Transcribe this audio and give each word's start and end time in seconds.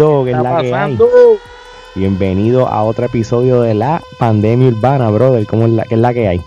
que 0.00 0.30
es 0.30 0.38
la 0.38 0.62
que 0.62 0.74
hay. 0.74 0.98
Bienvenido 1.94 2.66
a 2.66 2.84
otro 2.84 3.04
episodio 3.04 3.60
de 3.60 3.74
la 3.74 4.00
pandemia 4.18 4.68
urbana, 4.68 5.10
brother. 5.10 5.44
¿Cómo 5.46 5.66
es 5.66 5.72
la, 5.72 5.84
qué 5.84 5.94
es 5.94 6.00
la 6.00 6.14
que 6.14 6.26
hay? 6.26 6.40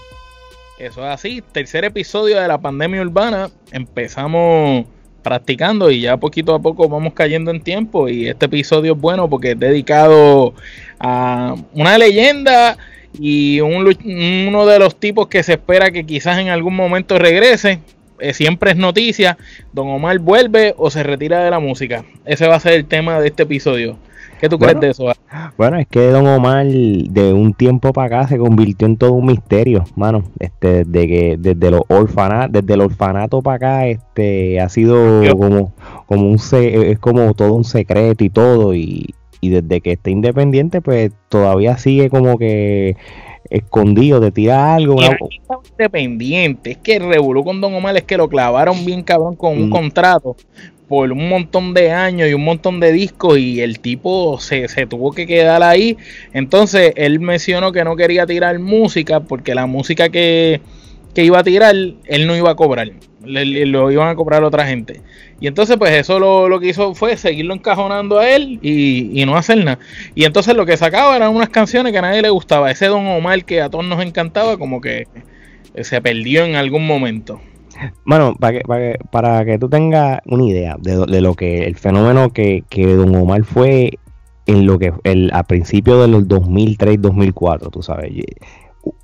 Eso 0.79 1.01
es 1.01 1.13
así, 1.13 1.43
tercer 1.51 1.85
episodio 1.85 2.41
de 2.41 2.47
la 2.47 2.57
pandemia 2.57 3.01
urbana. 3.01 3.51
Empezamos 3.71 4.85
practicando 5.21 5.91
y 5.91 6.01
ya 6.01 6.17
poquito 6.17 6.55
a 6.55 6.59
poco 6.59 6.89
vamos 6.89 7.13
cayendo 7.13 7.51
en 7.51 7.61
tiempo 7.61 8.09
y 8.09 8.27
este 8.27 8.47
episodio 8.47 8.93
es 8.93 8.99
bueno 8.99 9.29
porque 9.29 9.51
es 9.51 9.59
dedicado 9.59 10.55
a 10.99 11.55
una 11.73 11.97
leyenda 11.99 12.77
y 13.19 13.61
uno 13.61 14.65
de 14.65 14.79
los 14.79 14.95
tipos 14.99 15.27
que 15.27 15.43
se 15.43 15.53
espera 15.53 15.91
que 15.91 16.07
quizás 16.07 16.39
en 16.39 16.49
algún 16.49 16.75
momento 16.75 17.19
regrese. 17.19 17.79
Eh, 18.23 18.33
siempre 18.33 18.71
es 18.71 18.77
noticia, 18.77 19.37
Don 19.73 19.89
Omar 19.89 20.17
vuelve 20.19 20.73
o 20.77 20.89
se 20.89 21.03
retira 21.03 21.43
de 21.43 21.51
la 21.51 21.59
música. 21.59 22.05
Ese 22.23 22.47
va 22.47 22.55
a 22.55 22.59
ser 22.61 22.71
el 22.71 22.85
tema 22.85 23.19
de 23.19 23.27
este 23.27 23.43
episodio. 23.43 23.97
¿Qué 24.39 24.47
tú 24.47 24.57
crees 24.57 24.79
de 24.79 24.91
eso? 24.91 25.11
Bueno, 25.57 25.77
es 25.77 25.87
que 25.87 26.07
Don 26.07 26.25
Omar 26.25 26.65
de 26.65 27.33
un 27.33 27.53
tiempo 27.53 27.91
para 27.91 28.19
acá 28.19 28.29
se 28.29 28.37
convirtió 28.37 28.87
en 28.87 28.95
todo 28.95 29.11
un 29.11 29.25
misterio, 29.25 29.83
mano. 29.97 30.23
Este, 30.39 30.85
desde 30.85 31.07
que 31.07 31.37
desde 31.37 31.71
los 31.71 31.81
orfanatos, 31.89 32.53
desde 32.53 32.73
el 32.75 32.81
orfanato 32.81 33.41
para 33.41 33.55
acá, 33.57 33.87
este, 33.87 34.61
ha 34.61 34.69
sido 34.69 35.21
como, 35.37 35.73
como 36.05 36.29
un 36.29 36.39
es 36.51 36.99
como 36.99 37.33
todo 37.33 37.53
un 37.53 37.65
secreto 37.65 38.23
y 38.23 38.29
todo 38.29 38.73
y, 38.73 39.13
y 39.41 39.49
desde 39.49 39.81
que 39.81 39.91
está 39.93 40.09
independiente, 40.11 40.79
pues 40.79 41.11
todavía 41.27 41.77
sigue 41.77 42.09
como 42.09 42.37
que 42.37 42.95
escondido, 43.53 44.19
de 44.19 44.31
tirar 44.31 44.77
algo. 44.77 44.97
independiente, 45.77 46.71
es 46.71 46.77
que 46.77 46.95
el 46.95 47.07
revolú 47.07 47.43
con 47.43 47.61
Don 47.61 47.73
Omar 47.73 47.95
es 47.95 48.03
que 48.03 48.17
lo 48.17 48.27
clavaron 48.27 48.83
bien 48.83 49.03
cabrón 49.03 49.35
con 49.35 49.53
un 49.53 49.69
mm. 49.69 49.71
contrato 49.71 50.35
por 50.89 51.11
un 51.11 51.29
montón 51.29 51.73
de 51.73 51.91
años 51.91 52.29
y 52.29 52.33
un 52.33 52.43
montón 52.43 52.79
de 52.79 52.91
discos 52.91 53.37
y 53.37 53.61
el 53.61 53.79
tipo 53.79 54.39
se, 54.39 54.67
se, 54.67 54.85
tuvo 54.85 55.11
que 55.11 55.25
quedar 55.25 55.63
ahí. 55.63 55.97
Entonces 56.33 56.93
él 56.95 57.19
mencionó 57.19 57.71
que 57.71 57.83
no 57.83 57.95
quería 57.95 58.25
tirar 58.25 58.59
música 58.59 59.19
porque 59.21 59.55
la 59.55 59.65
música 59.65 60.09
que, 60.09 60.61
que 61.13 61.23
iba 61.23 61.39
a 61.39 61.43
tirar, 61.43 61.75
él 61.75 62.27
no 62.27 62.35
iba 62.35 62.51
a 62.51 62.55
cobrar. 62.55 62.91
lo 63.23 63.91
iban 63.91 64.09
a 64.09 64.15
cobrar 64.15 64.43
otra 64.43 64.65
gente. 64.65 65.01
Y 65.39 65.47
entonces, 65.47 65.77
pues 65.77 65.91
eso 65.91 66.19
lo, 66.19 66.59
que 66.59 66.69
hizo 66.69 66.95
fue 66.95 67.17
seguirlo 67.17 67.53
encajonando 67.53 68.19
a 68.19 68.29
él 68.29 68.59
y, 68.61 69.23
no 69.25 69.35
hacer 69.35 69.57
nada. 69.63 69.79
Y 70.15 70.23
entonces 70.23 70.55
lo 70.55 70.65
que 70.65 70.77
sacaba 70.77 71.15
eran 71.15 71.35
unas 71.35 71.49
canciones 71.49 71.91
que 71.91 71.97
a 71.97 72.01
nadie 72.01 72.21
le 72.21 72.29
gustaba. 72.29 72.71
Ese 72.71 72.87
Don 72.87 73.05
Omar 73.05 73.43
que 73.43 73.61
a 73.61 73.69
todos 73.69 73.85
nos 73.85 74.01
encantaba, 74.01 74.57
como 74.57 74.79
que 74.79 75.07
se 75.81 76.01
perdió 76.01 76.45
en 76.45 76.55
algún 76.55 76.87
momento. 76.87 77.41
Bueno, 78.05 78.35
para 78.39 78.59
que, 78.59 78.97
para 79.11 79.43
que, 79.43 79.57
tú 79.57 79.67
tengas 79.67 80.21
una 80.25 80.43
idea 80.45 80.77
de, 80.79 81.21
lo 81.21 81.33
que 81.33 81.65
el 81.65 81.75
fenómeno 81.75 82.31
que, 82.31 82.63
que 82.69 82.85
Don 82.95 83.13
Omar 83.15 83.43
fue 83.43 83.99
en 84.45 84.65
lo 84.65 84.79
que 84.79 84.93
el, 85.03 85.29
a 85.33 85.43
principios 85.43 85.99
de 86.01 86.07
los 86.07 86.23
2003-2004, 86.27 87.69
tú 87.69 87.81
sabes. 87.81 88.11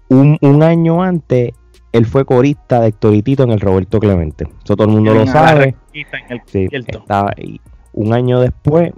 Un, 0.08 0.38
un 0.42 0.64
año 0.64 1.04
antes 1.04 1.52
él 1.92 2.06
fue 2.06 2.26
corista 2.26 2.82
de 2.82 2.90
Héctor 2.90 3.14
en 3.14 3.52
el 3.52 3.60
Roberto 3.60 4.00
Clemente. 4.00 4.48
Eso 4.64 4.76
todo 4.76 4.88
el 4.88 4.94
mundo 4.94 5.14
lo 5.14 5.26
sabe. 5.26 5.76
estaba, 6.72 7.34
un 7.94 8.14
año 8.14 8.40
después 8.40 8.92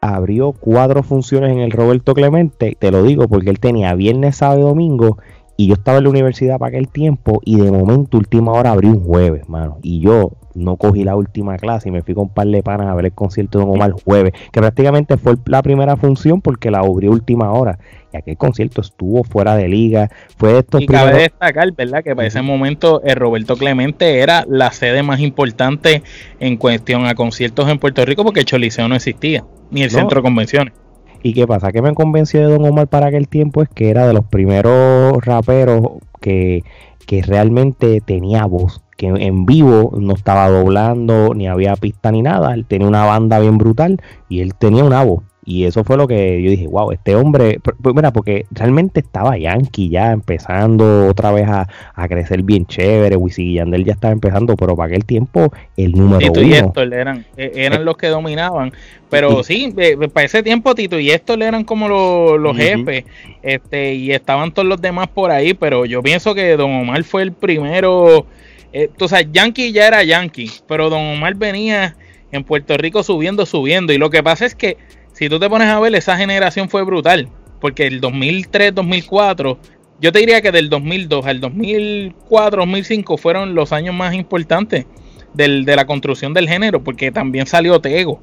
abrió 0.00 0.52
cuatro 0.52 1.02
funciones 1.04 1.52
en 1.52 1.60
el 1.60 1.70
Roberto 1.70 2.14
Clemente. 2.14 2.76
Te 2.78 2.90
lo 2.90 3.02
digo 3.04 3.28
porque 3.28 3.50
él 3.50 3.60
tenía 3.60 3.94
viernes, 3.94 4.36
sábado 4.36 4.60
y 4.60 4.62
domingo. 4.62 5.18
Y 5.56 5.66
yo 5.66 5.74
estaba 5.74 5.98
en 5.98 6.04
la 6.04 6.10
universidad 6.10 6.58
para 6.58 6.70
aquel 6.70 6.88
tiempo. 6.88 7.40
Y 7.44 7.60
de 7.60 7.70
momento, 7.70 8.18
última 8.18 8.52
hora, 8.52 8.72
abrió 8.72 8.90
un 8.90 9.04
jueves, 9.04 9.48
mano. 9.48 9.78
Y 9.82 10.00
yo 10.00 10.32
no 10.54 10.76
cogí 10.76 11.04
la 11.04 11.16
última 11.16 11.56
clase 11.56 11.88
y 11.88 11.92
me 11.92 12.02
fui 12.02 12.14
con 12.14 12.24
un 12.24 12.28
par 12.30 12.46
de 12.46 12.62
panas 12.62 12.88
a 12.88 12.94
ver 12.94 13.06
el 13.06 13.12
concierto 13.12 13.58
de 13.58 13.64
Don 13.64 13.74
Omar 13.74 13.92
jueves. 13.92 14.32
Que 14.52 14.60
prácticamente 14.60 15.16
fue 15.16 15.34
la 15.46 15.62
primera 15.62 15.96
función 15.96 16.40
porque 16.40 16.70
la 16.70 16.80
abrió 16.80 17.10
última 17.10 17.52
hora 17.52 17.78
y 18.12 18.16
aquel 18.16 18.36
concierto 18.36 18.80
estuvo 18.80 19.24
fuera 19.24 19.56
de 19.56 19.68
liga. 19.68 20.10
Fue 20.36 20.58
esto 20.58 20.78
y 20.80 20.86
cabe 20.86 21.14
destacar, 21.14 21.72
¿verdad? 21.72 22.02
Que 22.02 22.14
para 22.14 22.28
ese 22.28 22.42
momento 22.42 23.02
el 23.04 23.16
Roberto 23.16 23.56
Clemente 23.56 24.20
era 24.20 24.44
la 24.48 24.72
sede 24.72 25.02
más 25.02 25.20
importante 25.20 26.02
en 26.40 26.56
cuestión 26.56 27.06
a 27.06 27.14
conciertos 27.14 27.68
en 27.68 27.78
Puerto 27.78 28.04
Rico 28.04 28.24
porque 28.24 28.40
el 28.40 28.46
Choliseo 28.46 28.88
no 28.88 28.94
existía, 28.94 29.44
ni 29.70 29.82
el 29.82 29.90
centro 29.90 30.20
de 30.20 30.22
convenciones. 30.22 30.74
¿Y 31.22 31.34
qué 31.34 31.46
pasa? 31.46 31.70
Que 31.70 31.82
me 31.82 31.94
convenció 31.94 32.40
de 32.40 32.46
Don 32.46 32.64
Omar 32.64 32.88
para 32.88 33.06
aquel 33.06 33.28
tiempo 33.28 33.62
es 33.62 33.68
que 33.68 33.90
era 33.90 34.06
de 34.06 34.12
los 34.12 34.24
primeros 34.24 35.24
raperos 35.24 35.82
que, 36.20 36.64
que 37.06 37.22
realmente 37.22 38.00
tenía 38.00 38.44
voz, 38.46 38.82
que 38.96 39.06
en 39.06 39.46
vivo 39.46 39.92
no 39.96 40.14
estaba 40.14 40.48
doblando, 40.48 41.32
ni 41.34 41.46
había 41.46 41.76
pista 41.76 42.10
ni 42.10 42.22
nada, 42.22 42.54
él 42.54 42.66
tenía 42.66 42.88
una 42.88 43.04
banda 43.04 43.38
bien 43.38 43.56
brutal 43.56 44.00
y 44.28 44.40
él 44.40 44.54
tenía 44.54 44.84
una 44.84 45.04
voz. 45.04 45.22
Y 45.44 45.64
eso 45.64 45.82
fue 45.82 45.96
lo 45.96 46.06
que 46.06 46.40
yo 46.40 46.50
dije, 46.50 46.68
wow, 46.68 46.92
este 46.92 47.16
hombre, 47.16 47.58
pues 47.60 47.96
mira, 47.96 48.12
porque 48.12 48.46
realmente 48.52 49.00
estaba 49.00 49.36
Yankee 49.36 49.88
ya 49.88 50.12
empezando 50.12 51.08
otra 51.08 51.32
vez 51.32 51.48
a, 51.48 51.66
crecer 52.06 52.42
bien 52.42 52.64
chévere, 52.66 53.16
Wisin 53.16 53.54
Yandel 53.54 53.84
ya 53.84 53.94
estaba 53.94 54.12
empezando, 54.12 54.54
pero 54.54 54.76
para 54.76 54.88
aquel 54.88 55.04
tiempo 55.04 55.52
el 55.76 55.92
número 55.92 56.20
Tito 56.20 56.42
y 56.42 56.54
Héctor 56.54 56.94
eran, 56.94 57.26
e, 57.36 57.50
eran 57.56 57.84
los 57.84 57.96
que 57.96 58.06
dominaban, 58.06 58.72
pero 59.10 59.42
sí, 59.42 59.74
para 60.12 60.26
ese 60.26 60.44
tiempo 60.44 60.76
Tito 60.76 60.96
y 61.00 61.10
Héctor 61.10 61.42
eran 61.42 61.64
como 61.64 61.88
los, 61.88 62.56
jefes, 62.56 63.04
este, 63.42 63.94
y 63.94 64.12
estaban 64.12 64.52
todos 64.52 64.68
los 64.68 64.80
demás 64.80 65.08
por 65.08 65.32
ahí, 65.32 65.54
pero 65.54 65.86
yo 65.86 66.02
pienso 66.02 66.36
que 66.36 66.56
Don 66.56 66.70
Omar 66.70 67.02
fue 67.02 67.22
el 67.22 67.32
primero, 67.32 68.26
eh, 68.72 68.90
o 68.96 69.08
sea, 69.08 69.22
Yankee 69.22 69.72
ya 69.72 69.88
era 69.88 70.04
Yankee, 70.04 70.52
pero 70.68 70.88
Don 70.88 71.00
Omar 71.00 71.34
venía 71.34 71.96
en 72.30 72.44
Puerto 72.44 72.76
Rico 72.76 73.02
subiendo, 73.02 73.44
subiendo, 73.44 73.92
y 73.92 73.98
lo 73.98 74.08
que 74.08 74.22
pasa 74.22 74.46
es 74.46 74.54
que 74.54 74.76
si 75.12 75.28
tú 75.28 75.38
te 75.38 75.48
pones 75.48 75.68
a 75.68 75.80
ver, 75.80 75.94
esa 75.94 76.16
generación 76.16 76.68
fue 76.68 76.82
brutal. 76.84 77.28
Porque 77.60 77.86
el 77.86 78.00
2003, 78.00 78.74
2004, 78.74 79.58
yo 80.00 80.12
te 80.12 80.18
diría 80.18 80.42
que 80.42 80.50
del 80.50 80.68
2002 80.68 81.26
al 81.26 81.40
2004, 81.40 82.60
2005 82.62 83.16
fueron 83.18 83.54
los 83.54 83.72
años 83.72 83.94
más 83.94 84.14
importantes 84.14 84.86
del, 85.34 85.64
de 85.64 85.76
la 85.76 85.86
construcción 85.86 86.34
del 86.34 86.48
género, 86.48 86.82
porque 86.82 87.12
también 87.12 87.46
salió 87.46 87.80
Tego. 87.80 88.20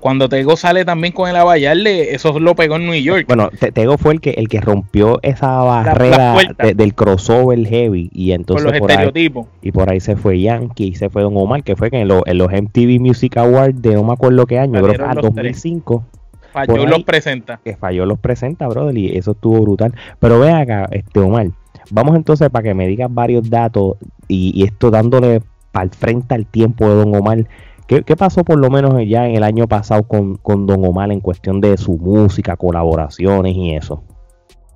Cuando 0.00 0.28
Tego 0.28 0.56
sale 0.56 0.84
también 0.84 1.12
con 1.12 1.28
el 1.28 1.36
Abayarle, 1.36 2.14
eso 2.14 2.38
lo 2.38 2.54
pegó 2.54 2.76
en 2.76 2.86
New 2.86 3.00
York. 3.00 3.24
Bueno, 3.26 3.50
Tego 3.72 3.98
fue 3.98 4.14
el 4.14 4.20
que 4.20 4.30
el 4.30 4.48
que 4.48 4.60
rompió 4.60 5.18
esa 5.22 5.58
barrera 5.58 6.36
del 6.74 6.94
crossover 6.94 7.66
heavy 7.66 8.10
y 8.12 8.32
entonces 8.32 8.64
por 8.64 8.80
los 8.80 8.90
estereotipos. 8.90 9.46
y 9.62 9.72
por 9.72 9.90
ahí 9.90 10.00
se 10.00 10.16
fue 10.16 10.40
Yankee, 10.40 10.88
y 10.88 10.94
se 10.94 11.10
fue 11.10 11.22
Don 11.22 11.36
Omar, 11.36 11.62
que 11.62 11.76
fue 11.76 11.90
que 11.90 12.00
en, 12.00 12.08
los 12.08 12.22
MTV 12.26 13.00
Music 13.00 13.36
Awards 13.36 13.80
de 13.80 13.94
no 13.94 14.04
me 14.04 14.12
acuerdo 14.12 14.46
qué 14.46 14.58
año, 14.58 14.82
creo 14.82 14.92
que 14.92 15.20
2005. 15.20 16.04
Falló 16.52 16.86
los 16.86 17.02
presenta. 17.04 17.60
Que 17.64 17.76
falló 17.76 18.04
los 18.06 18.18
presenta, 18.18 18.68
brother, 18.68 18.96
y 18.96 19.16
eso 19.16 19.32
estuvo 19.32 19.60
brutal. 19.62 19.94
Pero 20.18 20.38
ve 20.38 20.50
acá, 20.50 20.86
este 20.90 21.20
Omar, 21.20 21.48
vamos 21.90 22.16
entonces 22.16 22.50
para 22.50 22.62
que 22.62 22.74
me 22.74 22.86
digas 22.86 23.12
varios 23.12 23.48
datos 23.48 23.96
y, 24.28 24.64
esto 24.64 24.90
dándole 24.90 25.42
el 25.80 25.90
frente 25.90 26.34
al 26.34 26.46
tiempo 26.46 26.88
de 26.88 26.94
Don 26.96 27.14
Omar. 27.14 27.46
¿Qué, 27.86 28.16
pasó 28.16 28.44
por 28.44 28.58
lo 28.58 28.70
menos 28.70 28.94
ya 29.06 29.26
en 29.28 29.36
el 29.36 29.42
año 29.42 29.66
pasado 29.66 30.04
con, 30.04 30.36
con 30.36 30.66
Don 30.66 30.84
Omar 30.84 31.12
en 31.12 31.20
cuestión 31.20 31.60
de 31.60 31.76
su 31.76 31.98
música, 31.98 32.56
colaboraciones 32.56 33.54
y 33.54 33.74
eso? 33.74 34.02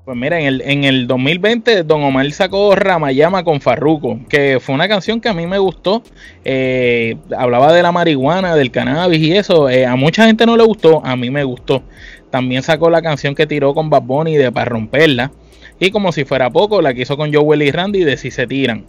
Pues 0.07 0.17
mira, 0.17 0.39
en 0.39 0.47
el, 0.47 0.63
en 0.65 0.85
el 0.85 1.09
2020 1.09 1.83
Don 1.83 2.05
Omar 2.05 2.31
sacó 2.31 2.77
Ramayama 2.77 3.43
con 3.43 3.61
Farruko, 3.61 4.21
que 4.29 4.59
fue 4.61 4.73
una 4.77 4.87
canción 4.87 5.21
que 5.21 5.29
a 5.29 5.35
mí 5.35 5.49
me 5.49 5.59
gustó. 5.59 6.05
Eh, 6.45 7.17
hablaba 7.37 7.73
de 7.73 7.83
la 7.83 7.91
marihuana, 7.91 8.55
del 8.55 8.71
cannabis 8.71 9.19
y 9.19 9.33
eso. 9.33 9.69
Eh, 9.69 9.85
a 9.85 9.97
mucha 9.97 10.25
gente 10.25 10.47
no 10.47 10.57
le 10.57 10.63
gustó, 10.63 11.05
a 11.05 11.17
mí 11.17 11.29
me 11.31 11.43
gustó. 11.43 11.83
También 12.31 12.63
sacó 12.63 12.89
la 12.89 13.03
canción 13.03 13.35
que 13.35 13.49
tiró 13.49 13.75
con 13.75 13.91
Bad 13.91 14.03
Bunny 14.03 14.37
de 14.37 14.53
Para 14.53 14.67
Romperla. 14.67 15.33
Y 15.81 15.91
como 15.91 16.13
si 16.13 16.25
fuera 16.25 16.51
poco, 16.51 16.81
la 16.81 16.95
que 16.95 17.03
hizo 17.03 17.17
con 17.17 17.35
Joel 17.35 17.63
y 17.63 17.73
Randy 17.73 18.05
de 18.05 18.17
Si 18.17 18.31
Se 18.31 18.47
Tiran. 18.47 18.85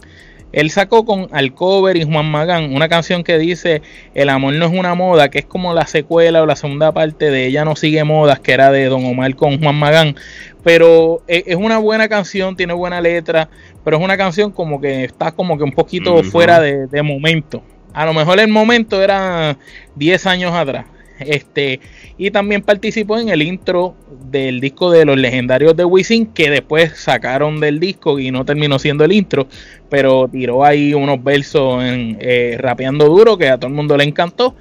Él 0.52 0.70
sacó 0.70 1.04
con 1.04 1.28
Alcover 1.32 1.96
y 1.96 2.04
Juan 2.04 2.30
Magán 2.30 2.74
una 2.74 2.88
canción 2.88 3.22
que 3.22 3.38
dice 3.38 3.82
El 4.14 4.28
amor 4.28 4.54
no 4.54 4.66
es 4.66 4.72
una 4.72 4.94
moda, 4.94 5.30
que 5.30 5.40
es 5.40 5.44
como 5.44 5.74
la 5.74 5.86
secuela 5.86 6.42
o 6.42 6.46
la 6.46 6.56
segunda 6.56 6.92
parte 6.92 7.30
de 7.30 7.46
Ella 7.46 7.64
no 7.64 7.76
sigue 7.76 8.02
modas, 8.04 8.40
que 8.40 8.52
era 8.52 8.70
de 8.70 8.86
Don 8.86 9.04
Omar 9.04 9.34
con 9.36 9.60
Juan 9.60 9.74
Magán. 9.74 10.16
Pero 10.64 11.22
e, 11.28 11.44
es 11.46 11.56
una 11.56 11.78
buena 11.78 12.08
canción, 12.08 12.56
tiene 12.56 12.72
buena 12.72 13.00
letra, 13.00 13.48
pero 13.84 13.98
es 13.98 14.02
una 14.02 14.16
canción 14.16 14.50
como 14.50 14.80
que 14.80 15.04
está 15.04 15.32
como 15.32 15.56
que 15.56 15.64
un 15.64 15.72
poquito 15.72 16.22
fuera 16.24 16.60
de, 16.60 16.86
de 16.86 17.02
momento. 17.02 17.62
A 17.92 18.06
lo 18.06 18.14
mejor 18.14 18.38
el 18.40 18.48
momento 18.48 19.02
era 19.02 19.56
10 19.96 20.26
años 20.26 20.54
atrás. 20.54 20.86
Este, 21.18 21.80
y 22.16 22.30
también 22.30 22.62
participó 22.62 23.18
en 23.18 23.28
el 23.28 23.42
intro 23.42 23.94
del 24.30 24.60
disco 24.60 24.90
de 24.90 25.04
los 25.04 25.16
legendarios 25.16 25.76
de 25.76 25.84
Wisin, 25.84 26.26
que 26.26 26.50
después 26.50 26.92
sacaron 26.96 27.60
del 27.60 27.80
disco 27.80 28.18
y 28.18 28.30
no 28.30 28.44
terminó 28.44 28.78
siendo 28.78 29.04
el 29.04 29.12
intro, 29.12 29.46
pero 29.88 30.28
tiró 30.30 30.64
ahí 30.64 30.94
unos 30.94 31.22
versos 31.22 31.82
en, 31.82 32.18
eh, 32.20 32.56
rapeando 32.58 33.06
duro 33.06 33.36
que 33.36 33.48
a 33.48 33.58
todo 33.58 33.68
el 33.68 33.74
mundo 33.74 33.96
le 33.96 34.04
encantó. 34.04 34.54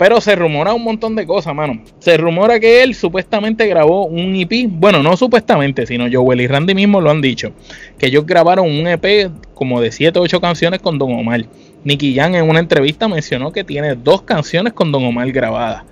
Pero 0.00 0.18
se 0.22 0.34
rumora 0.34 0.72
un 0.72 0.82
montón 0.82 1.14
de 1.14 1.26
cosas, 1.26 1.54
mano. 1.54 1.82
Se 1.98 2.16
rumora 2.16 2.58
que 2.58 2.82
él 2.82 2.94
supuestamente 2.94 3.66
grabó 3.66 4.06
un 4.06 4.34
EP. 4.34 4.66
Bueno, 4.66 5.02
no 5.02 5.14
supuestamente, 5.14 5.86
sino 5.86 6.06
Joel 6.10 6.40
y 6.40 6.46
Randy 6.46 6.74
mismo 6.74 7.02
lo 7.02 7.10
han 7.10 7.20
dicho. 7.20 7.52
Que 7.98 8.06
ellos 8.06 8.24
grabaron 8.24 8.66
un 8.66 8.86
EP 8.86 9.30
como 9.52 9.78
de 9.78 9.92
7 9.92 10.18
o 10.18 10.22
8 10.22 10.40
canciones 10.40 10.80
con 10.80 10.96
Don 10.96 11.12
Omar. 11.12 11.44
Nicky 11.84 12.14
Jan 12.14 12.34
en 12.34 12.48
una 12.48 12.60
entrevista 12.60 13.08
mencionó 13.08 13.52
que 13.52 13.62
tiene 13.62 13.94
dos 13.94 14.22
canciones 14.22 14.72
con 14.72 14.90
Don 14.90 15.04
Omar 15.04 15.30
grabadas. 15.32 15.84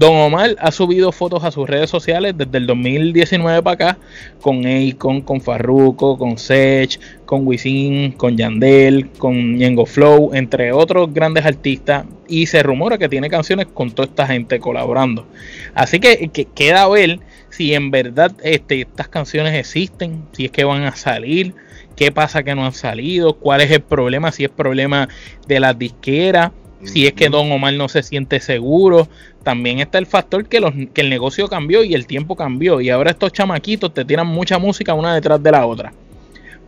Don 0.00 0.16
Omar 0.16 0.56
ha 0.58 0.72
subido 0.72 1.12
fotos 1.12 1.44
a 1.44 1.50
sus 1.50 1.68
redes 1.68 1.90
sociales 1.90 2.32
desde 2.34 2.56
el 2.56 2.66
2019 2.66 3.62
para 3.62 3.74
acá, 3.74 3.98
con 4.40 4.64
Akon, 4.64 5.20
con 5.20 5.42
Farruko, 5.42 6.16
con 6.16 6.38
Sech, 6.38 6.98
con 7.26 7.46
Wisin, 7.46 8.12
con 8.12 8.34
Yandel, 8.34 9.10
con 9.18 9.58
Ñengo 9.58 9.84
Flow, 9.84 10.30
entre 10.32 10.72
otros 10.72 11.12
grandes 11.12 11.44
artistas, 11.44 12.06
y 12.26 12.46
se 12.46 12.62
rumora 12.62 12.96
que 12.96 13.10
tiene 13.10 13.28
canciones 13.28 13.66
con 13.66 13.90
toda 13.90 14.08
esta 14.08 14.26
gente 14.26 14.58
colaborando. 14.58 15.26
Así 15.74 16.00
que, 16.00 16.30
queda 16.54 16.84
a 16.84 16.88
ver 16.88 17.20
si 17.50 17.74
en 17.74 17.90
verdad 17.90 18.32
este, 18.42 18.80
estas 18.80 19.08
canciones 19.08 19.54
existen, 19.54 20.22
si 20.32 20.46
es 20.46 20.50
que 20.50 20.64
van 20.64 20.84
a 20.84 20.96
salir, 20.96 21.54
qué 21.94 22.10
pasa 22.10 22.42
que 22.42 22.54
no 22.54 22.64
han 22.64 22.72
salido, 22.72 23.34
cuál 23.34 23.60
es 23.60 23.70
el 23.70 23.82
problema, 23.82 24.32
si 24.32 24.44
es 24.44 24.50
problema 24.50 25.10
de 25.46 25.60
las 25.60 25.78
disqueras 25.78 26.52
si 26.84 27.06
es 27.06 27.12
que 27.12 27.28
Don 27.28 27.50
Omar 27.52 27.74
no 27.74 27.88
se 27.88 28.02
siente 28.02 28.40
seguro. 28.40 29.08
También 29.42 29.80
está 29.80 29.98
el 29.98 30.06
factor 30.06 30.46
que, 30.48 30.60
los, 30.60 30.72
que 30.92 31.00
el 31.00 31.10
negocio 31.10 31.48
cambió 31.48 31.84
y 31.84 31.94
el 31.94 32.06
tiempo 32.06 32.36
cambió. 32.36 32.80
Y 32.80 32.90
ahora 32.90 33.10
estos 33.10 33.32
chamaquitos 33.32 33.92
te 33.92 34.04
tiran 34.04 34.26
mucha 34.26 34.58
música 34.58 34.94
una 34.94 35.14
detrás 35.14 35.42
de 35.42 35.50
la 35.50 35.66
otra. 35.66 35.92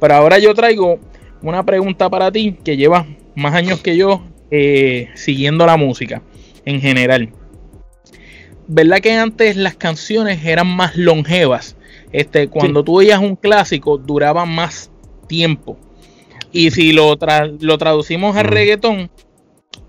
Pero 0.00 0.14
ahora 0.14 0.38
yo 0.38 0.54
traigo 0.54 0.98
una 1.42 1.64
pregunta 1.64 2.08
para 2.10 2.30
ti 2.30 2.56
que 2.64 2.76
lleva 2.76 3.06
más 3.34 3.54
años 3.54 3.80
que 3.80 3.96
yo 3.96 4.22
eh, 4.50 5.08
siguiendo 5.14 5.66
la 5.66 5.76
música 5.76 6.22
en 6.64 6.80
general. 6.80 7.30
¿Verdad 8.68 8.98
que 8.98 9.12
antes 9.12 9.56
las 9.56 9.74
canciones 9.74 10.44
eran 10.44 10.68
más 10.68 10.96
longevas? 10.96 11.76
Este, 12.12 12.48
cuando 12.48 12.84
tú 12.84 12.98
oías 12.98 13.18
un 13.18 13.36
clásico, 13.36 13.98
duraba 13.98 14.44
más 14.44 14.90
tiempo. 15.26 15.78
Y 16.52 16.70
si 16.70 16.92
lo, 16.92 17.18
lo 17.60 17.78
traducimos 17.78 18.36
al 18.36 18.44
reggaetón, 18.44 19.10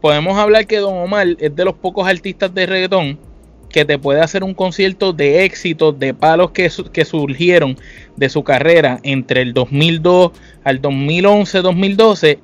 podemos 0.01 0.38
hablar 0.38 0.68
que 0.68 0.77
Don 0.77 0.97
Omar 0.97 1.27
es 1.39 1.56
de 1.56 1.65
los 1.65 1.75
pocos 1.75 2.07
artistas 2.07 2.53
de 2.53 2.65
reggaetón 2.65 3.19
que 3.69 3.85
te 3.85 3.97
puede 3.97 4.21
hacer 4.21 4.44
un 4.44 4.53
concierto 4.53 5.13
de 5.13 5.45
éxitos, 5.45 5.97
de 5.97 6.13
palos 6.13 6.51
que, 6.51 6.71
que 6.91 7.06
surgieron 7.06 7.75
de 8.15 8.30
su 8.30 8.44
carrera 8.44 9.00
entre 9.03 9.41
el 9.41 9.53
2002 9.53 10.31
al 10.63 10.80
2011, 10.80 11.62
2012 11.62 12.39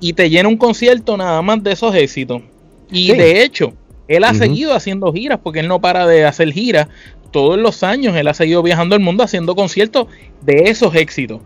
y 0.00 0.12
te 0.12 0.28
llena 0.28 0.48
un 0.50 0.58
concierto 0.58 1.16
nada 1.16 1.40
más 1.40 1.62
de 1.62 1.72
esos 1.72 1.94
éxitos. 1.94 2.42
Y 2.90 3.12
de 3.12 3.42
hecho, 3.42 3.72
él 4.08 4.24
ha 4.24 4.34
seguido 4.34 4.74
haciendo 4.74 5.10
giras 5.12 5.40
porque 5.42 5.60
él 5.60 5.68
no 5.68 5.80
para 5.80 6.06
de 6.06 6.26
hacer 6.26 6.52
giras 6.52 6.88
todos 7.30 7.58
los 7.58 7.82
años. 7.82 8.14
Él 8.14 8.28
ha 8.28 8.34
seguido 8.34 8.62
viajando 8.62 8.94
el 8.94 9.00
mundo 9.00 9.24
haciendo 9.24 9.54
conciertos 9.54 10.08
de 10.42 10.64
esos 10.66 10.94
éxitos. 10.94 11.40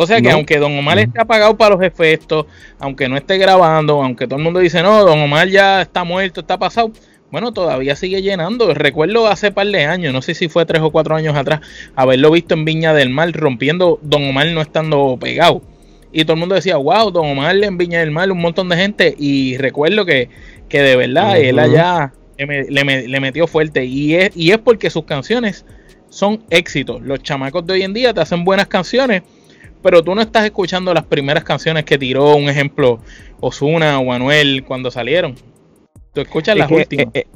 O 0.00 0.06
sea 0.06 0.20
que 0.20 0.30
aunque 0.30 0.58
Don 0.58 0.78
Omar 0.78 0.96
esté 1.00 1.20
apagado 1.20 1.56
para 1.56 1.74
los 1.74 1.84
efectos, 1.84 2.46
aunque 2.78 3.08
no 3.08 3.16
esté 3.16 3.36
grabando, 3.36 4.00
aunque 4.00 4.28
todo 4.28 4.36
el 4.36 4.44
mundo 4.44 4.60
dice, 4.60 4.80
no, 4.80 5.04
Don 5.04 5.18
Omar 5.18 5.48
ya 5.48 5.82
está 5.82 6.04
muerto, 6.04 6.38
está 6.38 6.56
pasado, 6.56 6.92
bueno, 7.32 7.52
todavía 7.52 7.96
sigue 7.96 8.22
llenando. 8.22 8.72
Recuerdo 8.74 9.26
hace 9.26 9.50
par 9.50 9.66
de 9.66 9.86
años, 9.86 10.12
no 10.12 10.22
sé 10.22 10.34
si 10.34 10.48
fue 10.48 10.64
tres 10.66 10.82
o 10.82 10.92
cuatro 10.92 11.16
años 11.16 11.34
atrás, 11.36 11.62
haberlo 11.96 12.30
visto 12.30 12.54
en 12.54 12.64
Viña 12.64 12.94
del 12.94 13.10
Mar 13.10 13.32
rompiendo 13.32 13.98
Don 14.00 14.22
Omar 14.22 14.46
no 14.52 14.60
estando 14.60 15.18
pegado. 15.20 15.62
Y 16.12 16.22
todo 16.22 16.34
el 16.34 16.38
mundo 16.38 16.54
decía, 16.54 16.76
wow, 16.76 17.10
Don 17.10 17.26
Omar 17.26 17.56
en 17.56 17.76
Viña 17.76 17.98
del 17.98 18.12
Mar, 18.12 18.30
un 18.30 18.38
montón 18.38 18.68
de 18.68 18.76
gente. 18.76 19.16
Y 19.18 19.56
recuerdo 19.56 20.06
que, 20.06 20.28
que 20.68 20.80
de 20.80 20.94
verdad 20.94 21.40
él 21.40 21.58
allá 21.58 22.12
le, 22.36 23.08
le, 23.08 23.20
metió 23.20 23.48
fuerte. 23.48 23.84
Y 23.84 24.14
es, 24.14 24.30
y 24.36 24.52
es 24.52 24.58
porque 24.58 24.90
sus 24.90 25.06
canciones 25.06 25.66
son 26.08 26.44
éxitos. 26.50 27.02
Los 27.02 27.20
chamacos 27.24 27.66
de 27.66 27.72
hoy 27.72 27.82
en 27.82 27.94
día 27.94 28.14
te 28.14 28.20
hacen 28.20 28.44
buenas 28.44 28.68
canciones 28.68 29.22
pero 29.82 30.02
tú 30.02 30.14
no 30.14 30.20
estás 30.20 30.44
escuchando 30.44 30.92
las 30.94 31.04
primeras 31.04 31.44
canciones 31.44 31.84
que 31.84 31.98
tiró, 31.98 32.36
un 32.36 32.48
ejemplo, 32.48 33.00
Osuna 33.40 33.98
o 33.98 34.12
Anuel 34.12 34.64
cuando 34.64 34.90
salieron. 34.90 35.34
Tú 36.12 36.20
escuchas 36.20 36.56
las 36.56 36.70
últimas. 36.70 37.06
Eh, 37.14 37.20
eh, 37.20 37.26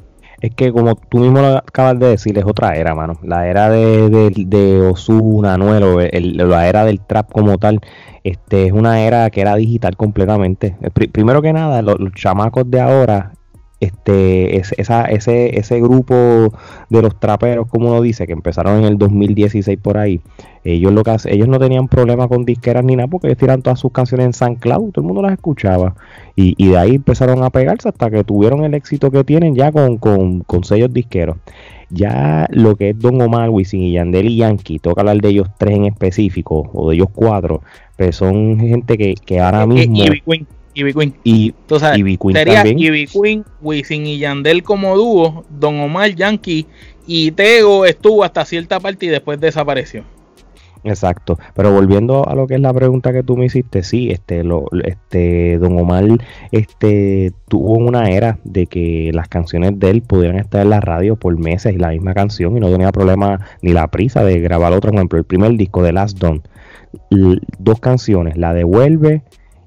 es, 0.41 0.55
que 0.55 0.71
como 0.71 0.95
tú 0.95 1.19
mismo 1.19 1.41
lo 1.41 1.57
acabas 1.57 1.99
de 1.99 2.09
decir, 2.09 2.37
es 2.37 2.45
otra 2.45 2.75
era, 2.75 2.93
mano. 2.93 3.19
La 3.23 3.47
era 3.47 3.69
de, 3.69 4.09
de, 4.09 4.31
de 4.35 4.81
Osuna, 4.81 5.53
Anuel, 5.53 5.83
o 5.83 5.99
la 6.01 6.67
era 6.67 6.83
del 6.83 6.99
trap 6.99 7.31
como 7.31 7.57
tal, 7.57 7.79
este 8.23 8.67
es 8.67 8.71
una 8.71 9.01
era 9.01 9.29
que 9.29 9.41
era 9.41 9.55
digital 9.55 9.95
completamente. 9.95 10.75
primero 11.11 11.41
que 11.41 11.53
nada, 11.53 11.81
los 11.81 12.13
chamacos 12.13 12.69
de 12.69 12.81
ahora 12.81 13.33
este, 13.83 14.57
esa, 14.57 15.05
ese, 15.05 15.59
ese 15.59 15.81
grupo 15.81 16.53
de 16.89 17.01
los 17.01 17.19
traperos, 17.19 17.67
como 17.67 17.89
uno 17.89 18.01
dice, 18.01 18.25
que 18.25 18.33
empezaron 18.33 18.79
en 18.79 18.85
el 18.85 18.97
2016 18.97 19.77
por 19.79 19.97
ahí, 19.97 20.21
ellos 20.63 20.93
lo 20.93 21.03
que 21.03 21.15
ellos 21.25 21.47
no 21.47 21.59
tenían 21.59 21.87
problema 21.87 22.27
con 22.27 22.45
disqueras 22.45 22.83
ni 22.85 22.95
nada, 22.95 23.07
porque 23.07 23.27
ellos 23.27 23.37
tiran 23.37 23.61
todas 23.61 23.79
sus 23.79 23.91
canciones 23.91 24.27
en 24.27 24.33
San 24.33 24.55
Cloud, 24.55 24.91
todo 24.91 25.03
el 25.03 25.07
mundo 25.07 25.21
las 25.21 25.33
escuchaba. 25.33 25.95
Y, 26.35 26.55
y, 26.57 26.69
de 26.69 26.77
ahí 26.77 26.95
empezaron 26.95 27.43
a 27.43 27.49
pegarse 27.49 27.89
hasta 27.89 28.09
que 28.09 28.23
tuvieron 28.23 28.63
el 28.63 28.73
éxito 28.73 29.11
que 29.11 29.23
tienen 29.23 29.55
ya 29.55 29.71
con, 29.71 29.97
con, 29.97 30.63
sellos 30.63 30.91
disqueros. 30.93 31.37
Ya 31.89 32.47
lo 32.49 32.75
que 32.75 32.91
es 32.91 32.99
Don 32.99 33.21
Omar, 33.21 33.49
Wisin 33.49 33.83
y 33.83 33.91
Yandel 33.93 34.29
y 34.29 34.37
Yankee, 34.37 34.79
toca 34.79 35.01
hablar 35.01 35.17
de 35.17 35.29
ellos 35.29 35.49
tres 35.57 35.75
en 35.75 35.85
específico, 35.85 36.69
o 36.73 36.89
de 36.89 36.95
ellos 36.95 37.09
cuatro, 37.13 37.61
pues 37.97 38.15
son 38.15 38.59
gente 38.59 38.97
que, 38.97 39.13
que 39.13 39.39
ahora 39.39 39.63
eh, 39.63 39.83
eh, 39.83 39.87
mismo... 39.87 40.47
Ivy 40.73 40.93
Queen. 40.93 41.15
Y 41.23 41.53
Ivy 41.95 42.17
Queen 42.17 42.35
sería 42.35 42.67
Ivy 42.67 43.07
Queen, 43.07 43.45
Wisin 43.61 44.05
y 44.05 44.19
Yandel 44.19 44.63
como 44.63 44.95
dúo, 44.97 45.45
Don 45.49 45.79
Omar 45.79 46.15
Yankee 46.15 46.65
y 47.07 47.31
Tego 47.31 47.85
estuvo 47.85 48.23
hasta 48.23 48.45
cierta 48.45 48.79
parte 48.79 49.05
y 49.05 49.09
después 49.09 49.39
desapareció. 49.39 50.03
Exacto, 50.85 51.39
pero 51.55 51.71
volviendo 51.71 52.27
a 52.27 52.35
lo 52.35 52.45
que 52.45 52.55
es 52.55 52.59
la 52.59 52.73
pregunta 52.73 53.13
que 53.13 53.23
tú 53.23 53.37
me 53.37 53.45
hiciste, 53.45 53.83
sí, 53.83 54.11
este, 54.11 54.43
lo, 54.43 54.65
este, 54.83 55.57
Don 55.57 55.79
Omar, 55.79 56.03
este, 56.51 57.31
tuvo 57.47 57.75
una 57.75 58.09
era 58.09 58.37
de 58.43 58.67
que 58.67 59.11
las 59.13 59.29
canciones 59.29 59.79
de 59.79 59.89
él 59.89 60.01
pudieran 60.01 60.39
estar 60.39 60.61
en 60.61 60.71
la 60.71 60.81
radio 60.81 61.15
por 61.15 61.37
meses 61.39 61.73
y 61.73 61.77
la 61.77 61.89
misma 61.89 62.13
canción 62.13 62.57
y 62.57 62.59
no 62.59 62.69
tenía 62.69 62.91
problema 62.91 63.39
ni 63.61 63.71
la 63.71 63.87
prisa 63.87 64.25
de 64.25 64.41
grabar 64.41 64.73
otro, 64.73 64.91
ejemplo, 64.91 65.17
el 65.17 65.23
primer 65.23 65.53
disco 65.53 65.81
de 65.83 65.93
Last 65.93 66.17
Don, 66.17 66.41
dos 67.59 67.79
canciones, 67.79 68.35
la 68.35 68.53
devuelve 68.53 69.23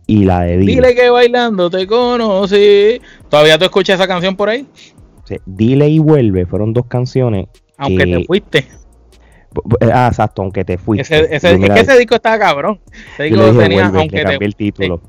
y 0.07 0.25
la 0.25 0.43
de 0.43 0.59
Dile. 0.59 0.73
Dile 0.73 0.95
que 0.95 1.11
bailando 1.11 1.69
te 1.71 1.87
conocí. 1.87 3.01
¿Todavía 3.29 3.59
tú 3.59 3.65
escuchas 3.65 3.99
esa 3.99 4.07
canción 4.07 4.37
por 4.37 4.49
ahí? 4.49 4.67
Dile 5.45 5.89
y 5.89 5.99
vuelve 5.99 6.47
fueron 6.47 6.73
dos 6.73 6.87
canciones. 6.87 7.47
Aunque 7.77 8.07
te 8.07 8.25
fuiste. 8.25 8.69
Ah, 9.93 10.09
exacto, 10.11 10.43
aunque 10.43 10.65
te 10.65 10.79
fuiste. 10.79 11.03
Ese, 11.03 11.35
ese, 11.35 11.55
es 11.55 11.71
que 11.71 11.81
ese 11.81 11.99
disco 11.99 12.15
estaba 12.15 12.39
cabrón. 12.39 12.81
Ese 13.15 13.25
disco 13.25 13.53
tenía, 13.53 13.87
aunque 13.87 14.25
te, 14.25 14.45
el 14.45 14.55
título. 14.55 15.01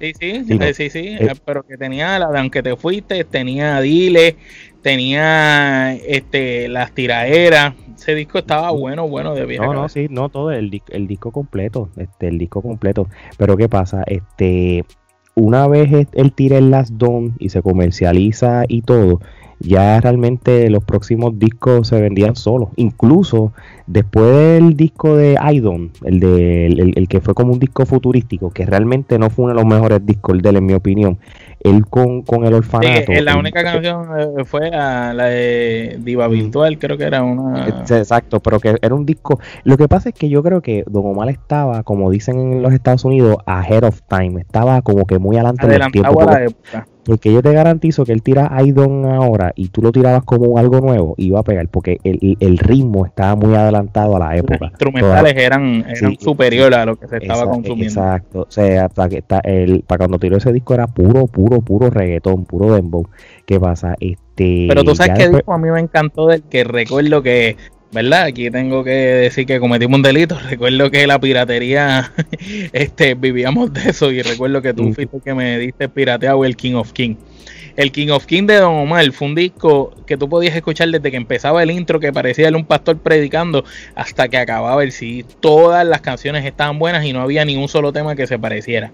Sí, 0.00 0.12
sí, 0.18 0.44
sí, 0.46 0.74
sí, 0.74 0.90
sí, 0.90 1.16
eh, 1.18 1.32
pero 1.44 1.64
que 1.64 1.76
tenía 1.76 2.20
la 2.20 2.28
de 2.28 2.38
aunque 2.38 2.62
te 2.62 2.76
fuiste, 2.76 3.24
tenía 3.24 3.80
Dile, 3.80 4.36
tenía 4.82 5.94
este 5.94 6.68
las 6.68 6.92
tiraderas. 6.92 7.74
Ese 7.96 8.14
disco 8.14 8.38
estaba 8.38 8.70
bueno, 8.70 9.08
bueno 9.08 9.34
de 9.34 9.44
vieja. 9.44 9.66
No, 9.66 9.74
no, 9.74 9.88
sí, 9.88 10.06
no 10.08 10.28
todo 10.28 10.52
el, 10.52 10.82
el 10.88 11.06
disco 11.08 11.32
completo, 11.32 11.90
este 11.96 12.28
el 12.28 12.38
disco 12.38 12.62
completo. 12.62 13.08
Pero 13.36 13.56
qué 13.56 13.68
pasa, 13.68 14.04
este 14.06 14.84
una 15.34 15.68
vez 15.68 16.08
él 16.12 16.32
tira 16.32 16.58
el 16.58 16.70
Last 16.70 16.92
Dawn 16.94 17.34
y 17.38 17.50
se 17.50 17.62
comercializa 17.62 18.64
y 18.66 18.82
todo, 18.82 19.20
ya 19.60 20.00
realmente 20.00 20.68
los 20.68 20.84
próximos 20.84 21.38
discos 21.38 21.88
se 21.88 22.00
vendían 22.00 22.36
solos. 22.36 22.70
Incluso 22.76 23.52
después 23.88 24.26
del 24.26 24.76
disco 24.76 25.16
de 25.16 25.36
Idon, 25.52 25.90
el, 26.04 26.20
de, 26.20 26.66
el, 26.66 27.08
que 27.08 27.20
fue 27.20 27.34
como 27.34 27.52
un 27.52 27.58
disco 27.58 27.86
futurístico, 27.86 28.50
que 28.50 28.66
realmente 28.66 29.18
no 29.18 29.30
fue 29.30 29.46
uno 29.46 29.54
de 29.54 29.60
los 29.62 29.66
mejores 29.66 30.04
discos 30.04 30.40
de 30.40 30.50
él, 30.50 30.56
en 30.56 30.66
mi 30.66 30.74
opinión. 30.74 31.18
Él 31.60 31.86
con, 31.86 32.22
con 32.22 32.44
el 32.44 32.54
orfanato. 32.54 33.10
la 33.20 33.36
única 33.36 33.64
canción 33.64 34.06
eh, 34.16 34.44
fue 34.44 34.70
la, 34.70 35.12
de 35.24 35.98
Diva 36.00 36.28
Virtual, 36.28 36.78
creo 36.78 36.96
que 36.96 37.04
era 37.04 37.22
una. 37.22 37.66
Exacto, 37.66 38.40
pero 38.40 38.60
que 38.60 38.76
era 38.80 38.94
un 38.94 39.04
disco. 39.04 39.40
Lo 39.64 39.76
que 39.76 39.88
pasa 39.88 40.10
es 40.10 40.14
que 40.14 40.28
yo 40.28 40.42
creo 40.42 40.60
que 40.60 40.84
Don 40.86 41.06
Omar 41.06 41.30
estaba, 41.30 41.82
como 41.82 42.10
dicen 42.10 42.38
en 42.38 42.62
los 42.62 42.72
Estados 42.72 43.04
Unidos, 43.04 43.38
ahead 43.46 43.82
of 43.84 44.00
time. 44.08 44.40
Estaba 44.40 44.82
como 44.82 45.06
que 45.06 45.18
muy 45.18 45.36
adelante 45.36 45.66
del 45.66 45.90
tiempo. 45.90 46.22
la 46.22 46.44
época 46.44 46.86
porque 47.08 47.32
yo 47.32 47.40
te 47.40 47.54
garantizo 47.54 48.04
que 48.04 48.12
él 48.12 48.22
tira 48.22 48.54
Aidon 48.54 49.06
ahora 49.06 49.52
y 49.56 49.68
tú 49.68 49.80
lo 49.80 49.92
tirabas 49.92 50.24
como 50.24 50.58
algo 50.58 50.82
nuevo, 50.82 51.14
iba 51.16 51.40
a 51.40 51.42
pegar, 51.42 51.66
porque 51.68 51.98
el, 52.04 52.58
ritmo 52.58 53.06
estaba 53.06 53.34
muy 53.34 53.54
adelantado 53.78 54.16
a 54.16 54.18
la 54.18 54.36
época. 54.36 54.58
Los 54.60 54.70
instrumentales 54.70 55.34
eran, 55.36 55.84
eran 55.88 56.18
superiores 56.18 56.78
a 56.78 56.86
lo 56.86 56.96
que 56.96 57.08
se 57.08 57.16
estaba 57.18 57.44
consumiendo. 57.50 57.84
Exacto, 57.84 58.40
o 58.42 58.50
sea, 58.50 58.88
para, 58.88 59.08
que 59.08 59.18
está 59.18 59.40
el, 59.40 59.82
para 59.82 59.98
cuando 59.98 60.18
tiró 60.18 60.36
ese 60.36 60.52
disco 60.52 60.74
era 60.74 60.86
puro, 60.86 61.26
puro, 61.26 61.60
puro 61.60 61.90
reggaetón, 61.90 62.44
puro 62.44 62.74
dembow. 62.74 63.08
¿Qué 63.46 63.58
pasa? 63.58 63.94
Este, 64.00 64.66
Pero 64.68 64.84
tú 64.84 64.94
sabes 64.94 65.18
qué 65.18 65.28
disco 65.28 65.52
a 65.52 65.58
mí 65.58 65.70
me 65.70 65.80
encantó 65.80 66.26
del 66.26 66.42
que 66.42 66.64
recuerdo 66.64 67.22
que 67.22 67.56
¿verdad? 67.90 68.24
Aquí 68.24 68.50
tengo 68.50 68.84
que 68.84 68.90
decir 68.90 69.46
que 69.46 69.60
cometimos 69.60 69.96
un 69.96 70.02
delito. 70.02 70.38
Recuerdo 70.50 70.90
que 70.90 71.06
la 71.06 71.18
piratería, 71.18 72.12
este, 72.72 73.14
vivíamos 73.14 73.72
de 73.72 73.90
eso 73.90 74.10
y 74.10 74.22
recuerdo 74.22 74.62
que 74.62 74.74
tú 74.74 74.92
fuiste 74.92 75.20
que 75.24 75.34
me 75.34 75.58
diste 75.58 75.88
pirateado 75.88 76.44
el 76.44 76.56
King 76.56 76.74
of 76.74 76.92
King. 76.92 77.16
El 77.78 77.92
King 77.92 78.08
of 78.08 78.26
King 78.26 78.46
de 78.46 78.56
Don 78.56 78.74
Omar 78.74 79.08
fue 79.12 79.28
un 79.28 79.36
disco 79.36 79.94
que 80.04 80.16
tú 80.16 80.28
podías 80.28 80.56
escuchar 80.56 80.88
desde 80.88 81.12
que 81.12 81.16
empezaba 81.16 81.62
el 81.62 81.70
intro 81.70 82.00
que 82.00 82.12
parecía 82.12 82.48
un 82.48 82.64
pastor 82.64 82.98
predicando 82.98 83.64
hasta 83.94 84.26
que 84.26 84.36
acababa 84.36 84.82
el 84.82 84.90
CD. 84.90 85.24
Todas 85.38 85.86
las 85.86 86.00
canciones 86.00 86.44
estaban 86.44 86.80
buenas 86.80 87.04
y 87.04 87.12
no 87.12 87.20
había 87.20 87.44
ni 87.44 87.56
un 87.56 87.68
solo 87.68 87.92
tema 87.92 88.16
que 88.16 88.26
se 88.26 88.36
pareciera. 88.36 88.90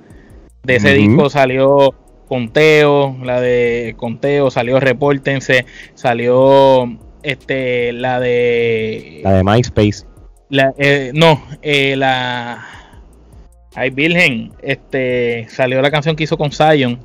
De 0.64 0.76
ese 0.76 0.92
disco 0.92 1.30
salió 1.30 1.94
Conteo, 2.28 3.16
la 3.22 3.40
de 3.40 3.94
Conteo, 3.96 4.50
salió 4.50 4.78
Repórtense, 4.80 5.64
salió 5.94 6.84
este 7.22 7.94
la 7.94 8.20
de 8.20 9.22
la 9.24 9.32
de 9.32 9.44
MySpace. 9.44 10.04
La, 10.50 10.74
eh, 10.76 11.10
no, 11.14 11.42
eh, 11.62 11.96
la 11.96 12.66
Ay 13.74 13.88
Virgen, 13.88 14.52
este 14.60 15.46
salió 15.48 15.80
la 15.80 15.90
canción 15.90 16.16
que 16.16 16.24
hizo 16.24 16.36
con 16.36 16.52
Zion 16.52 17.00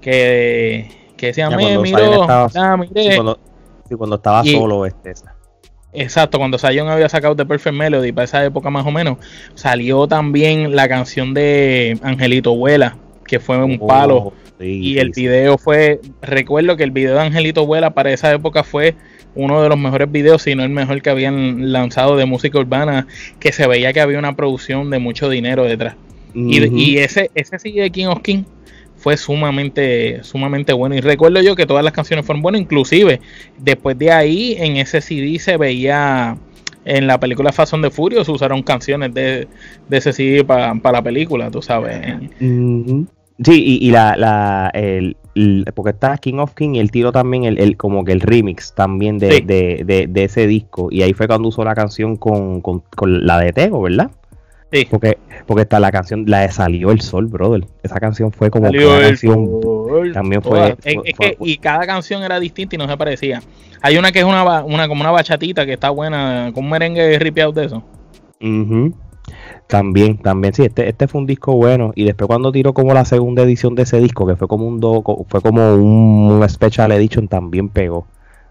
que 0.00 0.96
que 1.18 1.26
decía, 1.26 1.50
me 1.50 1.56
miró, 1.78 2.26
cuando, 3.98 4.16
estaba 4.16 4.44
solo 4.44 4.86
este 4.86 5.12
Exacto, 5.92 6.38
cuando 6.38 6.58
Zion 6.58 6.88
había 6.88 7.08
sacado 7.08 7.34
The 7.34 7.44
Perfect 7.44 7.74
Melody 7.74 8.12
para 8.12 8.24
esa 8.24 8.44
época 8.44 8.70
más 8.70 8.86
o 8.86 8.90
menos, 8.90 9.18
salió 9.54 10.06
también 10.06 10.76
la 10.76 10.88
canción 10.88 11.34
de 11.34 11.98
Angelito 12.02 12.54
Vuela, 12.54 12.96
que 13.26 13.40
fue 13.40 13.62
un 13.62 13.78
palo. 13.78 14.16
Oh, 14.16 14.32
y 14.60 14.98
el 14.98 15.10
video 15.10 15.56
fue, 15.56 16.00
recuerdo 16.20 16.76
que 16.76 16.84
el 16.84 16.90
video 16.90 17.14
de 17.14 17.20
Angelito 17.20 17.66
Vuela 17.66 17.94
para 17.94 18.12
esa 18.12 18.32
época 18.32 18.64
fue 18.64 18.96
uno 19.34 19.62
de 19.62 19.68
los 19.68 19.78
mejores 19.78 20.10
videos, 20.10 20.42
si 20.42 20.54
no 20.54 20.62
el 20.62 20.70
mejor 20.70 21.00
que 21.00 21.10
habían 21.10 21.72
lanzado 21.72 22.16
de 22.16 22.26
música 22.26 22.58
urbana, 22.58 23.06
que 23.40 23.52
se 23.52 23.66
veía 23.66 23.92
que 23.92 24.00
había 24.00 24.18
una 24.18 24.36
producción 24.36 24.90
de 24.90 24.98
mucho 24.98 25.28
dinero 25.28 25.64
detrás. 25.64 25.96
y, 26.34 26.98
ese, 26.98 27.30
ese 27.34 27.58
sigue 27.58 27.82
de 27.82 27.90
King 27.90 28.06
of 28.06 28.20
King 28.20 28.44
fue 28.98 29.16
sumamente, 29.16 30.22
sumamente 30.22 30.72
bueno. 30.72 30.94
Y 30.94 31.00
recuerdo 31.00 31.40
yo 31.40 31.56
que 31.56 31.66
todas 31.66 31.84
las 31.84 31.92
canciones 31.92 32.26
fueron 32.26 32.42
buenas, 32.42 32.60
inclusive 32.60 33.20
después 33.58 33.98
de 33.98 34.12
ahí 34.12 34.56
en 34.58 34.76
ese 34.76 35.00
CD 35.00 35.38
se 35.38 35.56
veía 35.56 36.36
en 36.84 37.06
la 37.06 37.20
película 37.20 37.52
Fast 37.52 37.74
de 37.74 37.90
Furio 37.90 38.24
se 38.24 38.32
usaron 38.32 38.62
canciones 38.62 39.12
de, 39.12 39.46
de 39.88 39.96
ese 39.96 40.12
CD 40.12 40.44
para 40.44 40.74
la 40.74 41.02
película, 41.02 41.50
tú 41.50 41.60
sabes. 41.60 42.00
Sí, 43.44 43.78
y, 43.80 43.90
la, 43.92 44.16
la 44.16 44.70
el, 44.74 45.16
porque 45.74 45.90
está 45.90 46.16
King 46.18 46.38
of 46.38 46.54
King 46.54 46.74
y 46.74 46.80
el 46.80 46.90
tiro 46.90 47.12
también 47.12 47.44
el, 47.44 47.58
el 47.58 47.76
como 47.76 48.04
que 48.04 48.10
el 48.10 48.20
remix 48.20 48.74
también 48.74 49.18
de, 49.18 49.42
de, 49.42 50.08
de, 50.08 50.24
ese 50.24 50.48
disco 50.48 50.88
y 50.90 51.02
ahí 51.02 51.12
fue 51.12 51.28
cuando 51.28 51.48
usó 51.48 51.62
la 51.62 51.76
canción 51.76 52.16
con, 52.16 52.60
con, 52.62 52.82
con 52.96 53.24
la 53.24 53.38
de 53.38 53.52
Tego, 53.52 53.80
¿verdad? 53.80 54.10
Sí. 54.70 54.86
Porque, 54.90 55.18
porque 55.46 55.62
está 55.62 55.80
la 55.80 55.90
canción, 55.90 56.24
la 56.26 56.40
de 56.40 56.50
Salió 56.50 56.90
el 56.90 57.00
Sol, 57.00 57.26
brother. 57.26 57.66
Esa 57.82 57.98
canción 57.98 58.32
fue 58.32 58.50
como 58.50 58.70
cada 58.70 59.00
canción. 59.00 59.50
También 60.12 60.42
fue, 60.42 60.76
Y 61.40 61.56
cada 61.56 61.86
canción 61.86 62.22
era 62.22 62.38
distinta 62.38 62.76
y 62.76 62.78
no 62.78 62.86
se 62.86 62.96
parecía. 62.96 63.42
Hay 63.80 63.96
una 63.96 64.12
que 64.12 64.18
es 64.18 64.24
una, 64.24 64.62
una 64.62 64.88
como 64.88 65.00
una 65.00 65.10
bachatita 65.10 65.64
que 65.64 65.72
está 65.72 65.90
buena, 65.90 66.50
con 66.54 66.64
un 66.64 66.70
merengue 66.70 67.18
ripiado 67.18 67.52
de 67.52 67.64
eso. 67.64 67.82
También, 69.66 70.18
también, 70.18 70.54
sí, 70.54 70.64
este, 70.64 70.88
este 70.88 71.08
fue 71.08 71.20
un 71.20 71.26
disco 71.26 71.54
bueno. 71.54 71.92
Y 71.94 72.04
después 72.04 72.26
cuando 72.26 72.52
tiró 72.52 72.74
como 72.74 72.94
la 72.94 73.04
segunda 73.04 73.42
edición 73.42 73.74
de 73.74 73.82
ese 73.82 74.00
disco, 74.00 74.26
que 74.26 74.36
fue 74.36 74.48
como 74.48 74.66
un 74.66 74.80
do, 74.80 75.02
fue 75.28 75.40
como 75.40 75.74
un, 75.74 76.46
special 76.48 76.92
edition, 76.92 77.28
también 77.28 77.68
pegó. 77.68 78.06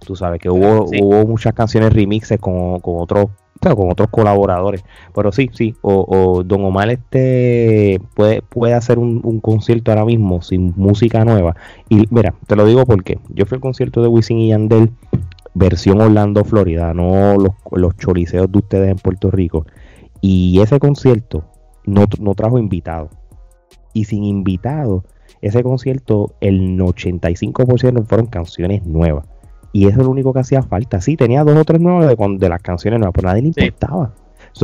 Tú 0.06 0.16
sabes 0.16 0.40
que 0.40 0.50
hubo, 0.50 0.86
hubo 0.86 1.26
muchas 1.26 1.54
canciones 1.54 1.92
remixes 1.92 2.40
con, 2.40 2.80
con 2.80 2.96
otros 3.00 3.30
con 3.60 3.92
otros 3.92 4.10
colaboradores. 4.10 4.84
Pero 5.14 5.32
sí, 5.32 5.50
sí, 5.54 5.76
o, 5.82 6.44
Don 6.46 6.64
Omar 6.66 6.90
este 6.90 8.00
puede, 8.16 8.42
puede 8.42 8.74
hacer 8.74 9.00
un, 9.00 9.40
concierto 9.40 9.92
ahora 9.92 10.06
mismo 10.06 10.42
sin 10.42 10.74
música 10.76 11.26
nueva. 11.26 11.56
Y 11.90 12.06
mira, 12.10 12.34
te 12.48 12.56
lo 12.56 12.66
digo 12.66 12.86
porque 12.86 13.20
yo 13.30 13.46
fui 13.46 13.56
al 13.56 13.62
concierto 13.62 14.02
de 14.02 14.08
Wisin 14.08 14.40
y 14.40 14.50
Yandel, 14.50 14.92
versión 15.54 16.02
Orlando, 16.02 16.44
Florida, 16.44 16.94
no 16.94 17.36
los, 17.38 17.52
los 17.72 17.96
choriceos 17.98 18.52
de 18.52 18.58
ustedes 18.58 18.90
en 18.90 18.98
Puerto 18.98 19.32
Rico. 19.32 19.66
Y 20.22 20.60
ese 20.62 20.80
concierto 20.80 21.46
no, 21.86 22.06
no 22.20 22.36
trajo 22.36 22.60
invitados. 22.60 23.12
Y 23.94 24.06
sin 24.06 24.24
invitados, 24.24 25.04
ese 25.42 25.64
concierto, 25.64 26.36
el 26.42 26.78
85% 26.78 28.06
fueron 28.06 28.28
canciones 28.28 28.86
nuevas. 28.86 29.26
Y 29.74 29.88
eso 29.88 30.00
es 30.00 30.06
lo 30.06 30.12
único 30.12 30.34
que 30.34 30.40
hacía 30.40 30.62
falta. 30.64 31.02
Sí, 31.02 31.16
tenía 31.18 31.44
dos 31.44 31.58
o 31.58 31.66
tres 31.66 31.82
nuevas 31.82 32.08
de, 32.08 32.38
de 32.38 32.50
las 32.50 32.62
canciones 32.62 33.00
nuevas, 33.00 33.14
pero 33.14 33.28
nadie 33.28 33.42
le 33.42 33.48
importaba. 33.50 34.14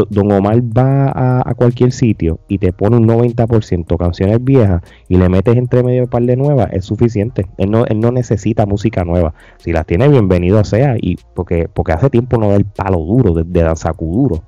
Don 0.09 0.31
Omar 0.31 0.61
va 0.61 1.41
a, 1.47 1.53
cualquier 1.53 1.91
sitio 1.91 2.39
y 2.47 2.57
te 2.57 2.73
pone 2.73 2.97
un 2.97 3.07
90% 3.07 3.97
canciones 3.97 4.43
viejas 4.43 4.81
y 5.07 5.17
le 5.17 5.29
metes 5.29 5.55
entre 5.55 5.83
medio 5.83 6.03
un 6.03 6.09
par 6.09 6.23
de 6.23 6.35
nuevas, 6.35 6.69
es 6.73 6.85
suficiente. 6.85 7.45
Él 7.57 7.71
no, 7.71 7.85
él 7.85 7.99
no 7.99 8.11
necesita 8.11 8.65
música 8.65 9.03
nueva. 9.03 9.33
Si 9.57 9.71
las 9.71 9.85
tiene, 9.85 10.07
bienvenido 10.07 10.63
sea. 10.63 10.95
y 10.99 11.17
Porque, 11.33 11.67
porque 11.71 11.93
hace 11.93 12.09
tiempo 12.09 12.37
no 12.37 12.49
da 12.49 12.55
el 12.55 12.65
palo 12.65 12.99
duro 12.99 13.33
de, 13.33 13.43
de 13.45 13.61
danzacuduro. 13.61 14.43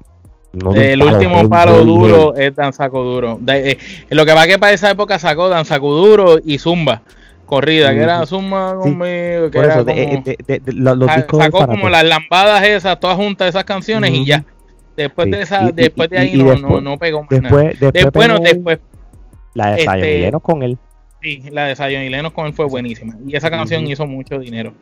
el 0.75 1.01
último 1.01 1.47
palo 1.47 1.83
duro 1.85 2.35
es 2.35 2.55
danzacuduro. 2.55 3.39
Eh, 3.47 3.77
lo 4.09 4.25
que 4.25 4.33
va 4.33 4.47
que 4.47 4.57
para 4.57 4.73
esa 4.73 4.89
época 4.89 5.19
sacó 5.19 5.49
danzacuduro 5.49 6.39
y 6.43 6.57
zumba 6.57 7.03
corrida, 7.45 7.93
que 7.93 8.01
era 8.01 8.25
Suma 8.25 8.75
conmigo, 8.75 9.51
que 9.51 9.57
era 9.57 9.83
como, 11.27 11.41
sacó 11.41 11.67
como 11.67 11.89
las 11.89 12.03
lambadas 12.03 12.63
esas, 12.63 12.99
todas 12.99 13.15
juntas 13.17 13.49
esas 13.49 13.63
canciones 13.63 14.11
y 14.11 14.25
ya. 14.25 14.43
Después 14.97 15.29
de 15.29 15.41
esa, 15.41 15.71
después 15.71 16.09
de 16.09 16.17
ahí 16.17 16.37
no, 16.37 16.55
no, 16.55 16.81
no, 16.81 16.97
pegó 16.97 17.21
más 17.21 17.29
después, 17.29 17.51
nada. 17.51 17.91
Después, 17.91 18.13
bueno, 18.13 18.39
después 18.39 18.79
la 19.55 19.71
de 19.71 19.81
Zion 19.83 20.03
este, 20.03 20.31
con 20.41 20.63
él. 20.63 20.77
Sí, 21.21 21.41
la 21.49 21.65
de 21.65 21.75
Zion 21.75 22.03
y 22.03 22.09
Lenos 22.09 22.33
con 22.33 22.45
él 22.45 22.53
fue 22.53 22.65
buenísima. 22.65 23.15
Y 23.25 23.35
esa 23.35 23.49
canción 23.49 23.87
hizo 23.87 24.05
mucho 24.05 24.37
dinero. 24.37 24.73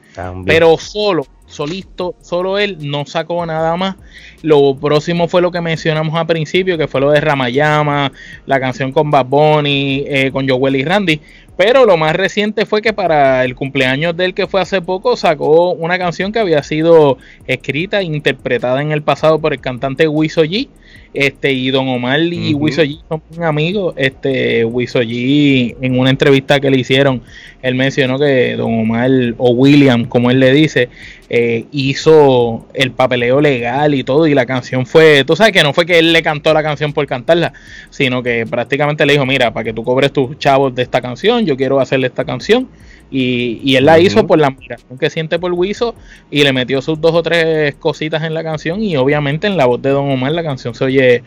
Pero 0.46 0.78
solo, 0.78 1.26
solito, 1.46 2.16
solo 2.22 2.58
él 2.58 2.78
no 2.82 3.06
sacó 3.06 3.46
nada 3.46 3.78
más. 3.78 3.96
Lo 4.42 4.76
próximo 4.76 5.28
fue 5.30 5.42
lo 5.42 5.52
que 5.52 5.62
mencionamos 5.62 6.14
al 6.16 6.28
principio, 6.28 6.78
que 6.78 6.88
fue 6.88 7.00
lo 7.00 7.12
de 7.12 7.22
Ramayama, 7.22 8.12
la 8.46 8.60
canción 8.60 8.92
con 8.92 9.10
Bad 9.10 9.28
Bunny, 9.28 10.04
eh, 10.06 10.32
con 10.32 10.50
Joel 10.50 10.76
y 10.76 10.84
Randy. 10.84 11.22
Pero 11.56 11.86
lo 11.86 11.98
más 11.98 12.16
reciente 12.16 12.66
fue 12.66 12.82
que 12.82 12.94
para 12.94 13.46
el 13.46 13.54
cumpleaños 13.54 14.18
del 14.18 14.34
que 14.34 14.48
fue 14.48 14.62
hace 14.62 14.82
poco 14.82 15.16
sacó 15.16 15.74
una 15.74 16.00
canción 16.00 16.32
que 16.32 16.40
había 16.40 16.64
sido 16.64 17.20
escrita 17.46 18.00
e 18.00 18.06
interpretada 18.06 18.82
en 18.82 18.92
el 18.92 19.04
pasado 19.04 19.40
por 19.40 19.54
el 19.54 19.60
cantante 19.60 20.08
Wiso 20.08 20.44
G. 20.44 20.68
Este, 21.14 21.52
y 21.52 21.70
Don 21.70 21.88
Omar 21.90 22.22
y 22.22 22.56
Wiso 22.56 22.82
G 22.82 23.00
son 23.08 23.44
amigos. 23.44 23.94
Este, 23.98 24.66
Wiso 24.66 25.02
G, 25.02 25.76
en 25.80 26.00
una 26.00 26.10
entrevista 26.10 26.60
que 26.60 26.72
le 26.72 26.80
hicieron, 26.80 27.22
él 27.62 27.76
mencionó 27.76 28.18
que 28.18 28.56
Don 28.56 28.74
Omar, 28.80 29.12
o 29.38 29.52
William, 29.52 30.06
como 30.06 30.32
él 30.32 30.40
le 30.40 30.52
dice, 30.54 30.90
eh, 31.36 31.66
hizo 31.72 32.68
el 32.76 32.92
papeleo 32.92 33.42
legal 33.42 33.96
y 33.96 34.04
todo. 34.04 34.28
Y 34.28 34.36
la 34.36 34.46
canción 34.46 34.86
fue, 34.86 35.24
tú 35.26 35.36
sabes 35.36 35.52
que 35.52 35.64
no 35.64 35.74
fue 35.74 35.84
que 35.84 35.98
él 35.98 36.14
le 36.14 36.22
cantó 36.22 36.54
la 36.54 36.62
canción 36.62 36.94
por 36.94 37.08
cantarla, 37.08 37.54
sino 37.90 38.22
que 38.22 38.46
prácticamente 38.46 39.04
le 39.04 39.14
dijo: 39.14 39.26
Mira, 39.26 39.52
para 39.52 39.64
que 39.64 39.74
tú 39.74 39.84
cobres 39.84 40.14
tus 40.14 40.38
chavos 40.38 40.76
de 40.76 40.84
esta 40.84 41.02
canción, 41.02 41.44
yo 41.44 41.58
quiero 41.58 41.80
hacerle 41.80 42.06
esta 42.06 42.24
canción. 42.24 42.70
Y, 43.10 43.60
y 43.64 43.78
él 43.78 43.86
la 43.86 43.98
hizo 43.98 44.28
por 44.28 44.38
la 44.38 44.48
admiración 44.48 45.00
que 45.00 45.10
siente 45.10 45.40
por 45.40 45.54
Wiso 45.54 45.96
y 46.30 46.44
le 46.44 46.54
metió 46.54 46.84
sus 46.84 47.02
dos 47.02 47.16
o 47.16 47.24
tres 47.24 47.74
cositas 47.76 48.22
en 48.22 48.36
la 48.36 48.44
canción. 48.44 48.84
Y 48.84 48.96
obviamente 48.96 49.48
en 49.48 49.58
la 49.58 49.66
voz 49.66 49.82
de 49.82 49.90
Don 49.90 50.12
Omar 50.12 50.34
la 50.34 50.44
canción 50.44 50.76
se 50.76 50.84
oye 50.84 51.24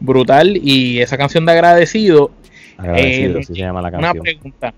brutal. 0.00 0.56
Y 0.56 1.00
esa 1.00 1.18
canción 1.18 1.44
de 1.44 1.52
agradecido. 1.52 2.30
Agradecido, 2.78 3.38
eh, 3.38 3.44
se 3.44 3.52
llama 3.52 3.82
la 3.82 3.90
canción. 3.90 4.12
Una 4.12 4.22
pregunta. 4.22 4.74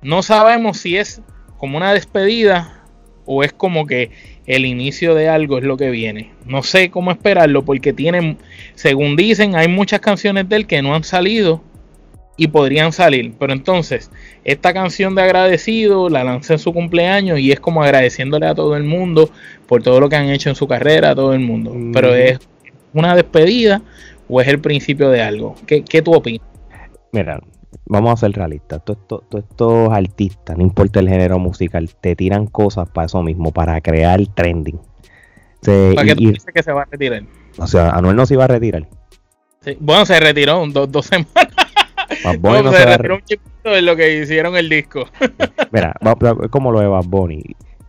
No 0.00 0.22
sabemos 0.22 0.78
si 0.78 0.96
es 0.96 1.20
como 1.58 1.76
una 1.76 1.92
despedida 1.92 2.81
o 3.26 3.42
es 3.42 3.52
como 3.52 3.86
que 3.86 4.10
el 4.46 4.66
inicio 4.66 5.14
de 5.14 5.28
algo 5.28 5.58
es 5.58 5.64
lo 5.64 5.76
que 5.76 5.90
viene. 5.90 6.30
No 6.46 6.62
sé 6.62 6.90
cómo 6.90 7.10
esperarlo 7.10 7.64
porque 7.64 7.92
tienen, 7.92 8.38
según 8.74 9.16
dicen, 9.16 9.54
hay 9.54 9.68
muchas 9.68 10.00
canciones 10.00 10.48
de 10.48 10.56
él 10.56 10.66
que 10.66 10.82
no 10.82 10.94
han 10.94 11.04
salido 11.04 11.62
y 12.36 12.48
podrían 12.48 12.92
salir. 12.92 13.32
Pero 13.38 13.52
entonces, 13.52 14.10
esta 14.44 14.72
canción 14.72 15.14
de 15.14 15.22
agradecido 15.22 16.08
la 16.08 16.24
lancé 16.24 16.54
en 16.54 16.58
su 16.58 16.72
cumpleaños 16.72 17.38
y 17.38 17.52
es 17.52 17.60
como 17.60 17.82
agradeciéndole 17.82 18.46
a 18.46 18.54
todo 18.54 18.76
el 18.76 18.84
mundo 18.84 19.30
por 19.66 19.82
todo 19.82 20.00
lo 20.00 20.08
que 20.08 20.16
han 20.16 20.28
hecho 20.28 20.48
en 20.48 20.56
su 20.56 20.66
carrera, 20.66 21.10
a 21.10 21.14
todo 21.14 21.34
el 21.34 21.40
mundo. 21.40 21.74
Pero 21.92 22.14
es 22.14 22.38
una 22.92 23.14
despedida 23.14 23.82
o 24.28 24.40
es 24.40 24.48
el 24.48 24.60
principio 24.60 25.10
de 25.10 25.22
algo. 25.22 25.54
¿Qué, 25.66 25.84
qué 25.84 26.02
tú 26.02 26.14
opinas? 26.14 26.46
Mira, 27.12 27.40
vamos 27.86 28.12
a 28.12 28.16
ser 28.16 28.32
realistas, 28.32 28.82
todos 28.84 29.22
estos 29.32 29.90
artistas, 29.90 30.56
no 30.56 30.62
importa 30.62 31.00
el 31.00 31.08
género 31.08 31.38
musical, 31.38 31.90
te 32.00 32.16
tiran 32.16 32.46
cosas 32.46 32.88
para 32.88 33.06
eso 33.06 33.22
mismo, 33.22 33.52
para 33.52 33.80
crear 33.80 34.20
trending. 34.34 34.80
¿Para 35.94 36.06
qué 36.06 36.16
tú 36.16 36.28
dices 36.28 36.46
que 36.52 36.62
se 36.62 36.72
va 36.72 36.82
a 36.82 36.84
retirar? 36.90 37.22
O 37.58 37.66
sea, 37.66 37.90
Anuel 37.90 38.16
no 38.16 38.26
se 38.26 38.34
iba 38.34 38.44
a 38.44 38.48
retirar. 38.48 38.88
Bueno, 39.78 40.04
se 40.06 40.18
retiró 40.18 40.64
dos 40.66 41.06
semanas. 41.06 41.54
no, 42.42 42.72
se, 42.72 42.84
retiró 42.84 43.14
un 43.16 43.22
chiquito 43.22 43.70
de 43.70 43.82
lo 43.82 43.94
que 43.94 44.20
hicieron 44.20 44.56
el 44.56 44.68
disco. 44.68 45.06
Mira, 45.70 45.94
es 46.42 46.50
como 46.50 46.72
lo 46.72 46.80
de 46.80 46.88
Bad 46.88 47.04
Bunny. 47.06 47.42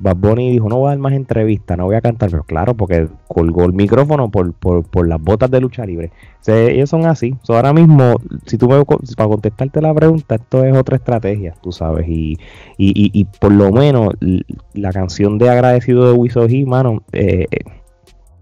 Bad 0.04 0.18
Bunny 0.18 0.52
dijo, 0.52 0.68
no 0.68 0.80
voy 0.80 0.88
a 0.88 0.90
dar 0.90 1.00
más 1.00 1.14
entrevistas, 1.14 1.78
no 1.78 1.86
voy 1.86 1.96
a 1.96 2.02
cantar, 2.02 2.30
pero 2.30 2.44
claro, 2.44 2.74
porque 2.74 3.08
colgó 3.28 3.64
el 3.64 3.72
micrófono 3.74 4.30
por, 4.30 4.54
por, 4.54 4.84
por 4.84 5.08
las 5.08 5.22
botas 5.22 5.50
de 5.50 5.62
lucha 5.62 5.86
libre. 5.86 6.12
ellos 6.46 6.90
son 6.90 7.06
así. 7.06 7.36
ahora 7.48 7.72
mismo, 7.72 8.18
si 8.46 8.58
tú 8.58 8.68
me, 8.68 8.84
para 8.84 9.30
contestarte 9.30 9.82
la 9.82 9.94
pregunta, 9.94 10.36
esto 10.36 10.66
es 10.66 10.76
otra 10.76 10.98
estrategia, 10.98 11.56
tú 11.62 11.72
sabes. 11.72 12.06
Y, 12.08 12.38
y, 12.78 13.12
y, 13.14 13.26
por 13.26 13.54
lo 13.54 13.72
menos 13.72 14.14
la 14.74 14.92
canción 14.92 15.38
de 15.38 15.50
agradecido 15.50 16.06
de 16.06 16.14
Wiso 16.14 16.48
mano, 16.68 17.02
eh, 17.14 17.46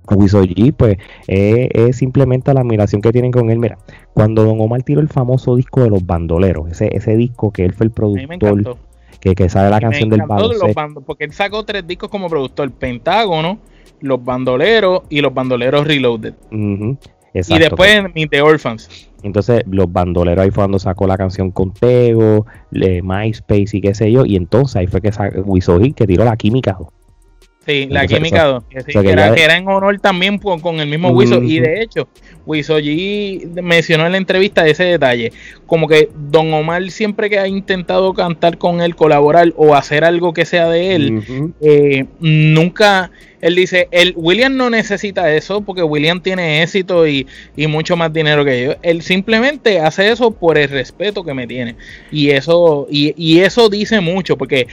Wisoji, 0.10 0.72
pues 0.72 0.98
es, 1.28 1.96
simplemente 1.96 2.54
la 2.54 2.62
admiración 2.62 3.02
que 3.02 3.12
tienen 3.12 3.32
con 3.32 3.50
él. 3.50 3.60
Mira, 3.60 3.78
cuando 4.14 4.44
Don 4.44 4.60
Omar 4.60 4.84
tiró 4.84 5.00
el 5.00 5.10
famoso 5.10 5.56
disco 5.56 5.82
de 5.82 5.90
los 5.90 6.06
bandoleros, 6.06 6.70
ese, 6.70 6.90
ese 6.96 7.16
disco 7.16 7.52
que 7.52 7.66
él 7.66 7.74
fue 7.74 7.86
el 7.86 7.92
productor, 7.92 8.78
que, 9.20 9.36
que 9.36 9.50
sabe 9.50 9.70
la 9.70 9.80
canción 9.80 10.10
del 10.10 10.24
baloncesto. 10.24 11.02
Porque 11.06 11.26
él 11.26 11.34
sacó 11.34 11.64
tres 11.64 11.86
discos 11.86 12.10
como 12.10 12.30
productor: 12.30 12.72
Pentágono, 12.72 13.60
Los 14.00 14.24
Bandoleros 14.24 15.02
y 15.10 15.22
Los 15.22 15.34
Bandoleros 15.34 15.86
Reloaded. 15.86 16.34
y 16.52 17.60
después 17.60 18.02
pues. 18.14 18.30
The 18.30 18.42
Orphans. 18.42 19.10
Entonces, 19.24 19.62
los 19.68 19.92
bandoleros 19.92 20.44
ahí 20.44 20.50
fue 20.50 20.64
cuando 20.64 20.80
sacó 20.80 21.06
la 21.06 21.18
canción 21.18 21.52
con 21.52 21.72
Tego, 21.74 22.46
MySpace 22.72 23.78
y 23.78 23.82
qué 23.82 23.94
sé 23.94 24.12
yo. 24.12 24.26
Y 24.26 24.36
entonces 24.36 24.76
ahí 24.78 24.88
fue 24.88 25.02
que 25.02 25.12
Wisoji 25.46 25.94
que 25.94 26.08
tiró 26.08 26.26
la 26.26 26.36
química. 26.36 26.78
Sí, 27.66 27.88
la 27.92 28.08
química 28.08 28.46
2. 28.46 28.64
Que, 28.70 29.00
era, 29.12 29.56
en 29.56 29.68
honor 29.68 30.00
también 30.00 30.40
con, 30.40 30.80
el 30.80 30.88
mismo 30.88 31.10
Wiso. 31.10 31.44
Y 31.44 31.60
de 31.60 31.84
hecho, 31.84 32.08
Wisoji 32.48 33.44
mencionó 33.62 34.08
en 34.08 34.14
la 34.14 34.18
entrevista 34.18 34.66
ese 34.66 34.86
detalle. 34.86 35.32
Como 35.68 35.88
que 35.88 36.10
Don 36.16 36.52
Omar 36.54 36.90
siempre 36.90 37.30
que 37.30 37.38
ha 37.38 37.48
intentado 37.48 38.16
cantar 38.16 38.58
con 38.58 38.82
él, 38.82 38.96
colaborar 38.96 39.54
o 39.58 39.76
hacer 39.76 40.04
algo 40.04 40.34
que 40.34 40.46
sea 40.46 40.70
de 40.70 40.96
él, 40.96 41.54
eh, 41.62 42.06
nunca. 42.20 43.12
Él 43.42 43.56
dice, 43.56 43.88
el 43.92 44.14
William 44.16 44.56
no 44.56 44.70
necesita 44.70 45.32
eso 45.34 45.62
porque 45.62 45.84
William 45.84 46.22
tiene 46.22 46.64
éxito 46.64 47.08
y, 47.08 47.28
y 47.56 47.68
mucho 47.68 47.96
más 47.96 48.12
dinero 48.12 48.44
que 48.44 48.64
yo. 48.64 48.76
Él 48.82 49.04
simplemente 49.04 49.80
hace 49.80 50.12
eso 50.12 50.32
por 50.32 50.58
el 50.58 50.70
respeto 50.70 51.24
que 51.24 51.34
me 51.36 51.46
tiene. 51.46 51.76
Y 52.12 52.32
eso, 52.32 52.88
y, 52.90 53.14
y 53.18 53.42
eso 53.42 53.70
dice 53.70 54.00
mucho 54.00 54.36
porque 54.36 54.68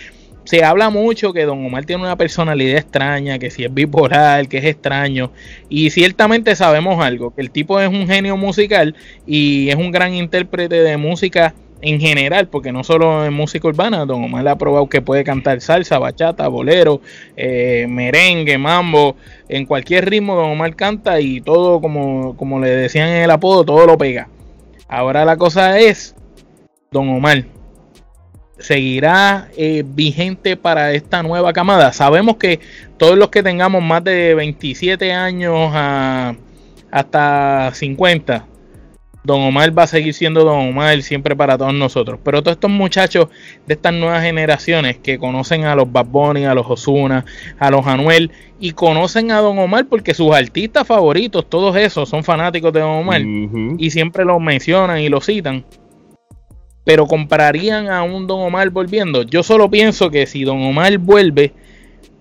se 0.49 0.65
habla 0.65 0.89
mucho 0.89 1.35
que 1.35 1.45
Don 1.45 1.63
Omar 1.63 1.85
tiene 1.85 2.05
una 2.05 2.17
personalidad 2.17 2.79
extraña, 2.79 3.39
que 3.39 3.51
si 3.51 3.65
es 3.65 3.75
bipolar, 3.75 4.49
que 4.49 4.57
es 4.57 4.65
extraño. 4.65 5.31
Y 5.69 5.91
ciertamente 5.91 6.57
sabemos 6.57 7.05
algo, 7.05 7.35
que 7.35 7.43
el 7.43 7.51
tipo 7.51 7.79
es 7.79 7.91
un 7.91 8.09
genio 8.09 8.35
musical 8.39 8.97
y 9.27 9.69
es 9.69 9.77
un 9.77 9.91
gran 9.91 10.15
intérprete 10.15 10.77
de 10.77 10.97
música 10.97 11.55
en 11.83 12.01
general, 12.01 12.49
porque 12.49 12.73
no 12.73 12.83
solo 12.83 13.27
en 13.27 13.35
música 13.35 13.69
urbana, 13.69 14.07
Don 14.07 14.25
Omar 14.25 14.49
ha 14.49 14.57
probado 14.57 14.89
que 14.89 15.03
puede 15.03 15.23
cantar 15.23 15.61
salsa, 15.61 15.99
bachata, 15.99 16.49
bolero, 16.49 17.03
eh, 17.37 17.85
merengue, 17.87 18.57
mambo, 18.57 19.17
en 19.51 19.67
cualquier 19.67 20.09
ritmo 20.09 20.35
Don 20.35 20.53
Omar 20.53 20.75
canta 20.77 21.21
y 21.21 21.43
todo, 21.43 21.79
como, 21.83 22.35
como 22.39 22.59
le 22.59 22.71
decían 22.71 23.11
en 23.11 23.23
el 23.25 23.31
apodo, 23.31 23.67
todo 23.67 23.87
lo 23.87 23.99
pega. 23.99 24.31
Ahora 24.89 25.27
la 25.27 25.37
cosa 25.37 25.79
es, 25.79 26.17
Don 26.91 27.07
Omar, 27.11 27.45
seguirá 28.59 29.49
eh, 29.57 29.85
vigente 29.87 30.57
para 30.57 30.93
esta 30.93 31.23
nueva 31.23 31.53
camada. 31.53 31.93
Sabemos 31.93 32.37
que 32.37 32.61
todos 32.97 33.17
los 33.17 33.29
que 33.29 33.43
tengamos 33.43 33.83
más 33.83 34.03
de 34.05 34.35
27 34.35 35.13
años 35.13 35.73
hasta 36.91 37.71
50, 37.73 38.47
Don 39.25 39.43
Omar 39.43 39.77
va 39.77 39.83
a 39.83 39.87
seguir 39.87 40.15
siendo 40.15 40.43
Don 40.43 40.71
Omar 40.71 41.03
siempre 41.03 41.37
para 41.37 41.59
todos 41.59 41.75
nosotros. 41.75 42.19
Pero 42.25 42.43
todos 42.43 42.57
estos 42.57 42.71
muchachos 42.71 43.29
de 43.67 43.75
estas 43.75 43.93
nuevas 43.93 44.23
generaciones 44.23 44.97
que 44.99 45.19
conocen 45.19 45.65
a 45.65 45.75
los 45.75 45.91
Bad 45.91 46.07
Bunny, 46.07 46.47
a 46.47 46.55
los 46.55 46.67
Osuna, 46.69 47.25
a 47.59 47.71
los 47.71 47.87
Anuel 47.87 48.31
y 48.59 48.73
conocen 48.73 49.31
a 49.31 49.41
Don 49.41 49.59
Omar 49.59 49.87
porque 49.87 50.15
sus 50.15 50.35
artistas 50.35 50.87
favoritos, 50.87 51.49
todos 51.49 51.77
esos, 51.77 52.09
son 52.09 52.25
fanáticos 52.25 52.73
de 52.73 52.81
Don 52.81 52.91
Omar 52.91 53.21
y 53.21 53.91
siempre 53.91 54.25
los 54.25 54.41
mencionan 54.41 54.99
y 55.01 55.09
lo 55.09 55.21
citan 55.21 55.65
pero 56.89 57.07
comprarían 57.07 57.91
a 57.91 58.03
un 58.03 58.27
Don 58.27 58.41
Omar 58.41 58.71
volviendo. 58.71 59.23
Yo 59.23 59.43
solo 59.43 59.69
pienso 59.71 60.09
que 60.09 60.25
si 60.25 60.45
Don 60.45 60.63
Omar 60.63 60.97
vuelve, 60.97 61.53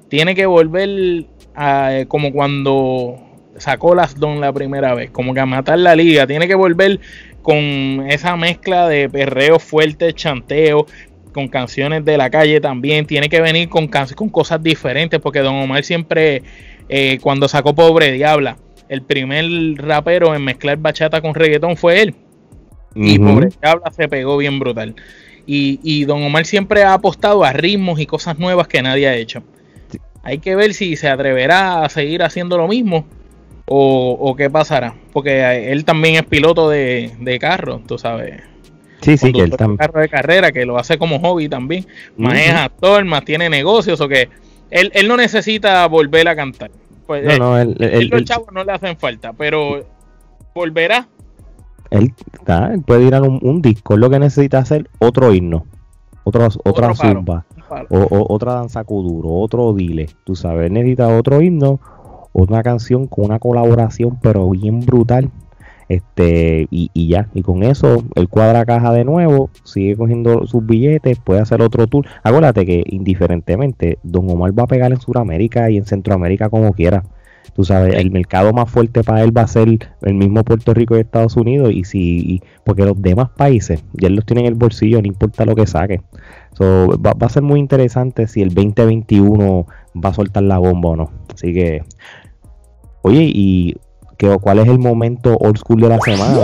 tiene 0.09 0.35
que 0.35 0.45
volver 0.45 1.23
a, 1.55 2.03
como 2.09 2.33
cuando 2.33 3.17
sacó 3.55 3.95
las 3.95 4.19
Don 4.19 4.41
la 4.41 4.51
primera 4.51 4.93
vez, 4.93 5.09
como 5.09 5.33
que 5.33 5.39
a 5.39 5.45
matar 5.45 5.79
la 5.79 5.95
liga. 5.95 6.27
Tiene 6.27 6.49
que 6.49 6.55
volver 6.55 6.99
con 7.41 8.07
esa 8.09 8.35
mezcla 8.35 8.89
de 8.89 9.07
perreo 9.07 9.57
fuerte, 9.57 10.11
chanteo, 10.11 10.85
con 11.31 11.47
canciones 11.47 12.03
de 12.03 12.17
la 12.17 12.29
calle 12.29 12.59
también. 12.59 13.05
Tiene 13.05 13.29
que 13.29 13.39
venir 13.39 13.69
con, 13.69 13.87
con 13.87 14.27
cosas 14.27 14.61
diferentes, 14.61 15.21
porque 15.21 15.39
Don 15.39 15.55
Omar 15.55 15.85
siempre, 15.85 16.43
eh, 16.89 17.19
cuando 17.21 17.47
sacó 17.47 17.73
Pobre 17.73 18.11
Diabla, 18.11 18.57
el 18.89 19.01
primer 19.01 19.45
rapero 19.77 20.35
en 20.35 20.43
mezclar 20.43 20.75
bachata 20.75 21.21
con 21.21 21.35
reggaetón 21.35 21.77
fue 21.77 22.01
él. 22.01 22.15
Y 22.97 23.19
Pobre 23.19 23.49
Diabla 23.61 23.91
se 23.91 24.07
pegó 24.07 24.37
bien 24.37 24.59
brutal. 24.59 24.95
Y, 25.45 26.03
Don 26.03 26.23
Omar 26.23 26.45
siempre 26.45 26.83
ha 26.83 26.93
apostado 26.93 27.43
a 27.45 27.53
ritmos 27.53 27.99
y 27.99 28.05
cosas 28.05 28.37
nuevas 28.37 28.67
que 28.67 28.81
nadie 28.81 29.07
ha 29.07 29.15
hecho. 29.15 29.43
Hay 30.23 30.39
que 30.39 30.55
ver 30.55 30.73
si 30.73 30.97
se 30.97 31.07
atreverá 31.07 31.83
a 31.83 31.89
seguir 31.89 32.21
haciendo 32.21 32.57
lo 32.57 32.67
mismo 32.67 33.05
o, 33.65 34.35
qué 34.37 34.49
pasará. 34.49 34.95
Porque 35.13 35.71
él 35.71 35.85
también 35.85 36.15
es 36.15 36.23
piloto 36.23 36.69
de, 36.69 37.37
carro, 37.39 37.81
tú 37.87 37.97
sabes. 37.97 38.41
Sí, 39.01 39.15
sí, 39.17 39.31
que 39.31 39.41
él 39.41 39.51
también. 39.51 39.77
carro 39.77 40.01
de 40.01 40.09
carrera, 40.09 40.51
que 40.51 40.65
lo 40.65 40.77
hace 40.77 40.97
como 40.97 41.19
hobby 41.19 41.47
también. 41.47 41.85
Más 42.17 42.37
es 42.37 42.51
actor, 42.51 43.05
más 43.05 43.23
tiene 43.23 43.49
negocios, 43.49 44.01
o 44.01 44.07
que 44.09 44.27
él, 44.69 44.91
él 44.93 45.07
no 45.07 45.15
necesita 45.15 45.85
volver 45.87 46.27
a 46.27 46.35
cantar. 46.35 46.71
Pues, 47.05 47.23
no, 47.23 47.37
no, 47.37 47.57
él, 47.57 48.09
los 48.11 48.25
chavos 48.25 48.51
no 48.51 48.65
le 48.65 48.73
hacen 48.73 48.97
falta, 48.97 49.31
pero 49.31 49.87
volverá 50.53 51.07
él, 51.89 52.13
puede 52.85 53.05
ir 53.05 53.15
a 53.15 53.21
un, 53.21 53.61
disco, 53.61 53.97
lo 53.97 54.09
que 54.09 54.19
necesita 54.19 54.59
hacer 54.59 54.89
otro 54.99 55.33
himno, 55.33 55.65
otra 56.23 56.49
zumba, 56.49 57.45
o, 57.89 58.25
otra 58.29 58.53
danza 58.53 58.83
kuduro, 58.83 59.29
otro 59.29 59.73
dile, 59.73 60.09
tú 60.23 60.35
sabes, 60.35 60.71
necesita 60.71 61.07
otro 61.07 61.41
himno, 61.41 61.79
una 62.33 62.61
canción 62.63 63.07
con 63.07 63.25
una 63.25 63.39
colaboración 63.39 64.19
pero 64.21 64.49
bien 64.49 64.81
brutal, 64.81 65.31
este 65.89 66.67
y, 66.69 67.07
ya, 67.07 67.29
y 67.33 67.41
con 67.43 67.63
eso 67.63 68.03
él 68.15 68.27
cuadra 68.27 68.65
caja 68.65 68.91
de 68.91 69.05
nuevo, 69.05 69.49
sigue 69.63 69.95
cogiendo 69.95 70.45
sus 70.45 70.65
billetes, 70.65 71.17
puede 71.19 71.39
hacer 71.39 71.61
otro 71.61 71.87
tour. 71.87 72.05
Acuérdate 72.23 72.65
que 72.65 72.83
indiferentemente, 72.87 73.97
Don 74.03 74.29
Omar 74.29 74.57
va 74.57 74.63
a 74.63 74.67
pegar 74.67 74.91
en 74.91 74.99
Sudamérica 74.99 75.69
y 75.69 75.77
en 75.77 75.85
Centroamérica 75.85 76.49
como 76.49 76.73
quiera. 76.73 77.03
Tú 77.55 77.63
sabes, 77.63 77.95
el 77.95 78.11
mercado 78.11 78.53
más 78.53 78.69
fuerte 78.69 79.03
para 79.03 79.23
él 79.23 79.35
va 79.35 79.41
a 79.41 79.47
ser 79.47 79.67
el 80.01 80.13
mismo 80.13 80.43
Puerto 80.43 80.73
Rico 80.73 80.97
y 80.97 81.01
Estados 81.01 81.35
Unidos. 81.35 81.71
Y 81.71 81.83
si, 81.83 82.41
porque 82.63 82.85
los 82.85 83.01
demás 83.01 83.29
países 83.29 83.83
ya 83.93 84.09
los 84.09 84.25
tienen 84.25 84.45
en 84.45 84.53
el 84.53 84.57
bolsillo, 84.57 85.01
no 85.01 85.07
importa 85.07 85.45
lo 85.45 85.55
que 85.55 85.67
saque. 85.67 86.01
va, 86.59 87.13
a 87.19 87.29
ser 87.29 87.43
muy 87.43 87.59
interesante 87.59 88.27
si 88.27 88.41
el 88.41 88.53
2021 88.53 89.65
va 90.03 90.09
a 90.09 90.13
soltar 90.13 90.43
la 90.43 90.57
bomba 90.57 90.89
o 90.89 90.95
no. 90.95 91.11
Así 91.33 91.53
que, 91.53 91.83
oye, 93.01 93.23
¿y 93.33 93.75
cuál 94.41 94.59
es 94.59 94.67
el 94.67 94.79
momento 94.79 95.37
old 95.37 95.57
school 95.57 95.81
de 95.81 95.89
la 95.89 95.99
semana? 95.99 96.39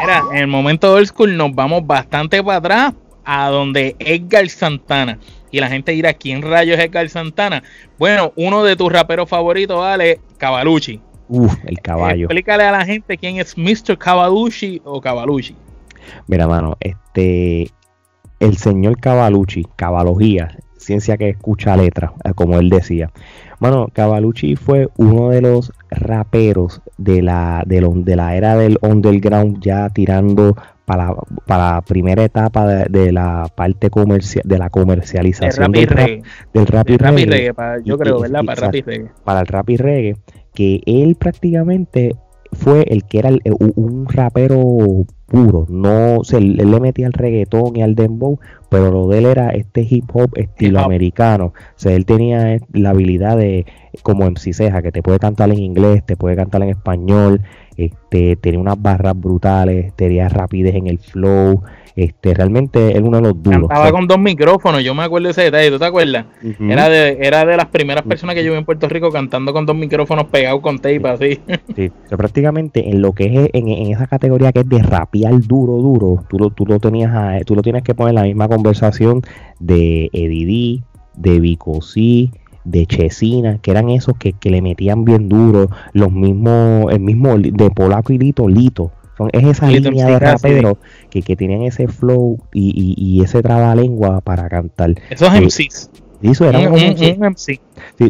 Mira, 0.00 0.22
en 0.32 0.38
el 0.38 0.46
momento 0.46 0.92
old 0.92 1.06
school 1.06 1.36
nos 1.36 1.54
vamos 1.54 1.86
bastante 1.86 2.42
para 2.42 2.58
atrás 2.58 2.94
a 3.24 3.48
donde 3.48 3.96
Edgar 3.98 4.48
Santana 4.48 5.18
y 5.54 5.60
la 5.60 5.68
gente 5.68 5.92
dirá, 5.92 6.12
¿quién 6.14 6.42
rayos 6.42 6.76
es 6.76 6.84
Edgar 6.84 7.08
Santana? 7.08 7.62
Bueno, 7.96 8.32
uno 8.34 8.64
de 8.64 8.74
tus 8.74 8.92
raperos 8.92 9.28
favoritos, 9.28 9.78
vale, 9.78 10.18
Cavalucci. 10.36 11.00
Uf, 11.28 11.54
el 11.64 11.78
caballo. 11.80 12.24
Explícale 12.24 12.64
a 12.64 12.72
la 12.72 12.84
gente 12.84 13.16
quién 13.16 13.36
es 13.36 13.56
Mr. 13.56 13.96
Cavalucci 13.96 14.82
o 14.84 15.00
Cavalucci. 15.00 15.54
Mira, 16.26 16.48
mano, 16.48 16.76
este, 16.80 17.70
el 18.40 18.56
señor 18.56 18.98
Cavalucci, 18.98 19.64
cabalogía, 19.76 20.58
ciencia 20.76 21.16
que 21.16 21.28
escucha 21.28 21.76
letras, 21.76 22.10
eh, 22.24 22.32
como 22.34 22.58
él 22.58 22.68
decía. 22.68 23.12
Mano, 23.60 23.86
Cavalucci 23.92 24.56
fue 24.56 24.88
uno 24.96 25.30
de 25.30 25.40
los 25.40 25.72
raperos 25.88 26.82
de 26.98 27.22
la, 27.22 27.62
de, 27.64 27.88
de 27.94 28.16
la 28.16 28.34
era 28.34 28.56
del 28.56 28.76
underground, 28.82 29.62
ya 29.62 29.88
tirando 29.88 30.56
para, 30.84 31.14
para 31.46 31.74
la 31.74 31.80
primera 31.82 32.24
etapa 32.24 32.66
de, 32.66 33.12
la 33.12 33.48
parte 33.54 33.90
comercial 33.90 34.42
de 34.46 34.58
la 34.58 34.70
comercialización 34.70 35.72
del, 35.72 35.86
rap, 35.86 36.08
del 36.52 36.66
rap 36.66 36.90
y 36.90 36.96
reggae, 36.96 37.54
para, 37.54 37.80
yo 37.82 37.96
creo, 37.98 38.20
¿verdad? 38.20 38.44
para, 38.44 38.60
rap 38.60 38.74
y 38.74 38.82
reggae. 38.82 39.10
para 39.24 39.40
el 39.40 39.46
rap 39.46 39.70
y 39.70 39.76
reggae, 39.76 40.16
que 40.54 40.80
él 40.86 41.16
prácticamente 41.16 42.16
fue 42.54 42.84
el 42.88 43.04
que 43.04 43.18
era 43.18 43.30
un 43.48 44.06
rapero 44.08 45.06
puro, 45.26 45.66
no 45.68 46.22
se 46.22 46.38
él 46.38 46.56
le 46.56 46.80
metía 46.80 47.06
al 47.06 47.12
reggaetón 47.12 47.76
y 47.76 47.82
al 47.82 47.94
dembow, 47.94 48.38
pero 48.68 48.90
lo 48.90 49.08
de 49.08 49.18
él 49.18 49.26
era 49.26 49.50
este 49.50 49.86
hip 49.88 50.04
hop 50.12 50.30
estilo 50.36 50.80
americano, 50.80 51.46
o 51.46 51.52
sea, 51.74 51.92
él 51.94 52.06
tenía 52.06 52.58
la 52.72 52.90
habilidad 52.90 53.36
de 53.36 53.66
como 54.02 54.28
MC 54.30 54.52
Ceja, 54.52 54.82
que 54.82 54.92
te 54.92 55.02
puede 55.02 55.18
cantar 55.18 55.50
en 55.50 55.58
inglés, 55.58 56.04
te 56.04 56.16
puede 56.16 56.36
cantar 56.36 56.62
en 56.62 56.70
español, 56.70 57.42
este, 57.76 58.36
tenía 58.36 58.60
unas 58.60 58.80
barras 58.80 59.18
brutales, 59.18 59.92
tenía 59.94 60.28
rapidez 60.28 60.74
en 60.74 60.86
el 60.86 60.98
flow, 60.98 61.62
este, 61.96 62.34
realmente 62.34 62.96
es 62.96 63.00
uno 63.00 63.18
de 63.18 63.22
los 63.22 63.42
duros. 63.42 63.68
Cantaba 63.68 63.92
con 63.92 64.06
dos 64.08 64.18
micrófonos, 64.18 64.82
yo 64.82 64.94
me 64.94 65.04
acuerdo 65.04 65.26
de 65.26 65.30
ese 65.32 65.42
detalle, 65.42 65.70
¿tú 65.70 65.78
te 65.78 65.84
acuerdas? 65.84 66.26
era, 66.60 66.88
de, 66.88 67.18
era 67.20 67.44
de 67.44 67.56
las 67.56 67.66
primeras 67.66 68.04
personas 68.04 68.34
que 68.34 68.44
yo 68.44 68.52
vi 68.52 68.58
en 68.58 68.64
Puerto 68.64 68.88
Rico 68.88 69.10
cantando 69.10 69.52
con 69.52 69.64
dos 69.64 69.76
micrófonos 69.76 70.26
pegados 70.26 70.60
con 70.60 70.78
tape 70.78 71.08
así. 71.08 71.40
Sí, 71.76 71.90
prácticamente 72.08 72.88
en 72.88 73.00
lo 73.00 73.12
que 73.12 73.44
es 73.44 73.50
en, 73.52 73.68
esa 73.68 74.06
categoría 74.06 74.52
que 74.52 74.60
es 74.60 74.68
de 74.68 74.82
rapear 74.82 75.40
duro, 75.40 75.74
duro, 75.74 76.24
tú 76.28 76.38
lo, 76.38 76.50
tú 76.50 76.66
lo 76.66 76.78
tenías 76.80 77.44
tú 77.44 77.54
lo 77.54 77.62
tienes 77.62 77.82
que 77.82 77.94
poner 77.94 78.10
en 78.10 78.14
la 78.16 78.22
misma 78.22 78.48
conversación 78.48 79.22
de 79.60 80.10
Eddie 80.12 80.46
D, 80.46 80.82
de 81.16 81.40
Vico 81.40 81.80
C, 81.80 82.30
de 82.64 82.86
Chesina, 82.86 83.58
que 83.60 83.70
eran 83.70 83.88
esos 83.90 84.16
que, 84.18 84.34
le 84.42 84.62
metían 84.62 85.04
bien 85.04 85.28
duro, 85.28 85.68
los 85.92 86.10
mismos, 86.10 86.92
el 86.92 87.00
mismo 87.00 87.36
de 87.38 87.70
Polaco 87.70 88.12
y 88.12 88.18
Lito, 88.18 88.48
Lito. 88.48 88.92
Son, 89.16 89.30
es 89.32 89.44
esa 89.44 89.70
línea 89.70 90.06
de 90.06 90.18
rapero 90.18 90.78
que, 91.08 91.22
que 91.22 91.36
tenían 91.36 91.62
ese 91.62 91.86
flow 91.86 92.38
y, 92.52 92.94
y, 92.98 93.22
ese 93.22 93.42
trabalengua 93.42 94.20
para 94.20 94.48
cantar. 94.48 94.94
Esos 95.08 95.32
eh, 95.32 95.40
MCs. 95.40 95.90
Eso 96.30 96.48
era 96.48 96.58
un, 96.58 96.72
MC. 96.72 97.60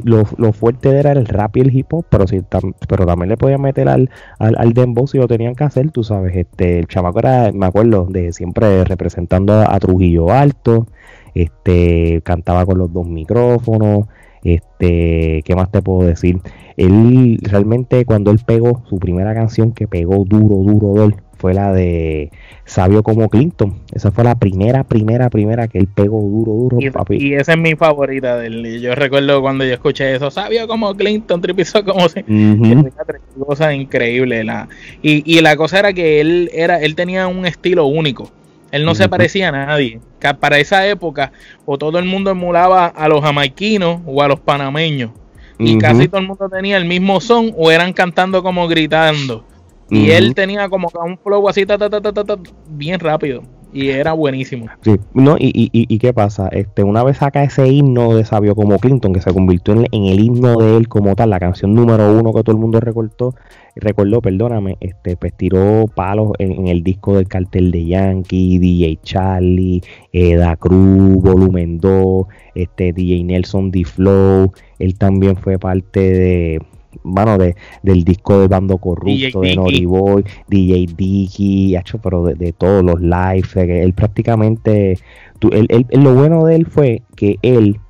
lo, 0.05 0.53
fuerte 0.53 0.91
era 0.91 1.13
el 1.13 1.27
rap 1.27 1.57
y 1.57 1.61
el 1.61 1.75
hip 1.75 1.93
hop, 1.93 2.07
pero 2.09 2.29
sí, 2.29 2.43
pero 2.89 3.07
también 3.07 3.29
le 3.29 3.37
podían 3.37 3.61
meter 3.61 3.89
al, 3.89 4.09
al, 4.39 4.55
al 4.57 4.73
dembow 4.73 5.09
si 5.09 5.19
lo 5.19 5.27
tenían 5.27 5.57
que 5.57 5.65
hacer, 5.65 5.91
tú 5.91 6.05
sabes. 6.05 6.37
Este, 6.37 6.79
el 6.79 6.87
chamaco 6.87 7.19
era, 7.19 7.51
me 7.53 7.67
acuerdo, 7.67 8.07
de 8.09 8.33
siempre 8.33 8.85
representando 8.85 9.55
a, 9.55 9.81
Trujillo 9.81 10.31
Alto, 10.31 10.87
este, 11.35 12.21
cantaba 12.23 12.65
con 12.65 12.79
los 12.79 12.93
dos 12.93 13.07
micrófonos, 13.07 14.07
este, 14.45 15.43
¿qué 15.45 15.55
más 15.57 15.71
te 15.71 15.83
puedo 15.83 16.07
decir? 16.07 16.39
Él 16.77 17.39
realmente 17.43 18.05
cuando 18.05 18.31
él 18.31 18.41
pegó 18.45 18.83
su 18.89 18.99
primera 18.99 19.35
canción 19.35 19.73
que 19.73 19.89
pegó 19.89 20.25
duro, 20.25 20.57
duro 20.57 21.05
él, 21.05 21.15
fue 21.37 21.53
la 21.53 21.73
de 21.73 22.31
Sabio 22.65 23.03
como 23.03 23.29
Clinton. 23.29 23.75
Esa 23.93 24.11
fue 24.11 24.25
la 24.25 24.35
primera, 24.37 24.85
primera, 24.85 25.29
primera 25.29 25.69
que 25.69 25.79
él 25.79 25.89
pegó 25.95 26.23
duro, 26.23 26.53
duro, 26.53 26.79
y, 26.81 26.91
papi. 26.91 27.17
Y 27.17 27.35
esa 27.35 27.53
es 27.53 27.59
mi 27.59 27.75
favorita 27.75 28.39
del 28.39 28.81
Yo 28.81 28.95
recuerdo 28.95 29.43
cuando 29.43 29.65
yo 29.65 29.75
escuché 29.75 30.15
eso, 30.15 30.31
Sabio 30.31 30.67
como 30.67 30.95
Clinton, 30.95 31.41
tripizó 31.41 31.85
como. 31.85 32.05
Uh 32.07 33.45
cosa 33.45 33.75
increíble. 33.75 34.45
La, 34.45 34.69
y, 35.03 35.23
y 35.31 35.41
la 35.41 35.57
cosa 35.57 35.81
era 35.81 35.93
que 35.93 36.21
él 36.21 36.51
era, 36.55 36.81
él 36.81 36.95
tenía 36.95 37.27
un 37.27 37.45
estilo 37.47 37.87
único. 37.87 38.31
Él 38.75 38.85
no 38.85 38.97
se 38.97 39.09
parecía 39.09 39.51
a 39.51 39.53
nadie. 39.53 40.01
Para 40.41 40.59
esa 40.59 40.85
época, 40.89 41.31
o 41.65 41.79
todo 41.79 42.01
el 42.01 42.07
mundo 42.07 42.33
emulaba 42.33 42.87
a 42.87 43.07
los 43.07 43.23
jamaiquinos 43.23 44.01
o 44.05 44.21
a 44.21 44.27
los 44.27 44.41
panameños. 44.41 45.13
Y 45.61 45.79
casi 45.79 46.09
todo 46.09 46.21
el 46.21 46.27
mundo 46.27 46.49
tenía 46.49 46.77
el 46.77 46.85
mismo 46.85 47.21
son 47.21 47.53
o 47.57 47.71
eran 47.71 47.93
cantando 47.93 48.43
como 48.43 48.67
gritando. 48.67 49.47
Y 49.91 50.11
él 50.11 50.35
tenía 50.35 50.69
como 50.69 50.91
un 50.93 51.17
flow 51.19 51.49
así, 51.49 51.65
ta, 51.65 51.79
ta, 51.79 51.89
ta, 51.89 52.01
ta, 52.01 52.37
bien 52.69 52.99
rápido. 52.99 53.45
Y 53.75 53.89
era 53.89 54.13
buenísimo. 54.13 54.67
Sí, 54.83 55.01
no, 55.15 55.37
y, 55.37 55.49
y, 55.53 55.69
y, 55.73 55.99
qué 55.99 56.15
pasa, 56.15 56.49
este, 56.53 56.85
una 56.85 57.03
vez 57.03 57.17
saca 57.17 57.43
ese 57.43 57.67
himno 57.67 58.15
de 58.15 58.25
Sabio 58.25 58.55
como 58.55 58.79
Clinton, 58.79 59.13
que 59.13 59.21
se 59.21 59.35
convirtió 59.35 59.75
en, 59.75 59.89
el 59.91 60.21
himno 60.21 60.57
de 60.59 60.77
él 60.77 60.87
como 60.87 61.17
tal, 61.17 61.31
la 61.31 61.41
canción 61.41 61.75
número 61.75 62.17
uno 62.17 62.33
que 62.33 62.45
todo 62.45 62.55
el 62.55 62.61
mundo 62.61 62.79
recortó, 62.79 63.35
recordó, 63.75 64.23
perdóname, 64.23 64.77
este, 64.79 65.17
pues 65.17 65.33
tiró 65.37 65.87
palos 65.93 66.31
en, 66.39 66.69
el 66.69 66.85
disco 66.85 67.17
del 67.17 67.27
cartel 67.27 67.73
de 67.73 67.85
Yankee, 67.85 68.61
DJ 68.61 69.01
Charlie, 69.03 69.83
Da 70.13 70.55
Cruz, 70.55 71.21
Volumen 71.21 71.81
2, 71.81 72.27
este, 72.55 72.93
DJ 72.93 73.25
Nelson 73.25 73.73
D 73.73 73.85
Flow, 73.85 74.53
él 74.79 74.97
también 74.97 75.37
fue 75.37 75.59
parte 75.59 75.99
de 75.99 76.63
mano 77.03 77.39
de, 77.39 77.57
del 77.83 78.05
disco 78.05 78.41
de 78.41 78.49
Bando 78.49 78.79
Corrupto, 78.79 79.41
de 79.41 79.57
Nori 79.57 79.85
Boy, 79.85 80.25
DJ 80.49 80.87
Dicky, 80.97 81.77
hecho, 81.77 81.99
pero 81.99 82.25
de, 82.25 82.53
todos 82.53 82.85
los 82.85 83.01
live, 83.01 83.83
él 83.83 83.93
prácticamente, 83.93 84.99
tú, 85.39 85.51
él, 85.53 85.87
lo 85.93 86.15
bueno 86.15 86.45
de 86.47 86.57
él 86.57 86.67
fue 86.67 87.03
que 87.17 87.39
él, 87.43 87.81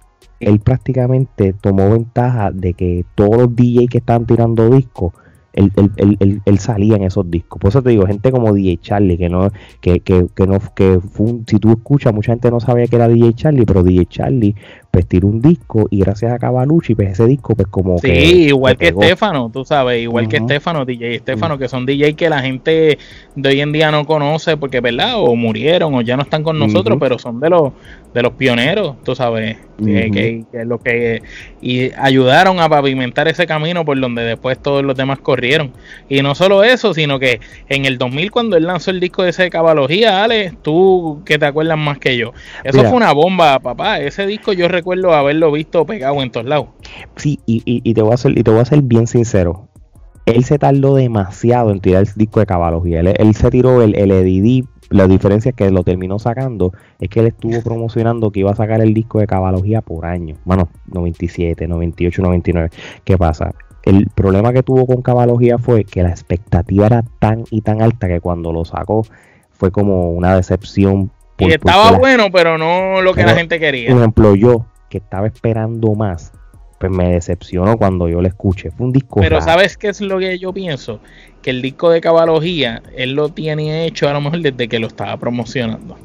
él 0.40 0.60
prácticamente 0.60 1.52
tomó 1.52 1.90
ventaja 1.90 2.50
de 2.50 2.74
que 2.74 3.04
todos 3.14 3.36
los 3.36 3.56
DJs 3.56 3.88
que 3.88 3.98
estaban 3.98 4.26
tirando 4.26 4.70
discos, 4.70 5.12
él, 5.54 5.72
él, 5.96 6.42
él, 6.44 6.58
salía 6.58 6.96
en 6.96 7.04
esos 7.04 7.30
discos. 7.30 7.60
Por 7.60 7.68
eso 7.68 7.82
te 7.82 7.90
digo, 7.90 8.06
gente 8.06 8.32
como 8.32 8.52
DJ 8.52 8.78
Charlie, 8.78 9.16
que 9.16 9.28
no, 9.28 9.50
que, 9.80 10.00
que, 10.00 10.26
que 10.34 10.46
no, 10.46 10.58
que 10.74 10.98
si 11.46 11.58
tú 11.58 11.70
escuchas, 11.70 12.12
mucha 12.12 12.32
gente 12.32 12.50
no 12.50 12.60
sabía 12.60 12.86
que 12.86 12.96
era 12.96 13.08
DJ 13.08 13.34
Charlie, 13.34 13.64
pero 13.64 13.82
DJ 13.82 14.06
Charlie 14.06 14.56
pues 14.94 15.08
tiró 15.08 15.26
un 15.26 15.42
disco 15.42 15.88
y 15.90 15.98
gracias 15.98 16.30
a 16.30 16.38
Cavalucci, 16.38 16.94
pues 16.94 17.10
ese 17.10 17.26
disco 17.26 17.56
pues 17.56 17.66
como 17.66 17.98
sí, 17.98 18.46
igual 18.46 18.76
que 18.76 18.88
Estefano, 18.88 19.50
tú 19.52 19.64
sabes, 19.64 20.00
igual 20.00 20.28
que 20.28 20.36
Estefano, 20.36 20.84
DJ 20.84 21.16
Estefano, 21.16 21.58
que 21.58 21.66
son 21.66 21.84
DJ 21.84 22.14
que 22.14 22.30
la 22.30 22.40
gente 22.40 22.98
de 23.34 23.48
hoy 23.48 23.60
en 23.60 23.72
día 23.72 23.90
no 23.90 24.06
conoce 24.06 24.56
porque, 24.56 24.80
¿verdad? 24.80 25.14
O 25.16 25.34
murieron 25.34 25.92
o 25.96 26.00
ya 26.00 26.16
no 26.16 26.22
están 26.22 26.44
con 26.44 26.60
nosotros, 26.60 26.96
pero 27.00 27.18
son 27.18 27.40
de 27.40 27.50
los 27.50 27.72
de 28.14 28.22
los 28.22 28.34
pioneros, 28.34 28.94
tú 29.02 29.16
sabes, 29.16 29.56
que, 29.84 30.44
lo 30.64 30.78
que 30.78 31.20
y 31.60 31.90
ayudaron 31.98 32.60
a 32.60 32.68
pavimentar 32.68 33.26
ese 33.26 33.44
camino 33.44 33.84
por 33.84 33.98
donde 33.98 34.22
después 34.22 34.56
todos 34.62 34.84
los 34.84 34.96
demás 34.96 35.18
corrieron. 35.18 35.72
Y 36.08 36.22
no 36.22 36.36
solo 36.36 36.62
eso, 36.62 36.94
sino 36.94 37.18
que 37.18 37.40
en 37.68 37.84
el 37.84 37.98
2000 37.98 38.30
cuando 38.30 38.56
él 38.56 38.66
lanzó 38.66 38.92
el 38.92 39.00
disco 39.00 39.24
de 39.24 39.30
ese 39.30 39.42
de 39.42 39.50
Cabalogía, 39.50 40.22
Ale, 40.22 40.52
tú 40.62 41.22
que 41.26 41.40
te 41.40 41.46
acuerdas 41.46 41.76
más 41.76 41.98
que 41.98 42.16
yo. 42.16 42.32
Eso 42.62 42.84
fue 42.84 42.92
una 42.92 43.12
bomba, 43.12 43.58
papá. 43.58 43.98
Ese 43.98 44.26
disco 44.26 44.52
yo 44.52 44.68
recuerdo 44.68 44.83
recuerdo 44.84 45.14
haberlo 45.14 45.50
visto 45.50 45.86
pegado 45.86 46.22
en 46.22 46.30
todos 46.30 46.46
lados. 46.46 46.66
Sí, 47.16 47.40
y, 47.46 47.62
y, 47.64 47.94
te 47.94 48.02
voy 48.02 48.12
a 48.12 48.18
ser, 48.18 48.38
y 48.38 48.42
te 48.42 48.50
voy 48.50 48.60
a 48.60 48.66
ser 48.66 48.82
bien 48.82 49.06
sincero. 49.06 49.68
Él 50.26 50.44
se 50.44 50.58
tardó 50.58 50.94
demasiado 50.94 51.70
en 51.70 51.80
tirar 51.80 52.02
el 52.02 52.12
disco 52.14 52.40
de 52.40 52.46
cabalogía. 52.46 53.00
Él, 53.00 53.34
se 53.34 53.50
tiró 53.50 53.80
el, 53.80 53.94
el 53.96 54.10
EDD. 54.10 54.66
La 54.90 55.08
diferencia 55.08 55.50
es 55.50 55.56
que 55.56 55.70
lo 55.70 55.84
terminó 55.84 56.18
sacando 56.18 56.72
es 57.00 57.08
que 57.08 57.20
él 57.20 57.26
estuvo 57.28 57.62
promocionando 57.62 58.30
que 58.30 58.40
iba 58.40 58.50
a 58.50 58.54
sacar 58.54 58.82
el 58.82 58.92
disco 58.92 59.20
de 59.20 59.26
cabalogía 59.26 59.80
por 59.80 60.04
año. 60.04 60.36
Bueno, 60.44 60.68
97, 60.92 61.66
98, 61.66 62.22
99. 62.22 62.68
¿Qué 63.04 63.16
pasa? 63.16 63.54
El 63.82 64.08
problema 64.14 64.52
que 64.52 64.62
tuvo 64.62 64.86
con 64.86 65.00
cabalogía 65.00 65.56
fue 65.56 65.84
que 65.84 66.02
la 66.02 66.10
expectativa 66.10 66.86
era 66.86 67.02
tan 67.18 67.44
y 67.50 67.62
tan 67.62 67.80
alta 67.80 68.06
que 68.06 68.20
cuando 68.20 68.52
lo 68.52 68.66
sacó 68.66 69.06
fue 69.50 69.70
como 69.70 70.10
una 70.10 70.36
decepción. 70.36 71.10
y 71.38 71.52
estaba 71.52 71.92
bueno, 71.98 72.26
pero 72.30 72.58
no 72.58 73.00
lo 73.00 73.14
que 73.14 73.24
la 73.24 73.34
gente 73.34 73.58
quería. 73.58 73.88
Por 73.88 73.98
ejemplo, 73.98 74.34
yo, 74.34 74.66
que 74.94 74.98
estaba 74.98 75.26
esperando 75.26 75.92
más, 75.96 76.32
pues 76.78 76.92
me 76.92 77.14
decepcionó 77.14 77.76
cuando 77.76 78.08
yo 78.08 78.22
lo 78.22 78.28
escuché. 78.28 78.70
Fue 78.70 78.86
un 78.86 78.92
disco. 78.92 79.18
Pero 79.18 79.40
¿sabes 79.40 79.76
qué 79.76 79.88
es 79.88 80.00
lo 80.00 80.20
que 80.20 80.38
yo 80.38 80.52
pienso? 80.52 81.00
Que 81.42 81.50
el 81.50 81.62
disco 81.62 81.90
de 81.90 82.00
cabalogía, 82.00 82.80
él 82.96 83.14
lo 83.14 83.28
tiene 83.28 83.86
hecho 83.86 84.08
a 84.08 84.12
lo 84.12 84.20
mejor 84.20 84.40
desde 84.40 84.68
que 84.68 84.78
lo 84.78 84.86
estaba 84.86 85.16
promocionando. 85.16 85.96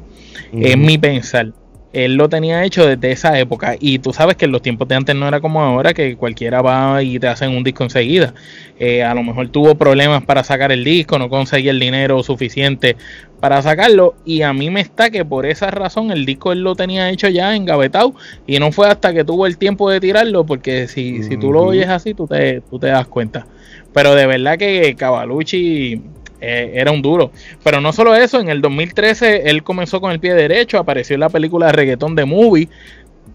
Es 0.52 0.76
mi 0.76 0.98
pensar 0.98 1.52
él 1.92 2.14
lo 2.14 2.28
tenía 2.28 2.64
hecho 2.64 2.86
desde 2.86 3.10
esa 3.10 3.38
época. 3.38 3.76
Y 3.78 3.98
tú 3.98 4.12
sabes 4.12 4.36
que 4.36 4.44
en 4.44 4.52
los 4.52 4.62
tiempos 4.62 4.86
de 4.88 4.94
antes 4.94 5.16
no 5.16 5.26
era 5.26 5.40
como 5.40 5.62
ahora, 5.62 5.92
que 5.92 6.16
cualquiera 6.16 6.62
va 6.62 7.02
y 7.02 7.18
te 7.18 7.26
hacen 7.28 7.50
un 7.50 7.64
disco 7.64 7.84
enseguida. 7.84 8.34
Eh, 8.78 9.02
a 9.02 9.14
lo 9.14 9.22
mejor 9.22 9.48
tuvo 9.48 9.74
problemas 9.74 10.22
para 10.24 10.44
sacar 10.44 10.72
el 10.72 10.84
disco, 10.84 11.18
no 11.18 11.28
conseguía 11.28 11.72
el 11.72 11.80
dinero 11.80 12.22
suficiente 12.22 12.96
para 13.40 13.60
sacarlo. 13.62 14.14
Y 14.24 14.42
a 14.42 14.52
mí 14.52 14.70
me 14.70 14.80
está 14.80 15.10
que 15.10 15.24
por 15.24 15.46
esa 15.46 15.70
razón 15.70 16.10
el 16.10 16.24
disco 16.24 16.52
él 16.52 16.60
lo 16.60 16.76
tenía 16.76 17.10
hecho 17.10 17.28
ya 17.28 17.54
en 17.54 17.62
engavetado. 17.62 18.14
Y 18.46 18.58
no 18.58 18.70
fue 18.70 18.88
hasta 18.88 19.12
que 19.12 19.24
tuvo 19.24 19.46
el 19.46 19.58
tiempo 19.58 19.90
de 19.90 20.00
tirarlo, 20.00 20.46
porque 20.46 20.86
si, 20.86 21.22
si 21.24 21.36
tú 21.36 21.52
lo 21.52 21.64
oyes 21.64 21.88
así, 21.88 22.14
tú 22.14 22.26
te, 22.26 22.60
tú 22.60 22.78
te 22.78 22.88
das 22.88 23.06
cuenta. 23.06 23.46
Pero 23.92 24.14
de 24.14 24.26
verdad 24.26 24.56
que 24.56 24.94
Cavalucci 24.96 26.00
eh, 26.40 26.72
era 26.74 26.90
un 26.90 27.02
duro. 27.02 27.30
Pero 27.62 27.80
no 27.80 27.92
solo 27.92 28.14
eso, 28.14 28.40
en 28.40 28.48
el 28.48 28.60
2013 28.60 29.50
él 29.50 29.62
comenzó 29.62 30.00
con 30.00 30.12
el 30.12 30.20
pie 30.20 30.34
derecho, 30.34 30.78
apareció 30.78 31.14
en 31.14 31.20
la 31.20 31.28
película 31.28 31.72
reggaetón 31.72 32.14
de 32.14 32.24
Movie, 32.24 32.68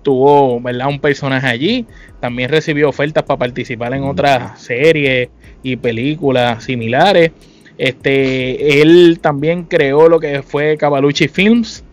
tuvo 0.01 0.59
¿verdad? 0.61 0.87
un 0.87 0.99
personaje 0.99 1.47
allí, 1.47 1.85
también 2.19 2.49
recibió 2.49 2.89
ofertas 2.89 3.23
para 3.23 3.39
participar 3.39 3.93
en 3.93 4.03
otras 4.03 4.61
series 4.61 5.29
y 5.63 5.75
películas 5.75 6.63
similares. 6.63 7.31
Este, 7.77 8.81
él 8.81 9.19
también 9.21 9.63
creó 9.63 10.07
lo 10.07 10.19
que 10.19 10.41
fue 10.41 10.77
Cavalucci 10.77 11.27
Films 11.27 11.83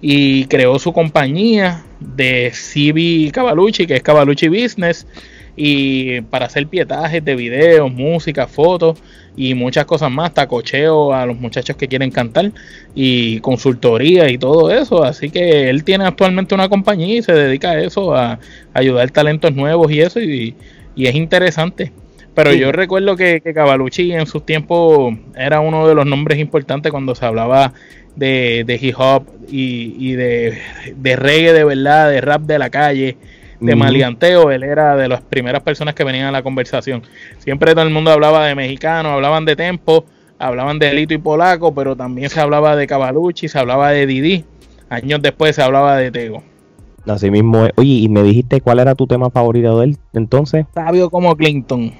y 0.00 0.44
creó 0.46 0.78
su 0.78 0.92
compañía 0.92 1.84
de 2.00 2.52
CB 2.52 3.32
Cavalucci, 3.32 3.86
que 3.86 3.96
es 3.96 4.02
Cavalucci 4.02 4.48
Business, 4.48 5.06
y 5.60 6.20
para 6.20 6.46
hacer 6.46 6.68
pietajes 6.68 7.24
de 7.24 7.34
videos, 7.34 7.92
música, 7.92 8.46
fotos 8.46 9.02
y 9.36 9.54
muchas 9.54 9.86
cosas 9.86 10.08
más, 10.08 10.32
tacocheo 10.32 11.12
a 11.12 11.26
los 11.26 11.36
muchachos 11.36 11.74
que 11.74 11.88
quieren 11.88 12.12
cantar 12.12 12.52
y 12.94 13.40
consultoría 13.40 14.30
y 14.30 14.38
todo 14.38 14.70
eso. 14.70 15.02
Así 15.02 15.30
que 15.30 15.68
él 15.68 15.82
tiene 15.82 16.04
actualmente 16.04 16.54
una 16.54 16.68
compañía 16.68 17.18
y 17.18 17.22
se 17.22 17.32
dedica 17.32 17.72
a 17.72 17.80
eso, 17.80 18.14
a, 18.14 18.38
ayudar 18.72 19.10
talentos 19.10 19.52
nuevos 19.52 19.90
y 19.90 20.00
eso, 20.00 20.20
y, 20.20 20.54
es 20.96 21.14
interesante. 21.16 21.90
Pero 22.36 22.52
yo 22.52 22.70
recuerdo 22.70 23.16
que, 23.16 23.40
que 23.40 23.52
Cavalucci 23.52 24.12
en 24.12 24.26
sus 24.26 24.46
tiempos 24.46 25.12
era 25.36 25.58
uno 25.58 25.88
de 25.88 25.96
los 25.96 26.06
nombres 26.06 26.38
importantes 26.38 26.92
cuando 26.92 27.16
se 27.16 27.26
hablaba 27.26 27.72
de, 28.14 28.62
de 28.64 28.78
hip 28.80 28.94
hop 28.96 29.26
y, 29.50 29.96
y 29.98 30.12
de, 30.12 30.56
de 30.94 31.16
reggae 31.16 31.52
de 31.52 31.64
verdad, 31.64 32.10
de 32.10 32.20
rap 32.20 32.42
de 32.42 32.60
la 32.60 32.70
calle 32.70 33.16
de 33.60 33.76
malianteo, 33.76 34.50
él 34.50 34.62
era 34.62 34.96
de 34.96 35.08
las 35.08 35.20
primeras 35.20 35.62
personas 35.62 35.94
que 35.94 36.04
venían 36.04 36.26
a 36.26 36.32
la 36.32 36.42
conversación. 36.42 37.02
Siempre 37.38 37.72
todo 37.72 37.84
el 37.84 37.90
mundo 37.90 38.10
hablaba 38.10 38.46
de 38.46 38.54
mexicano, 38.54 39.10
hablaban 39.10 39.44
de 39.44 39.56
tempo, 39.56 40.04
hablaban 40.38 40.78
de 40.78 40.92
Lito 40.92 41.14
y 41.14 41.18
Polaco, 41.18 41.74
pero 41.74 41.96
también 41.96 42.30
se 42.30 42.40
hablaba 42.40 42.76
de 42.76 42.86
Cavalucci, 42.86 43.48
se 43.48 43.58
hablaba 43.58 43.90
de 43.90 44.06
Didi. 44.06 44.44
Años 44.88 45.20
después 45.20 45.56
se 45.56 45.62
hablaba 45.62 45.96
de 45.96 46.10
Tego. 46.10 46.42
Así 47.06 47.30
mismo 47.30 47.66
Oye, 47.76 47.88
y 47.88 48.08
me 48.08 48.22
dijiste 48.22 48.60
cuál 48.60 48.80
era 48.80 48.94
tu 48.94 49.06
tema 49.06 49.30
favorito 49.30 49.78
de 49.78 49.86
él, 49.86 49.98
entonces. 50.12 50.66
Sabio 50.74 51.10
como 51.10 51.34
Clinton. 51.36 51.92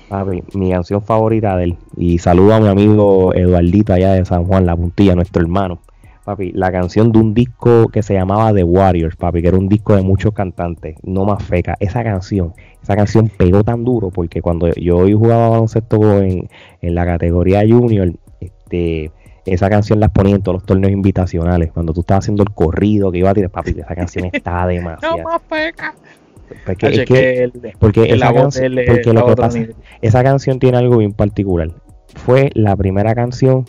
mi 0.53 0.71
canción 0.71 1.03
favorita 1.03 1.57
de 1.57 1.65
él. 1.65 1.77
Y 1.97 2.19
saludo 2.19 2.55
a 2.55 2.61
mi 2.61 2.69
amigo 2.69 3.35
Eduardito 3.35 3.95
allá 3.95 4.13
de 4.13 4.25
San 4.25 4.45
Juan, 4.45 4.67
La 4.67 4.77
Puntilla, 4.77 5.15
nuestro 5.15 5.43
hermano 5.43 5.81
Papi, 6.29 6.53
la 6.53 6.71
canción 6.71 7.11
de 7.11 7.21
un 7.21 7.33
disco 7.33 7.89
que 7.89 8.03
se 8.03 8.13
llamaba 8.13 8.53
The 8.53 8.63
Warriors, 8.63 9.17
papi, 9.17 9.41
que 9.41 9.49
era 9.49 9.57
un 9.57 9.67
disco 9.67 9.97
de 9.97 10.03
muchos 10.03 10.35
cantantes, 10.35 10.97
no 11.03 11.25
más 11.25 11.43
feca. 11.43 11.75
Esa 11.81 12.05
canción, 12.05 12.53
esa 12.83 12.97
canción 12.97 13.31
pegó 13.31 13.65
tan 13.65 13.83
duro 13.83 14.11
porque 14.11 14.43
cuando 14.43 14.71
yo 14.75 15.07
jugaba 15.09 15.49
baloncesto 15.49 16.21
en, 16.21 16.51
en 16.83 16.95
la 16.95 17.07
categoría 17.07 17.63
junior, 17.67 18.13
este, 18.43 19.11
esa 19.47 19.71
canción 19.71 20.01
la 20.01 20.11
ponía 20.11 20.35
en 20.35 20.43
todos 20.43 20.57
los 20.57 20.67
torneos 20.67 20.93
invitacionales. 20.93 21.73
Cuando 21.73 21.95
tú 21.95 22.01
estabas 22.01 22.27
haciendo 22.27 22.43
el 22.43 22.51
corrido 22.51 23.11
que 23.11 23.21
iba 23.21 23.31
a 23.31 23.35
tirar, 23.35 23.49
papi, 23.49 23.71
esa 23.71 23.95
canción 23.95 24.29
está 24.31 24.67
demasiado. 24.67 25.17
No 25.17 25.25
más 25.25 25.41
feca. 25.49 25.95
Porque, 26.67 26.89
es 26.89 27.05
que, 27.07 27.73
porque, 27.79 28.03
esa, 28.13 28.35
canción, 28.35 28.75
porque 28.87 29.13
lo 29.15 29.27
que 29.29 29.35
pasa, 29.35 29.61
esa 30.03 30.23
canción 30.23 30.59
tiene 30.59 30.77
algo 30.77 30.99
bien 30.99 31.15
particular. 31.15 31.71
Fue 32.17 32.51
la 32.53 32.77
primera 32.77 33.15
canción 33.15 33.65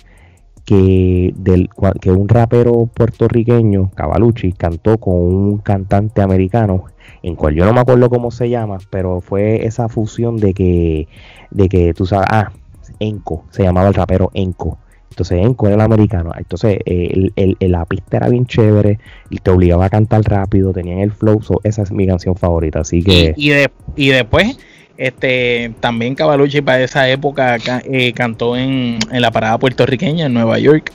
que, 0.70 1.34
del, 1.36 1.68
que 2.00 2.12
un 2.12 2.30
rapero 2.30 2.88
puertorriqueño, 2.94 3.90
Cavalucci, 3.96 4.52
cantó 4.52 5.00
con 5.00 5.16
un 5.16 5.58
cantante 5.58 6.22
americano, 6.22 6.86
en 7.24 7.36
cual 7.36 7.56
yo 7.56 7.66
no 7.66 7.74
me 7.74 7.80
acuerdo 7.80 8.08
cómo 8.08 8.30
se 8.30 8.52
llama, 8.52 8.78
pero 8.92 9.20
fue 9.20 9.66
esa 9.66 9.90
fusión 9.90 10.38
de 10.38 10.54
que, 10.54 11.08
de 11.50 11.70
que 11.70 11.96
tú 11.96 12.06
sabes, 12.06 12.28
ah, 12.30 12.52
Enco, 13.00 13.46
se 13.50 13.64
llamaba 13.64 13.88
el 13.88 13.96
rapero 13.96 14.30
Enco. 14.36 14.78
Entonces 15.10 15.44
Enco 15.44 15.66
era 15.66 15.76
el 15.76 15.82
americano. 15.82 16.34
Entonces 16.38 16.78
el, 16.86 17.34
el, 17.36 17.58
la 17.60 17.86
pista 17.86 18.18
era 18.18 18.30
bien 18.30 18.46
chévere 18.46 19.00
y 19.32 19.38
te 19.38 19.50
obligaba 19.50 19.86
a 19.86 19.90
cantar 19.90 20.22
rápido, 20.22 20.72
tenían 20.72 21.00
el 21.00 21.12
flow. 21.12 21.42
esa 21.64 21.82
es 21.82 21.92
mi 21.92 22.06
canción 22.06 22.36
favorita. 22.36 22.82
Así 22.82 23.02
que. 23.02 23.34
Y, 23.36 23.50
de, 23.50 23.72
y 23.96 24.10
después 24.10 24.60
este, 25.00 25.72
también 25.80 26.14
Cavalucci 26.14 26.62
para 26.62 26.84
esa 26.84 27.10
época 27.10 27.58
eh, 27.86 28.12
cantó 28.12 28.58
en, 28.58 29.00
en, 29.10 29.22
la 29.22 29.32
parada 29.32 29.58
puertorriqueña 29.58 30.26
en 30.26 30.34
Nueva 30.34 30.60
York. 30.60 30.92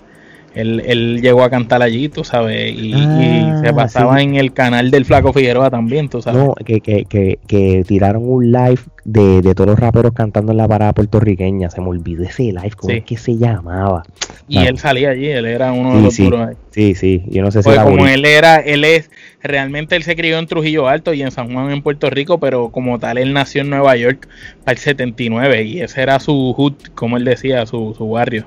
Él, 0.55 0.83
él 0.87 1.21
llegó 1.23 1.43
a 1.43 1.49
cantar 1.49 1.83
allí, 1.83 2.11
tú 2.11 2.23
sabes, 2.23 2.73
y, 2.77 2.93
ah, 2.95 3.61
se 3.65 3.73
pasaba 3.73 4.21
en 4.21 4.37
el 4.37 4.53
canal 4.53 4.91
del 4.91 5.07
Flaco 5.07 5.33
Figueroa 5.33 5.71
también, 5.71 6.09
tú 6.11 6.21
sabes. 6.21 6.45
No, 6.45 6.55
que, 6.55 6.81
que, 6.81 7.07
que, 7.07 7.39
que 7.49 7.83
tiraron 7.85 8.23
un 8.25 8.53
live 8.53 8.79
de, 9.05 9.41
de, 9.41 9.55
todos 9.55 9.71
los 9.71 9.79
raperos 9.81 10.13
cantando 10.13 10.53
en 10.53 10.59
la 10.59 10.69
parada 10.69 10.93
puertorriqueña. 10.93 11.71
Se 11.71 11.81
me 11.81 11.89
olvidó 11.89 12.23
ese 12.23 12.45
live, 12.45 12.73
¿cómo 12.77 12.93
es 12.93 13.05
que 13.05 13.17
se 13.17 13.37
llamaba? 13.37 14.05
Y 14.47 14.59
él 14.59 14.79
salía 14.79 15.11
allí, 15.11 15.29
él 15.29 15.47
era 15.47 15.73
uno 15.73 15.97
de 15.97 16.03
los 16.03 16.15
sí, 16.15 16.31
ahí. 16.33 16.55
Sí, 16.71 16.95
sí, 16.95 17.25
yo 17.29 17.43
no 17.43 17.51
sé 17.51 17.63
si 17.63 17.71
era 17.71 17.85
como 17.85 18.07
él 18.07 18.25
era, 18.27 18.57
él 18.57 18.85
es, 18.85 19.11
realmente 19.45 19.95
él 19.95 20.03
se 20.03 20.17
crió 20.17 20.39
en 20.39 20.47
Trujillo 20.47 20.89
Alto 20.89 21.15
y 21.15 21.23
en 21.23 21.31
San 21.31 21.53
Juan 21.53 21.71
en 21.71 21.83
Puerto 21.83 22.11
Rico, 22.11 22.41
pero 22.41 22.71
como 22.71 22.99
tal 22.99 23.19
él 23.19 23.33
nació 23.33 23.61
en 23.61 23.71
Nueva 23.71 23.97
York 23.97 24.29
para 24.65 24.73
el 24.73 24.79
79 24.79 25.63
y 25.63 25.81
ese 25.83 26.03
era 26.03 26.19
su 26.19 26.55
hood, 26.55 26.75
como 26.95 27.17
él 27.17 27.25
decía, 27.25 27.67
su, 27.67 27.95
su 27.97 28.09
barrio. 28.09 28.47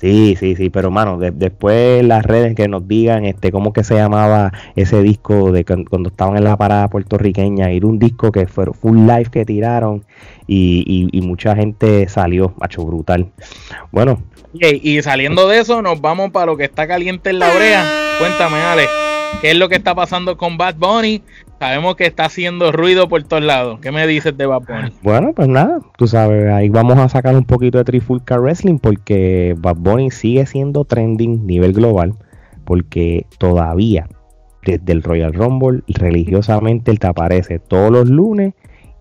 Sí, 0.00 0.34
sí, 0.40 0.56
sí, 0.56 0.70
pero 0.70 0.90
mano, 0.90 1.18
después 1.18 2.02
las 2.02 2.24
redes 2.24 2.54
que 2.54 2.68
nos 2.68 2.88
digan 2.88 3.26
este 3.26 3.52
cómo 3.52 3.74
que 3.74 3.84
se 3.84 3.96
llamaba 3.96 4.50
ese 4.74 5.02
disco 5.02 5.52
de 5.52 5.66
cuando 5.66 6.08
estaban 6.08 6.38
en 6.38 6.44
la 6.44 6.56
parada 6.56 6.88
puertorriqueña, 6.88 7.70
ir 7.70 7.84
un 7.84 7.98
disco 7.98 8.32
que 8.32 8.46
fue 8.46 8.64
full 8.72 9.00
live 9.00 9.26
que 9.30 9.44
tiraron 9.44 10.02
y, 10.46 11.10
y, 11.12 11.20
mucha 11.20 11.54
gente 11.54 12.08
salió, 12.08 12.54
macho, 12.58 12.82
brutal. 12.82 13.30
Bueno. 13.92 14.22
Y, 14.54 14.96
y, 14.96 15.02
saliendo 15.02 15.46
de 15.46 15.58
eso, 15.60 15.82
nos 15.82 16.00
vamos 16.00 16.30
para 16.30 16.46
lo 16.46 16.56
que 16.56 16.64
está 16.64 16.88
caliente 16.88 17.30
en 17.30 17.38
la 17.38 17.54
brea. 17.54 17.84
Cuéntame, 18.18 18.56
Ale, 18.56 18.88
¿qué 19.40 19.50
es 19.50 19.56
lo 19.56 19.68
que 19.68 19.76
está 19.76 19.94
pasando 19.94 20.36
con 20.36 20.56
Bad 20.56 20.76
Bunny? 20.76 21.22
Sabemos 21.58 21.96
que 21.96 22.06
está 22.06 22.24
haciendo 22.24 22.72
ruido 22.72 23.08
por 23.08 23.22
todos 23.22 23.42
lados. 23.42 23.80
¿Qué 23.80 23.92
me 23.92 24.06
dices 24.06 24.36
de 24.36 24.46
Bad 24.46 24.62
Bunny? 24.62 24.92
Bueno, 25.02 25.32
pues 25.34 25.48
nada, 25.48 25.80
tú 25.96 26.06
sabes, 26.06 26.50
ahí 26.50 26.68
vamos 26.68 26.98
a 26.98 27.08
sacar 27.08 27.36
un 27.36 27.44
poquito 27.44 27.78
de 27.78 27.84
Trifulca 27.84 28.38
Wrestling 28.38 28.78
porque 28.78 29.54
Bad 29.58 29.76
Bunny 29.76 30.10
sigue 30.10 30.46
siendo 30.46 30.84
trending 30.84 31.46
nivel 31.46 31.72
global 31.72 32.14
porque 32.64 33.26
todavía 33.38 34.08
desde 34.62 34.92
el 34.92 35.02
Royal 35.02 35.32
Rumble 35.32 35.82
religiosamente 35.88 36.90
él 36.90 36.98
te 36.98 37.06
aparece 37.06 37.58
todos 37.58 37.90
los 37.90 38.08
lunes 38.08 38.54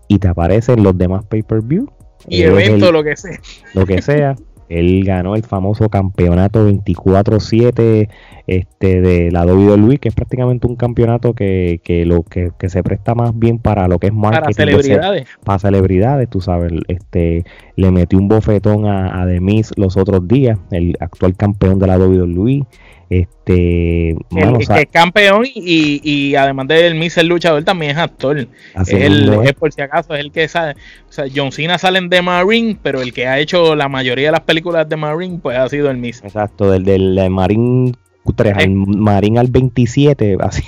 y 0.07 0.19
te 0.19 0.27
aparecen 0.27 0.83
los 0.83 0.97
demás 0.97 1.23
pay-per-view. 1.25 1.89
Y 2.27 2.41
eventos, 2.41 2.91
lo 2.91 3.03
que 3.03 3.15
sea. 3.15 3.39
Lo 3.73 3.85
que 3.85 4.01
sea. 4.01 4.35
Él 4.69 5.03
ganó 5.03 5.35
el 5.35 5.43
famoso 5.43 5.89
campeonato 5.89 6.69
24-7 6.69 8.07
este, 8.47 9.01
de 9.01 9.31
la 9.31 9.45
WWE, 9.45 9.97
que 9.97 10.09
es 10.09 10.15
prácticamente 10.15 10.67
un 10.67 10.75
campeonato 10.75 11.33
que, 11.33 11.81
que 11.83 12.05
lo 12.05 12.23
que, 12.23 12.51
se 12.69 12.83
presta 12.83 13.15
más 13.15 13.37
bien 13.37 13.57
para 13.59 13.87
lo 13.87 13.99
que 13.99 14.07
es 14.07 14.13
marketing. 14.13 14.41
Para 14.41 14.53
celebridades. 14.53 15.27
para 15.43 15.59
celebridades, 15.59 16.29
tú 16.29 16.39
sabes. 16.39 16.71
Este, 16.87 17.43
le 17.75 17.91
metió 17.91 18.19
un 18.19 18.27
bofetón 18.27 18.85
a, 18.85 19.21
a 19.21 19.25
The 19.25 19.39
los 19.75 19.97
otros 19.97 20.27
días, 20.27 20.59
el 20.71 20.95
actual 20.99 21.35
campeón 21.35 21.79
de 21.79 21.87
la 21.87 21.97
WWE. 21.97 22.65
Este, 23.09 24.11
el, 24.11 24.67
que 24.67 24.81
es 24.81 24.87
campeón 24.91 25.43
y, 25.43 25.99
y, 26.03 26.35
además 26.35 26.67
de 26.67 26.93
Miss 26.93 27.17
el 27.17 27.27
luchador 27.27 27.63
también 27.63 27.93
es 27.93 27.97
actor. 27.97 28.37
es, 28.37 28.93
el, 28.93 29.33
es 29.45 29.53
por 29.53 29.73
si 29.73 29.81
acaso, 29.81 30.13
es 30.13 30.19
el 30.19 30.31
que 30.31 30.47
sabe. 30.47 30.73
O 31.09 31.11
sea, 31.11 31.25
John 31.33 31.51
Cena 31.51 31.79
sale 31.79 31.97
en 31.97 32.09
The 32.09 32.21
Marine, 32.21 32.77
pero 32.81 33.01
el 33.01 33.11
que 33.11 33.25
ha 33.25 33.39
hecho 33.39 33.75
la 33.75 33.89
mayoría 33.89 34.27
de 34.27 34.31
las 34.33 34.41
películas 34.41 34.87
de 34.87 34.95
Marine, 34.95 35.39
pues 35.41 35.57
ha 35.57 35.67
sido 35.69 35.89
el 35.89 35.97
Miss. 35.97 36.23
Exacto, 36.23 36.69
del, 36.69 36.83
del 36.83 37.29
Marine 37.31 37.93
3 38.35 38.53
al 38.55 38.69
Marine 38.69 39.39
al 39.39 39.47
27, 39.47 40.37
así. 40.39 40.63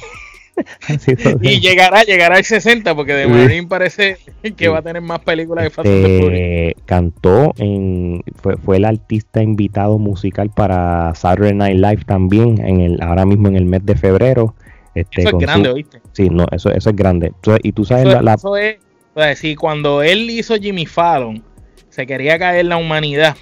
y 1.42 1.60
llegará, 1.60 2.04
llegará 2.04 2.38
al 2.38 2.44
60 2.44 2.96
porque 2.96 3.14
de 3.14 3.28
Marine 3.28 3.68
parece 3.68 4.18
que 4.56 4.68
va 4.68 4.80
a 4.80 4.82
tener 4.82 5.02
más 5.02 5.20
películas 5.20 5.66
que 5.66 5.70
Fast 5.70 5.88
este, 5.88 6.76
Cantó 6.86 7.54
en 7.58 8.24
fue, 8.42 8.58
fue, 8.58 8.78
el 8.78 8.86
artista 8.86 9.42
invitado 9.42 9.98
musical 9.98 10.50
para 10.50 11.14
Saturday 11.16 11.54
Night 11.54 11.78
Live 11.78 12.04
también 12.06 12.60
en 12.66 12.82
el 12.82 13.02
ahora 13.02 13.26
mismo 13.26 13.48
en 13.48 13.56
el 13.56 13.66
mes 13.66 13.86
de 13.86 13.96
febrero. 13.96 14.56
Este, 14.94 15.22
eso 15.22 15.38
es 15.38 15.42
grande, 15.46 15.70
¿oíste? 15.70 16.02
Sí, 16.12 16.30
no, 16.30 16.46
eso, 16.52 16.70
eso 16.70 16.90
es 16.90 16.96
grande. 16.96 17.32
y 17.64 17.72
tú 17.72 17.86
sabes 17.86 18.08
eso, 18.08 18.22
la, 18.22 18.34
eso 18.34 18.58
es, 18.58 18.78
o 19.14 19.22
sea, 19.22 19.36
si 19.36 19.56
cuando 19.56 20.04
él 20.04 20.30
hizo 20.30 20.56
Jimmy 20.58 20.86
Fallon 20.86 21.42
se 21.90 22.08
quería 22.08 22.40
caer 22.40 22.66
la 22.66 22.78
humanidad. 22.78 23.38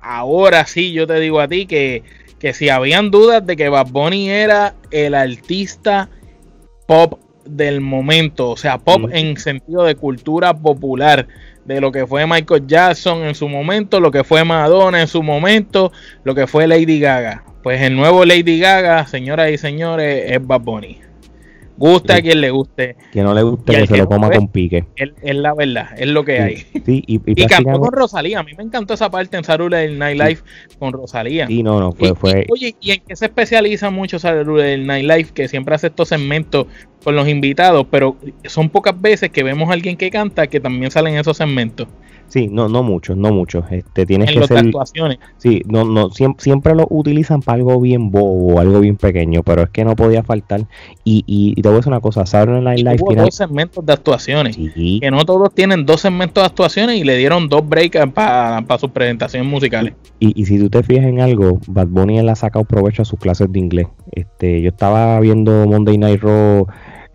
Ahora 0.00 0.66
sí, 0.66 0.92
yo 0.92 1.06
te 1.06 1.20
digo 1.20 1.40
a 1.40 1.48
ti 1.48 1.66
que, 1.66 2.02
que 2.38 2.52
si 2.54 2.68
habían 2.68 3.10
dudas 3.10 3.44
de 3.46 3.56
que 3.56 3.68
Bad 3.68 3.88
Bunny 3.88 4.30
era 4.30 4.74
el 4.90 5.14
artista 5.14 6.08
pop 6.88 7.20
del 7.44 7.82
momento, 7.82 8.48
o 8.48 8.56
sea, 8.56 8.78
pop 8.78 9.10
en 9.12 9.36
sentido 9.36 9.84
de 9.84 9.94
cultura 9.94 10.54
popular, 10.54 11.28
de 11.66 11.82
lo 11.82 11.92
que 11.92 12.06
fue 12.06 12.26
Michael 12.26 12.66
Jackson 12.66 13.24
en 13.24 13.34
su 13.34 13.46
momento, 13.46 14.00
lo 14.00 14.10
que 14.10 14.24
fue 14.24 14.42
Madonna 14.42 15.02
en 15.02 15.06
su 15.06 15.22
momento, 15.22 15.92
lo 16.24 16.34
que 16.34 16.46
fue 16.46 16.66
Lady 16.66 16.98
Gaga. 16.98 17.44
Pues 17.62 17.82
el 17.82 17.94
nuevo 17.94 18.24
Lady 18.24 18.58
Gaga, 18.58 19.06
señoras 19.06 19.50
y 19.50 19.58
señores, 19.58 20.30
es 20.30 20.46
Bad 20.46 20.62
Bunny. 20.62 21.07
Gusta 21.78 22.16
a 22.16 22.20
quien 22.20 22.40
le 22.40 22.50
guste. 22.50 22.96
Que 23.12 23.22
no 23.22 23.32
le 23.32 23.42
guste 23.42 23.72
que, 23.72 23.86
se 23.86 23.96
lo 23.96 24.08
coma 24.08 24.30
con 24.30 24.48
pique. 24.48 24.84
Es, 24.96 25.12
la 25.36 25.54
verdad, 25.54 25.90
es 25.96 26.08
lo 26.08 26.24
que 26.24 26.40
hay. 26.40 26.56
Sí, 26.84 27.04
y, 27.06 27.20
y, 27.24 27.46
cantó 27.46 27.78
con 27.78 27.92
Rosalía. 27.92 28.40
A 28.40 28.42
mí 28.42 28.52
me 28.56 28.64
encantó 28.64 28.94
esa 28.94 29.10
parte 29.10 29.36
en 29.36 29.44
Saturday 29.44 29.94
Night 29.96 30.18
Live 30.18 30.38
con 30.78 30.92
Rosalía. 30.92 31.46
Sí, 31.46 31.62
no, 31.62 31.78
no, 31.78 31.92
fue. 31.92 32.14
fue... 32.14 32.46
oye, 32.50 32.74
¿y 32.80 32.90
en 32.90 33.02
qué 33.06 33.14
se 33.14 33.26
especializa 33.26 33.90
mucho 33.90 34.18
Saturday 34.18 34.84
Night 34.84 35.04
Live? 35.04 35.28
Que 35.32 35.46
siempre 35.46 35.74
hace 35.76 35.86
estos 35.86 36.08
segmentos 36.08 36.66
con 37.04 37.14
los 37.14 37.28
invitados, 37.28 37.86
pero 37.90 38.16
son 38.44 38.70
pocas 38.70 39.00
veces 39.00 39.30
que 39.30 39.44
vemos 39.44 39.70
a 39.70 39.72
alguien 39.72 39.96
que 39.96 40.10
canta 40.10 40.48
que 40.48 40.58
también 40.58 40.90
salen 40.90 41.16
esos 41.16 41.36
segmentos. 41.36 41.86
Sí, 42.28 42.48
no, 42.48 42.68
no 42.68 42.82
muchos, 42.82 43.16
no 43.16 43.32
muchos. 43.32 43.64
Este, 43.70 44.04
tienes 44.04 44.30
que 44.30 44.46
ser, 44.46 44.58
actuaciones. 44.58 45.18
Sí, 45.38 45.62
no, 45.66 45.84
no, 45.84 46.10
siempre, 46.10 46.74
lo 46.74 46.86
utilizan 46.90 47.40
para 47.40 47.56
algo 47.56 47.80
bien 47.80 48.10
bobo, 48.10 48.60
algo 48.60 48.80
bien 48.80 48.96
pequeño, 48.96 49.42
pero 49.42 49.62
es 49.62 49.70
que 49.70 49.84
no 49.84 49.96
podía 49.96 50.22
faltar. 50.22 50.66
Y, 51.04 51.24
y, 51.26 51.54
te 51.60 51.68
voy 51.68 51.76
a 51.76 51.78
decir 51.78 51.92
una 51.92 52.00
cosa, 52.00 52.26
Saturday 52.26 52.62
Night 52.62 52.78
Live 52.80 52.98
tiene 53.06 53.22
dos 53.22 53.34
segmentos 53.34 53.84
de 53.84 53.92
actuaciones. 53.92 54.56
Que 54.56 55.10
no 55.10 55.24
todos 55.24 55.54
tienen 55.54 55.86
dos 55.86 56.02
segmentos 56.02 56.42
de 56.42 56.46
actuaciones 56.46 56.96
y 56.96 57.04
le 57.04 57.16
dieron 57.16 57.48
dos 57.48 57.66
breaks 57.66 58.10
para 58.12 58.78
sus 58.78 58.90
presentaciones 58.90 59.50
musicales. 59.50 59.94
Y, 60.20 60.40
y 60.40 60.44
si 60.44 60.58
tú 60.58 60.68
te 60.68 60.82
fijas 60.82 61.06
en 61.06 61.20
algo, 61.20 61.60
Bad 61.66 61.88
Bunny 61.88 62.18
él 62.18 62.28
ha 62.28 62.34
sacado 62.34 62.64
provecho 62.64 63.02
a 63.02 63.04
sus 63.04 63.18
clases 63.18 63.50
de 63.50 63.58
inglés. 63.58 63.86
Este, 64.12 64.60
yo 64.60 64.68
estaba 64.68 65.18
viendo 65.20 65.66
Monday 65.66 65.96
Night 65.96 66.20
Raw 66.20 66.66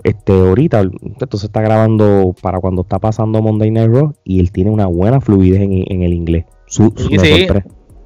este 0.03 0.33
ahorita 0.33 0.81
entonces 0.81 1.45
está 1.45 1.61
grabando 1.61 2.35
para 2.41 2.59
cuando 2.59 2.81
está 2.81 2.99
pasando 2.99 3.41
Monday 3.41 3.71
Night 3.71 3.91
Raw 3.91 4.13
y 4.23 4.39
él 4.39 4.51
tiene 4.51 4.69
una 4.69 4.85
buena 4.85 5.21
fluidez 5.21 5.61
en, 5.61 6.01
el 6.01 6.13
inglés. 6.13 6.45
Su, 6.65 6.93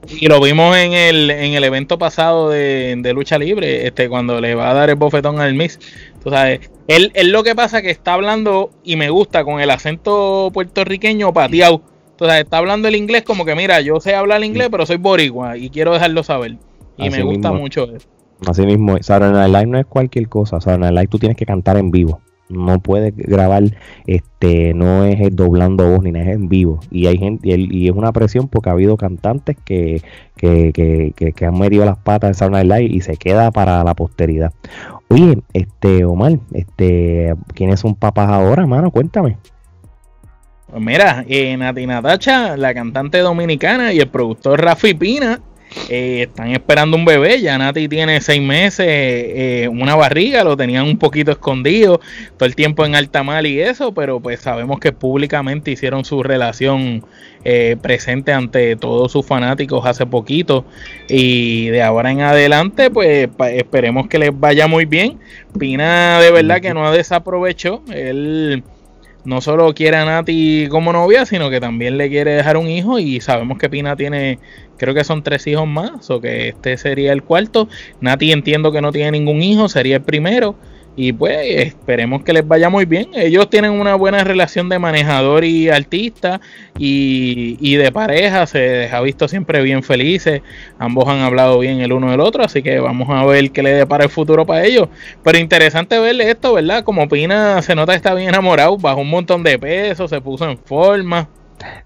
y 0.09 0.27
lo 0.27 0.39
vimos 0.39 0.75
en 0.77 0.93
el, 0.93 1.29
en 1.31 1.53
el 1.53 1.63
evento 1.63 1.97
pasado 1.97 2.49
de, 2.49 3.11
lucha 3.13 3.37
libre 3.37 3.87
este 3.87 4.07
cuando 4.09 4.39
le 4.39 4.55
va 4.55 4.71
a 4.71 4.73
dar 4.73 4.89
el 4.89 4.95
bofetón 4.95 5.39
al 5.39 5.53
Miss 5.53 5.79
tú 6.23 6.29
sabes 6.29 6.69
él, 6.87 7.11
él 7.15 7.31
lo 7.31 7.43
que 7.43 7.55
pasa 7.55 7.81
que 7.81 7.89
está 7.89 8.13
hablando 8.13 8.71
y 8.83 8.95
me 8.95 9.09
gusta 9.09 9.43
con 9.43 9.59
el 9.59 9.69
acento 9.69 10.49
puertorriqueño 10.53 11.33
pateado. 11.33 11.81
Entonces 12.11 12.39
está 12.39 12.59
hablando 12.59 12.87
el 12.87 12.95
inglés 12.95 13.23
como 13.23 13.43
que 13.43 13.55
mira 13.55 13.81
yo 13.81 13.99
sé 13.99 14.15
hablar 14.15 14.43
inglés 14.43 14.69
pero 14.71 14.85
soy 14.85 14.97
boricua 14.97 15.57
y 15.57 15.69
quiero 15.69 15.93
dejarlo 15.93 16.23
saber 16.23 16.57
y 16.97 17.09
me 17.09 17.21
gusta 17.23 17.51
mucho 17.51 17.83
eso 17.93 18.07
Así 18.45 18.65
mismo, 18.65 18.97
Saturday 19.01 19.31
Night 19.31 19.53
Live 19.53 19.65
no 19.65 19.79
es 19.79 19.85
cualquier 19.85 20.29
cosa. 20.29 20.61
Saturday 20.61 20.91
Night 20.91 20.93
Live 20.93 21.07
tú 21.07 21.19
tienes 21.19 21.37
que 21.37 21.45
cantar 21.45 21.77
en 21.77 21.91
vivo. 21.91 22.21
no 22.49 22.79
puede 22.79 23.11
grabar, 23.11 23.63
este, 24.05 24.73
no 24.73 25.03
es 25.03 25.35
doblando 25.35 25.89
voz 25.89 26.03
ni 26.03 26.11
nada, 26.11 26.27
es 26.27 26.35
en 26.35 26.47
vivo. 26.47 26.79
Y 26.91 27.07
hay 27.07 27.17
gente, 27.17 27.49
y, 27.49 27.87
es 27.87 27.95
una 27.95 28.11
presión 28.13 28.47
porque 28.47 28.69
ha 28.69 28.73
habido 28.73 28.95
cantantes 28.95 29.57
que, 29.65 30.01
que, 30.35 30.71
que, 30.73 31.33
que, 31.33 31.45
han 31.45 31.57
metido 31.57 31.83
las 31.83 31.97
patas 31.97 32.29
en 32.29 32.33
Saturday 32.35 32.63
Live 32.63 32.95
y 32.95 33.01
se 33.01 33.17
queda 33.17 33.51
para 33.51 33.83
la 33.83 33.95
posteridad. 33.95 34.53
Oye, 35.09 35.41
este, 35.53 36.05
Omar, 36.05 36.39
este, 36.53 37.33
¿quiénes 37.53 37.79
son 37.79 37.95
papás 37.95 38.29
ahora, 38.29 38.65
mano? 38.65 38.91
Cuéntame. 38.91 39.37
Pues 40.69 40.81
mira, 40.81 41.25
eh, 41.27 41.55
Nati 41.55 41.85
Natacha, 41.85 42.57
la 42.57 42.73
cantante 42.73 43.19
dominicana, 43.19 43.93
y 43.93 43.99
el 43.99 44.09
productor 44.09 44.61
Rafi 44.61 44.93
Pina 44.93 45.39
eh, 45.89 46.23
están 46.23 46.51
esperando 46.51 46.97
un 46.97 47.05
bebé. 47.05 47.41
Ya 47.41 47.57
Nati 47.57 47.87
tiene 47.87 48.21
seis 48.21 48.41
meses, 48.41 48.85
eh, 48.87 49.69
una 49.71 49.95
barriga, 49.95 50.43
lo 50.43 50.57
tenían 50.57 50.85
un 50.85 50.97
poquito 50.97 51.31
escondido 51.31 51.99
todo 52.37 52.47
el 52.47 52.55
tiempo 52.55 52.85
en 52.85 52.95
alta 52.95 53.23
mal 53.23 53.45
y 53.45 53.59
eso, 53.59 53.93
pero 53.93 54.19
pues 54.19 54.39
sabemos 54.39 54.79
que 54.79 54.91
públicamente 54.91 55.71
hicieron 55.71 56.05
su 56.05 56.23
relación 56.23 57.03
eh, 57.43 57.77
presente 57.81 58.33
ante 58.33 58.75
todos 58.75 59.11
sus 59.11 59.25
fanáticos 59.25 59.85
hace 59.85 60.05
poquito. 60.05 60.65
Y 61.07 61.67
de 61.67 61.81
ahora 61.81 62.11
en 62.11 62.21
adelante, 62.21 62.89
pues 62.89 63.29
esperemos 63.53 64.07
que 64.07 64.19
les 64.19 64.37
vaya 64.37 64.67
muy 64.67 64.85
bien. 64.85 65.19
Pina 65.57 66.19
de 66.19 66.31
verdad 66.31 66.61
que 66.61 66.73
no 66.73 66.91
desaprovechó. 66.91 67.81
Él 67.91 68.63
no 69.27 69.41
solo 69.41 69.73
quiere 69.73 69.97
a 69.97 70.05
Nati 70.05 70.67
como 70.69 70.93
novia, 70.93 71.25
sino 71.25 71.49
que 71.49 71.59
también 71.59 71.97
le 71.97 72.07
quiere 72.07 72.31
dejar 72.31 72.55
un 72.55 72.69
hijo 72.69 72.97
y 72.97 73.19
sabemos 73.19 73.57
que 73.57 73.69
Pina 73.69 73.97
tiene, 73.97 74.39
creo 74.77 74.93
que 74.93 75.03
son 75.03 75.21
tres 75.21 75.45
hijos 75.47 75.67
más, 75.67 76.09
o 76.09 76.21
que 76.21 76.47
este 76.47 76.77
sería 76.77 77.11
el 77.11 77.23
cuarto. 77.23 77.67
Nati 77.99 78.31
entiendo 78.31 78.71
que 78.71 78.79
no 78.79 78.93
tiene 78.93 79.11
ningún 79.11 79.41
hijo, 79.41 79.67
sería 79.67 79.97
el 79.97 80.01
primero. 80.01 80.55
Y 80.99 81.13
pues 81.13 81.37
esperemos 81.67 82.23
que 82.23 82.33
les 82.33 82.45
vaya 82.45 82.71
muy 82.71 82.85
bien. 82.85 83.11
Ellos 83.13 83.51
tienen 83.51 83.69
una 83.69 83.93
buena 83.93 84.23
relación 84.23 84.67
de 84.67 84.79
manejador 84.79 85.43
y 85.45 85.69
artista 85.69 86.41
y, 86.75 87.75
de 87.75 87.91
pareja. 87.91 88.47
Se 88.47 88.89
ha 88.91 88.99
visto 89.01 89.27
siempre 89.27 89.61
bien 89.61 89.83
felices. 89.83 90.41
Ambos 90.79 91.07
han 91.07 91.19
hablado 91.19 91.59
bien 91.59 91.81
el 91.81 91.93
uno 91.93 92.09
del 92.09 92.19
otro. 92.19 92.43
Así 92.43 92.63
que 92.63 92.79
vamos 92.79 93.09
a 93.11 93.23
ver 93.27 93.51
qué 93.51 93.61
le 93.61 93.73
depara 93.73 94.05
el 94.05 94.09
futuro 94.09 94.43
para 94.43 94.65
ellos. 94.65 94.89
Pero 95.23 95.37
interesante 95.37 95.99
verle 95.99 96.31
esto, 96.31 96.55
¿verdad? 96.55 96.83
Como 96.83 97.07
Pina 97.07 97.61
se 97.61 97.75
nota 97.75 97.91
que 97.91 97.97
está 97.97 98.15
bien 98.15 98.29
enamorado. 98.29 98.75
Bajó 98.75 99.01
un 99.01 99.11
montón 99.11 99.43
de 99.43 99.59
peso, 99.59 100.07
se 100.07 100.19
puso 100.19 100.49
en 100.49 100.57
forma. 100.57 101.29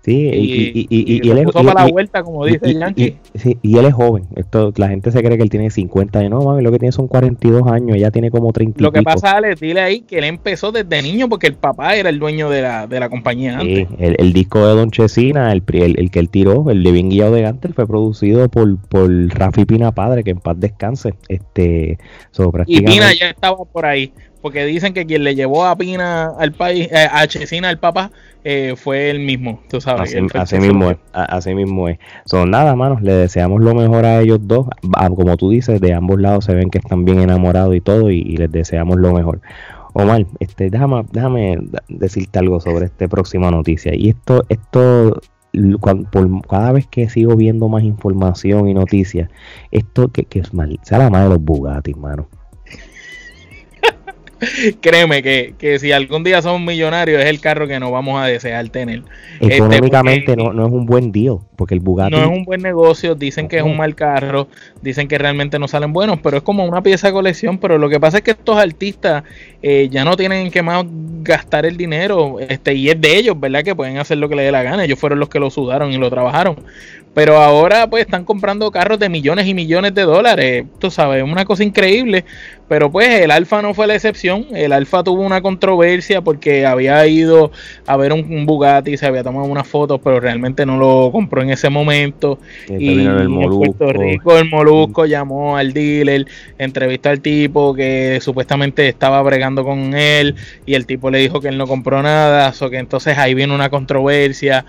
Sí, 0.02 0.30
y, 0.34 0.88
y, 0.90 1.30
él 1.30 1.38
es, 1.40 1.52
para 1.52 1.86
la 1.86 1.92
vuelta, 1.92 2.24
como 2.24 2.46
dice 2.46 2.74
Yankee. 2.74 3.18
Sí, 3.36 3.58
y 3.62 3.78
él 3.78 3.86
es 3.86 3.94
joven. 3.94 4.26
Esto, 4.36 4.74
la 4.76 4.90
gente 4.90 5.12
se 5.12 5.22
cree 5.24 5.38
que 5.38 5.44
él 5.44 5.50
tiene 5.50 5.70
50 5.70 6.20
años. 6.20 6.32
No, 6.32 6.42
mami, 6.42 6.64
lo 6.64 6.72
que 6.72 6.80
tiene 6.80 6.92
son 6.92 7.08
42 7.08 7.68
años. 7.68 7.96
Ella 7.96 8.12
tiene 8.12 8.32
como 8.32 8.52
30. 8.52 8.82
Lo 8.82 8.92
que 8.92 9.02
pasa, 9.04 9.38
Ale, 9.38 9.56
dile 9.56 9.82
ahí 9.82 10.02
que 10.02 10.18
él 10.18 10.26
empezó 10.26 10.72
desde 10.72 11.02
niño 11.02 11.30
porque 11.30 11.48
el 11.48 11.54
papá 11.54 11.96
era 11.96 12.10
el 12.10 12.20
dueño 12.20 12.50
de 12.50 12.62
la, 12.62 12.88
de 12.88 13.00
la 13.00 13.10
compañía 13.10 13.60
antes. 13.60 13.88
El, 14.00 14.16
el, 14.20 14.34
disco 14.34 14.66
de 14.66 14.76
Don 14.76 14.92
Chesina, 14.92 15.52
el, 15.52 15.64
el, 15.68 16.12
que 16.12 16.20
él 16.20 16.30
tiró, 16.30 16.70
el 16.70 16.84
de 16.84 16.92
Bien 16.92 17.10
Guiado 17.10 17.34
de 17.34 17.44
Gantel, 17.44 17.74
fue 17.74 17.88
producido 17.88 18.50
por, 18.50 18.78
por 18.88 19.10
Rafi 19.30 19.66
Pina 19.66 19.92
Padre, 19.92 20.24
que 20.24 20.32
en 20.32 20.40
paz 20.40 20.60
descanse. 20.60 21.14
Este, 21.28 21.98
Y 22.68 22.82
Pina 22.82 23.14
ya 23.14 23.30
estaba 23.30 23.58
por 23.66 23.86
ahí 23.86 24.12
porque 24.42 24.66
dicen 24.66 24.94
que 24.94 25.06
quien 25.06 25.24
le 25.24 25.36
llevó 25.36 25.66
a 25.66 25.76
Pina 25.76 26.32
al 26.38 26.52
país, 26.52 26.90
eh, 26.92 27.08
a 27.12 27.28
Chesina 27.28 27.70
al 27.70 27.80
papá, 27.80 28.12
eh, 28.44 28.74
fue 28.76 29.12
él 29.12 29.20
mismo, 29.20 29.62
tú 29.70 29.80
sabes. 29.80 30.16
Así, 30.34 30.58
mismo 30.58 30.90
es, 30.90 30.98
así 31.14 31.54
mismo 31.54 31.90
es. 31.90 32.00
Son 32.26 32.50
nada, 32.50 32.76
manos, 32.76 33.02
le 33.02 33.14
deseamos 33.14 33.62
lo 33.62 33.76
mejor 33.76 34.06
a 34.06 34.20
ellos 34.20 34.40
dos. 34.42 34.68
Como 35.16 35.38
tú 35.38 35.52
dices, 35.52 35.80
de 35.80 35.94
ambos 35.94 36.20
lados 36.20 36.46
se 36.46 36.56
ven 36.56 36.72
que 36.72 36.80
están 36.80 37.06
bien 37.06 37.20
enamorados 37.20 37.76
y 37.76 37.82
todo, 37.82 38.10
y, 38.10 38.36
les 38.38 38.52
deseamos 38.52 38.98
lo 38.98 39.14
mejor. 39.14 39.42
Omar, 39.94 40.26
este, 40.40 40.70
déjame, 40.70 41.04
déjame 41.12 41.60
decirte 41.90 42.40
algo 42.40 42.60
sobre 42.60 42.86
esta 42.86 43.08
próxima 43.08 43.52
noticia. 43.52 43.94
Y 43.94 44.10
esto, 44.10 44.44
esto 44.50 45.22
cada 46.50 46.72
vez 46.72 46.88
que 46.88 47.10
sigo 47.10 47.36
viendo 47.36 47.68
más 47.68 47.84
información 47.84 48.70
y 48.70 48.74
noticias, 48.74 49.30
esto 49.70 50.08
que, 50.08 50.24
que 50.24 50.40
es 50.40 50.54
mal, 50.54 50.80
sea 50.82 50.98
la 50.98 51.10
madre 51.10 51.26
de 51.26 51.30
los 51.36 51.44
Bugatti, 51.44 51.92
hermano. 51.92 52.28
Créeme 54.82 55.22
que, 55.24 55.54
que, 55.58 55.80
si 55.80 55.92
algún 55.92 56.24
día 56.24 56.42
somos 56.42 56.62
millonarios 56.62 57.22
es 57.22 57.28
el 57.28 57.40
carro 57.40 57.68
que 57.68 57.80
nos 57.80 57.92
vamos 57.92 58.22
a 58.22 58.26
desear 58.26 58.68
tener. 58.70 59.04
Este, 59.40 59.58
Económicamente 59.58 60.36
no, 60.36 60.54
no, 60.54 60.66
es 60.66 60.72
un 60.72 60.86
buen 60.86 61.12
deal, 61.12 61.40
porque 61.62 61.76
el 61.76 61.80
Bugatti... 61.80 62.16
No 62.16 62.24
es 62.24 62.28
un 62.40 62.44
buen 62.44 62.64
negocio, 62.64 63.14
dicen 63.14 63.48
que 63.48 63.58
es 63.58 63.64
un 63.64 63.78
mal 63.78 63.94
carro, 63.94 64.48
dicen 64.82 65.08
que 65.08 65.20
realmente 65.20 65.60
no 65.60 65.68
salen 65.68 65.94
buenos, 65.94 66.20
pero 66.20 66.38
es 66.38 66.42
como 66.42 66.66
una 66.66 66.82
pieza 66.82 67.06
de 67.06 67.14
colección, 67.14 67.60
pero 67.60 67.78
lo 67.78 67.88
que 67.88 68.00
pasa 68.00 68.18
es 68.18 68.24
que 68.24 68.32
estos 68.32 68.58
artistas 68.58 69.26
eh, 69.62 69.88
ya 69.92 70.04
no 70.04 70.18
tienen 70.18 70.50
que 70.50 70.64
más 70.64 70.86
gastar 71.22 71.68
el 71.68 71.78
dinero, 71.78 72.40
este 72.40 72.74
y 72.74 72.90
es 72.90 73.00
de 73.00 73.16
ellos, 73.16 73.40
¿verdad? 73.40 73.62
Que 73.62 73.76
pueden 73.76 74.00
hacer 74.00 74.18
lo 74.18 74.28
que 74.28 74.38
les 74.38 74.46
dé 74.46 74.52
la 74.52 74.64
gana, 74.64 74.86
ellos 74.86 74.98
fueron 74.98 75.20
los 75.20 75.30
que 75.30 75.40
lo 75.40 75.52
sudaron 75.52 75.92
y 75.92 76.00
lo 76.00 76.10
trabajaron. 76.10 76.56
Pero 77.14 77.38
ahora 77.38 77.90
pues 77.90 78.06
están 78.06 78.24
comprando 78.24 78.72
carros 78.72 78.98
de 78.98 79.10
millones 79.10 79.46
y 79.46 79.54
millones 79.54 79.94
de 79.94 80.04
dólares. 80.04 80.66
Tú 80.80 80.90
sabes, 80.90 81.22
una 81.24 81.44
cosa 81.44 81.64
increíble. 81.64 82.24
Pero 82.72 82.90
pues 82.90 83.10
el 83.20 83.32
Alfa 83.32 83.62
no 83.62 83.74
fue 83.74 83.86
la 83.86 83.96
excepción. 83.96 84.46
El 84.54 84.72
Alfa 84.72 85.04
tuvo 85.04 85.24
una 85.24 85.42
controversia 85.42 86.22
porque 86.22 86.66
había 86.66 87.06
ido 87.06 87.52
a 87.86 87.98
ver 87.98 88.14
un, 88.14 88.46
Bugatti, 88.46 88.96
se 88.96 89.06
había 89.06 89.24
tomado 89.24 89.46
unas 89.46 89.68
fotos, 89.68 90.00
pero 90.02 90.22
realmente 90.22 90.66
no 90.66 90.78
lo 90.78 91.12
compró 91.12 91.42
en 91.42 91.50
ese 91.52 91.70
momento. 91.70 92.40
Y, 92.68 93.06
en 93.06 93.34
Puerto 93.34 93.94
Rico 93.94 94.38
el 94.38 94.50
Molusco 94.50 95.06
llamó 95.06 95.58
al 95.58 95.74
dealer, 95.74 96.26
entrevistó 96.58 97.10
al 97.10 97.22
tipo 97.22 97.74
que 97.74 98.20
supuestamente 98.22 98.88
estaba 98.88 99.22
bregando 99.22 99.64
con 99.64 99.94
él 99.94 100.36
y 100.66 100.76
el 100.76 100.86
tipo 100.86 101.10
le 101.10 101.20
dijo 101.20 101.42
que 101.42 101.50
él 101.50 101.58
no 101.58 101.68
compró 101.68 102.02
nada. 102.02 102.54
O 102.60 102.70
que 102.70 102.78
entonces 102.78 103.18
ahí 103.18 103.34
viene 103.34 103.54
una 103.54 103.70
controversia. 103.70 104.66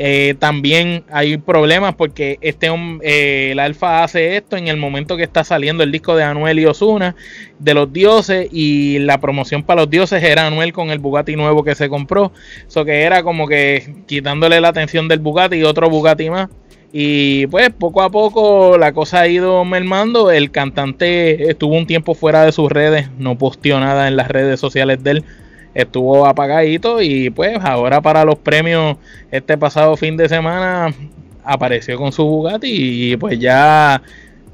Eh, 0.00 0.36
también 0.38 1.02
hay 1.10 1.38
problemas 1.38 1.96
porque 1.96 2.38
este 2.40 2.68
eh, 3.02 3.48
el 3.50 3.58
Alfa 3.58 4.04
hace 4.04 4.36
esto 4.36 4.56
en 4.56 4.68
el 4.68 4.76
momento 4.76 5.16
que 5.16 5.24
está 5.24 5.42
saliendo 5.42 5.82
el 5.82 5.90
disco 5.90 6.14
de 6.14 6.22
Anuel 6.22 6.60
y 6.60 6.66
Osuna 6.66 7.16
de 7.58 7.74
los 7.74 7.92
dioses 7.92 8.48
y 8.52 9.00
la 9.00 9.18
promoción 9.18 9.64
para 9.64 9.80
los 9.80 9.90
dioses 9.90 10.22
era 10.22 10.46
Anuel 10.46 10.72
con 10.72 10.90
el 10.90 11.00
Bugatti 11.00 11.34
nuevo 11.34 11.64
que 11.64 11.74
se 11.74 11.88
compró. 11.88 12.30
Eso 12.68 12.84
que 12.84 13.02
era 13.02 13.24
como 13.24 13.48
que 13.48 13.92
quitándole 14.06 14.60
la 14.60 14.68
atención 14.68 15.08
del 15.08 15.18
Bugatti 15.18 15.56
y 15.56 15.64
otro 15.64 15.90
Bugatti 15.90 16.30
más. 16.30 16.48
Y 16.92 17.48
pues 17.48 17.70
poco 17.70 18.00
a 18.02 18.08
poco 18.08 18.78
la 18.78 18.92
cosa 18.92 19.22
ha 19.22 19.26
ido 19.26 19.64
mermando. 19.64 20.30
El 20.30 20.52
cantante 20.52 21.50
estuvo 21.50 21.76
un 21.76 21.88
tiempo 21.88 22.14
fuera 22.14 22.44
de 22.44 22.52
sus 22.52 22.70
redes, 22.70 23.10
no 23.18 23.36
posteó 23.36 23.80
nada 23.80 24.06
en 24.06 24.14
las 24.14 24.28
redes 24.28 24.60
sociales 24.60 25.02
de 25.02 25.10
él 25.10 25.24
estuvo 25.74 26.26
apagadito 26.26 27.02
y 27.02 27.30
pues 27.30 27.58
ahora 27.62 28.00
para 28.00 28.24
los 28.24 28.36
premios 28.36 28.96
este 29.30 29.56
pasado 29.56 29.96
fin 29.96 30.16
de 30.16 30.28
semana 30.28 30.92
apareció 31.44 31.98
con 31.98 32.12
su 32.12 32.24
Bugatti 32.24 33.12
y 33.12 33.16
pues 33.16 33.38
ya 33.38 34.02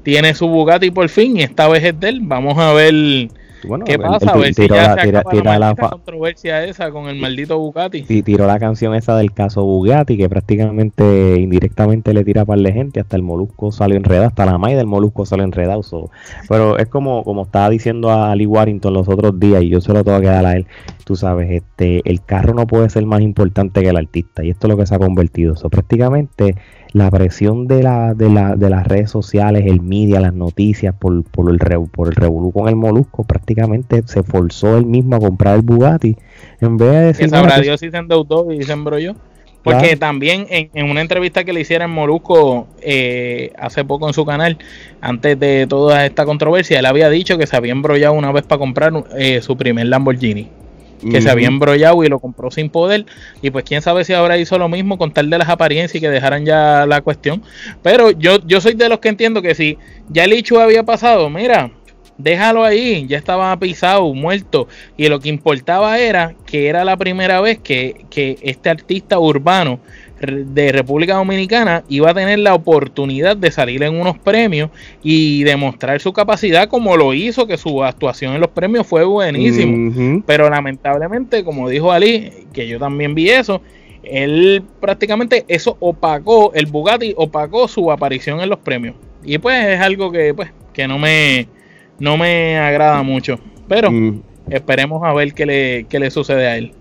tiene 0.03 0.33
su 0.33 0.47
Bugatti 0.47 0.91
por 0.91 1.09
fin 1.09 1.37
y 1.37 1.43
esta 1.43 1.67
vez 1.67 1.83
es 1.83 1.99
de 1.99 2.09
él. 2.09 2.19
Vamos 2.23 2.57
a 2.57 2.73
ver 2.73 2.93
¿Qué 3.85 3.97
pasa? 3.97 4.31
a 4.31 4.37
ver 4.37 4.53
si 4.53 4.67
ya 4.67 4.95
se 4.95 5.17
acaba 5.17 5.59
la, 5.59 5.75
controversia 5.75 6.63
esa 6.65 6.91
con 6.91 7.07
el 7.07 7.19
maldito 7.19 7.57
Bugatti. 7.57 8.05
Y 8.07 8.21
tiró 8.21 8.45
la 8.47 8.59
canción 8.59 8.93
esa 8.95 9.17
del 9.17 9.31
caso 9.31 9.63
Bugatti, 9.63 10.17
que 10.17 10.29
prácticamente 10.29 11.39
indirectamente 11.39 12.13
le 12.13 12.23
tira 12.23 12.45
para 12.45 12.61
la 12.61 12.71
gente, 12.71 12.99
hasta 12.99 13.15
el 13.15 13.23
molusco 13.23 13.71
salió 13.71 13.97
enredado, 13.97 14.27
hasta 14.27 14.45
la 14.45 14.57
maíz 14.57 14.77
del 14.77 14.87
molusco 14.87 15.25
salió 15.25 15.45
enredado. 15.45 15.81
Pero 16.47 16.77
es 16.77 16.87
como, 16.87 17.23
como 17.23 17.43
estaba 17.43 17.69
diciendo 17.69 18.11
a 18.11 18.35
Lee 18.35 18.45
Warrington 18.45 18.93
los 18.93 19.07
otros 19.07 19.39
días, 19.39 19.63
y 19.63 19.69
yo 19.69 19.81
se 19.81 19.93
lo 19.93 20.03
tengo 20.03 20.19
que 20.21 20.27
dar 20.27 20.45
a 20.45 20.55
él, 20.55 20.67
tú 21.05 21.15
sabes, 21.15 21.49
este, 21.51 22.01
el 22.09 22.21
carro 22.25 22.53
no 22.53 22.67
puede 22.67 22.89
ser 22.89 23.05
más 23.05 23.21
importante 23.21 23.81
que 23.81 23.89
el 23.89 23.95
artista, 23.95 24.43
y 24.43 24.49
esto 24.49 24.67
es 24.67 24.71
lo 24.71 24.77
que 24.77 24.85
se 24.85 24.95
ha 24.95 24.99
convertido. 24.99 25.53
Eso 25.53 25.69
prácticamente 25.69 26.55
la 26.91 27.11
presión 27.11 27.67
de, 27.67 27.83
la, 27.83 28.13
de, 28.13 28.29
la, 28.29 28.55
de 28.55 28.69
las 28.69 28.87
redes 28.87 29.11
sociales, 29.11 29.65
el 29.67 29.81
media, 29.81 30.19
las 30.19 30.33
noticias 30.33 30.95
por, 30.95 31.23
por 31.23 31.51
el 31.51 31.59
por 31.89 32.07
el 32.07 32.15
revolú 32.15 32.51
con 32.51 32.67
el 32.67 32.75
molusco, 32.75 33.23
prácticamente 33.23 34.01
se 34.05 34.23
forzó 34.23 34.77
él 34.77 34.85
mismo 34.85 35.15
a 35.15 35.19
comprar 35.19 35.55
el 35.55 35.61
Bugatti 35.61 36.15
en 36.59 36.77
vez 36.77 36.91
de 36.91 36.99
decir... 36.99 37.25
Que 37.25 37.29
sabrá 37.29 37.59
Dios 37.59 37.79
si 37.79 37.91
se 37.91 37.97
endeudó 37.97 38.51
y 38.51 38.63
se 38.63 38.73
embrolló. 38.73 39.15
Porque 39.61 39.95
también 39.95 40.45
en, 40.49 40.89
una 40.89 41.01
entrevista 41.01 41.43
que 41.43 41.51
le 41.51 41.61
hicieron 41.61 41.89
en 41.89 41.95
Molusco 41.95 42.67
eh, 42.81 43.51
hace 43.57 43.83
poco 43.83 44.07
en 44.07 44.13
su 44.13 44.23
canal, 44.23 44.59
antes 45.01 45.39
de 45.39 45.65
toda 45.67 46.05
esta 46.05 46.23
controversia, 46.23 46.77
él 46.77 46.85
había 46.85 47.09
dicho 47.09 47.39
que 47.39 47.47
se 47.47 47.55
había 47.55 47.71
embrollado 47.71 48.13
una 48.13 48.31
vez 48.31 48.43
para 48.43 48.59
comprar 48.59 48.93
eh, 49.17 49.41
su 49.41 49.57
primer 49.57 49.87
Lamborghini 49.87 50.49
que 51.09 51.21
se 51.21 51.29
había 51.29 51.47
embrollado 51.47 52.03
y 52.03 52.07
lo 52.07 52.19
compró 52.19 52.51
sin 52.51 52.69
poder. 52.69 53.05
Y 53.41 53.51
pues 53.51 53.63
quién 53.65 53.81
sabe 53.81 54.03
si 54.03 54.13
ahora 54.13 54.37
hizo 54.37 54.57
lo 54.57 54.69
mismo 54.69 54.97
con 54.97 55.11
tal 55.11 55.29
de 55.29 55.37
las 55.37 55.49
apariencias 55.49 55.95
y 55.95 56.01
que 56.01 56.09
dejaran 56.09 56.45
ya 56.45 56.85
la 56.85 57.01
cuestión. 57.01 57.43
Pero 57.81 58.11
yo, 58.11 58.39
yo 58.45 58.61
soy 58.61 58.73
de 58.73 58.89
los 58.89 58.99
que 58.99 59.09
entiendo 59.09 59.41
que 59.41 59.55
si 59.55 59.77
ya 60.09 60.25
el 60.25 60.33
hecho 60.33 60.59
había 60.59 60.83
pasado, 60.83 61.29
mira, 61.29 61.71
déjalo 62.17 62.63
ahí, 62.63 63.05
ya 63.07 63.17
estaba 63.17 63.57
pisado, 63.59 64.13
muerto. 64.13 64.67
Y 64.97 65.07
lo 65.07 65.19
que 65.19 65.29
importaba 65.29 65.99
era 65.99 66.35
que 66.45 66.67
era 66.67 66.85
la 66.85 66.97
primera 66.97 67.41
vez 67.41 67.59
que, 67.59 68.05
que 68.09 68.37
este 68.41 68.69
artista 68.69 69.19
urbano 69.19 69.79
de 70.25 70.71
República 70.71 71.15
Dominicana 71.15 71.83
iba 71.89 72.11
a 72.11 72.13
tener 72.13 72.39
la 72.39 72.53
oportunidad 72.53 73.37
de 73.37 73.51
salir 73.51 73.83
en 73.83 73.99
unos 73.99 74.17
premios 74.17 74.69
y 75.03 75.43
demostrar 75.43 75.99
su 75.99 76.13
capacidad 76.13 76.67
como 76.67 76.97
lo 76.97 77.13
hizo, 77.13 77.47
que 77.47 77.57
su 77.57 77.83
actuación 77.83 78.33
en 78.33 78.41
los 78.41 78.49
premios 78.49 78.87
fue 78.87 79.03
buenísimo. 79.03 80.23
Pero 80.25 80.49
lamentablemente, 80.49 81.43
como 81.43 81.69
dijo 81.69 81.91
Ali, 81.91 82.31
que 82.53 82.67
yo 82.67 82.79
también 82.79 83.15
vi 83.15 83.29
eso, 83.29 83.61
él 84.03 84.63
prácticamente 84.79 85.45
eso 85.47 85.77
opacó, 85.79 86.53
el 86.53 86.67
Bugatti 86.67 87.13
opacó 87.17 87.67
su 87.67 87.91
aparición 87.91 88.39
en 88.41 88.49
los 88.49 88.59
premios. 88.59 88.95
Y 89.23 89.37
pues 89.39 89.65
es 89.65 89.81
algo 89.81 90.11
que 90.11 90.33
pues 90.33 90.51
que 90.73 90.87
no 90.87 90.99
me 90.99 91.47
no 91.99 92.17
me 92.17 92.57
agrada 92.57 93.01
mucho. 93.03 93.39
Pero 93.67 93.91
mm. 93.91 94.21
esperemos 94.49 95.03
a 95.03 95.13
ver 95.13 95.33
qué 95.33 95.45
le, 95.45 95.85
qué 95.89 95.99
le 95.99 96.11
sucede 96.11 96.47
a 96.47 96.57
él. 96.57 96.73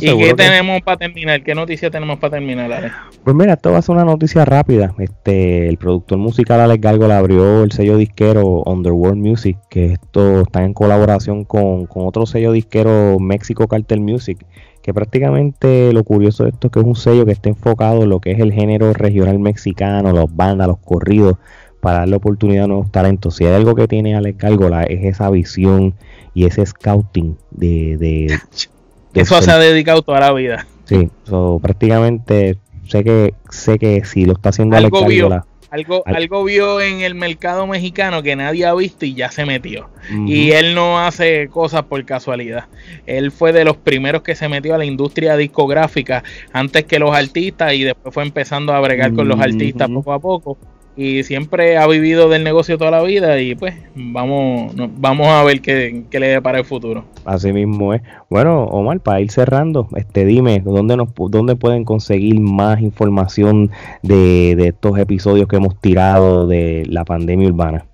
¿Y 0.00 0.18
qué 0.18 0.34
tenemos 0.34 0.82
para 0.82 0.96
terminar? 0.96 1.42
¿Qué 1.42 1.54
noticia 1.54 1.90
tenemos 1.90 2.18
para 2.18 2.32
terminar, 2.32 2.92
Pues 3.24 3.36
mira, 3.36 3.54
esto 3.54 3.72
va 3.72 3.78
a 3.78 3.82
ser 3.82 3.94
una 3.96 4.04
noticia 4.04 4.44
rápida. 4.44 4.94
Este, 4.98 5.68
el 5.68 5.76
productor 5.76 6.18
musical 6.18 6.60
Alex 6.60 6.80
Gargola 6.80 7.18
abrió 7.18 7.64
el 7.64 7.72
sello 7.72 7.96
disquero 7.96 8.62
Underworld 8.64 9.18
Music, 9.18 9.58
que 9.68 9.92
esto 9.92 10.42
está 10.42 10.64
en 10.64 10.74
colaboración 10.74 11.44
con, 11.44 11.86
con 11.86 12.06
otro 12.06 12.26
sello 12.26 12.52
disquero 12.52 13.18
Mexico 13.18 13.66
Cartel 13.66 14.00
Music, 14.00 14.44
que 14.82 14.94
prácticamente 14.94 15.92
lo 15.92 16.04
curioso 16.04 16.44
de 16.44 16.50
esto 16.50 16.68
es 16.68 16.72
que 16.72 16.80
es 16.80 16.86
un 16.86 16.96
sello 16.96 17.26
que 17.26 17.32
está 17.32 17.48
enfocado 17.48 18.02
en 18.02 18.10
lo 18.10 18.20
que 18.20 18.32
es 18.32 18.40
el 18.40 18.52
género 18.52 18.92
regional 18.92 19.38
mexicano, 19.38 20.12
los 20.12 20.34
bandas, 20.34 20.68
los 20.68 20.78
corridos, 20.78 21.36
para 21.80 22.00
darle 22.00 22.16
oportunidad 22.16 22.64
a 22.64 22.68
nuevos 22.68 22.92
talentos. 22.92 23.36
Si 23.36 23.44
hay 23.44 23.54
algo 23.54 23.74
que 23.74 23.88
tiene 23.88 24.14
Alex 24.14 24.38
Gargola 24.38 24.84
es 24.84 25.04
esa 25.04 25.30
visión 25.30 25.94
y 26.34 26.44
ese 26.44 26.64
scouting 26.64 27.36
de... 27.50 27.96
de, 27.96 28.38
Eso 29.14 29.40
se 29.42 29.50
ha 29.50 29.58
dedicado 29.58 30.02
toda 30.02 30.20
la 30.20 30.32
vida. 30.32 30.66
Sí, 30.84 31.08
prácticamente 31.62 32.58
sé 32.86 33.04
que 33.04 33.34
sé 33.48 33.78
que 33.78 34.04
si 34.04 34.24
lo 34.24 34.32
está 34.32 34.50
haciendo 34.50 34.76
Alex 34.76 34.92
Gargola... 34.92 35.46
Algo, 35.72 36.02
algo 36.04 36.42
vio 36.42 36.80
en 36.80 37.02
el 37.02 37.14
mercado 37.14 37.64
mexicano 37.64 38.24
que 38.24 38.34
nadie 38.34 38.66
ha 38.66 38.74
visto 38.74 39.06
y 39.06 39.14
ya 39.14 39.30
se 39.30 39.46
metió. 39.46 39.88
Y 40.26 40.50
él 40.50 40.74
no 40.74 40.98
hace 40.98 41.46
cosas 41.46 41.84
por 41.84 42.04
casualidad. 42.04 42.64
Él 43.06 43.30
fue 43.30 43.52
de 43.52 43.64
los 43.64 43.76
primeros 43.76 44.22
que 44.22 44.34
se 44.34 44.48
metió 44.48 44.74
a 44.74 44.78
la 44.78 44.84
industria 44.84 45.36
discográfica 45.36 46.24
antes 46.52 46.86
que 46.86 46.98
los 46.98 47.14
artistas 47.14 47.72
y 47.74 47.84
después 47.84 48.12
fue 48.12 48.24
empezando 48.24 48.72
a 48.72 48.80
bregar 48.80 49.14
con 49.14 49.28
los 49.28 49.38
artistas 49.38 49.88
poco 49.88 50.12
a 50.12 50.18
poco 50.18 50.58
y 50.96 51.22
siempre 51.22 51.78
ha 51.78 51.86
vivido 51.86 52.28
del 52.28 52.44
negocio 52.44 52.76
toda 52.76 52.90
la 52.90 53.02
vida 53.02 53.40
y 53.40 53.54
pues 53.54 53.74
vamos 53.94 54.74
vamos 54.98 55.28
a 55.28 55.42
ver 55.44 55.60
qué, 55.60 56.04
qué 56.10 56.20
le 56.20 56.28
depara 56.28 56.58
el 56.58 56.64
futuro. 56.64 57.04
Así 57.24 57.52
mismo 57.52 57.94
es. 57.94 58.02
Bueno, 58.28 58.64
Omar, 58.64 59.00
para 59.00 59.20
ir 59.20 59.30
cerrando, 59.30 59.88
este 59.96 60.24
dime, 60.24 60.60
¿dónde, 60.64 60.96
nos, 60.96 61.08
dónde 61.28 61.56
pueden 61.56 61.84
conseguir 61.84 62.40
más 62.40 62.80
información 62.80 63.70
de, 64.02 64.54
de 64.56 64.68
estos 64.68 64.98
episodios 64.98 65.48
que 65.48 65.56
hemos 65.56 65.80
tirado 65.80 66.46
de 66.46 66.84
la 66.88 67.04
pandemia 67.04 67.48
urbana? 67.48 67.86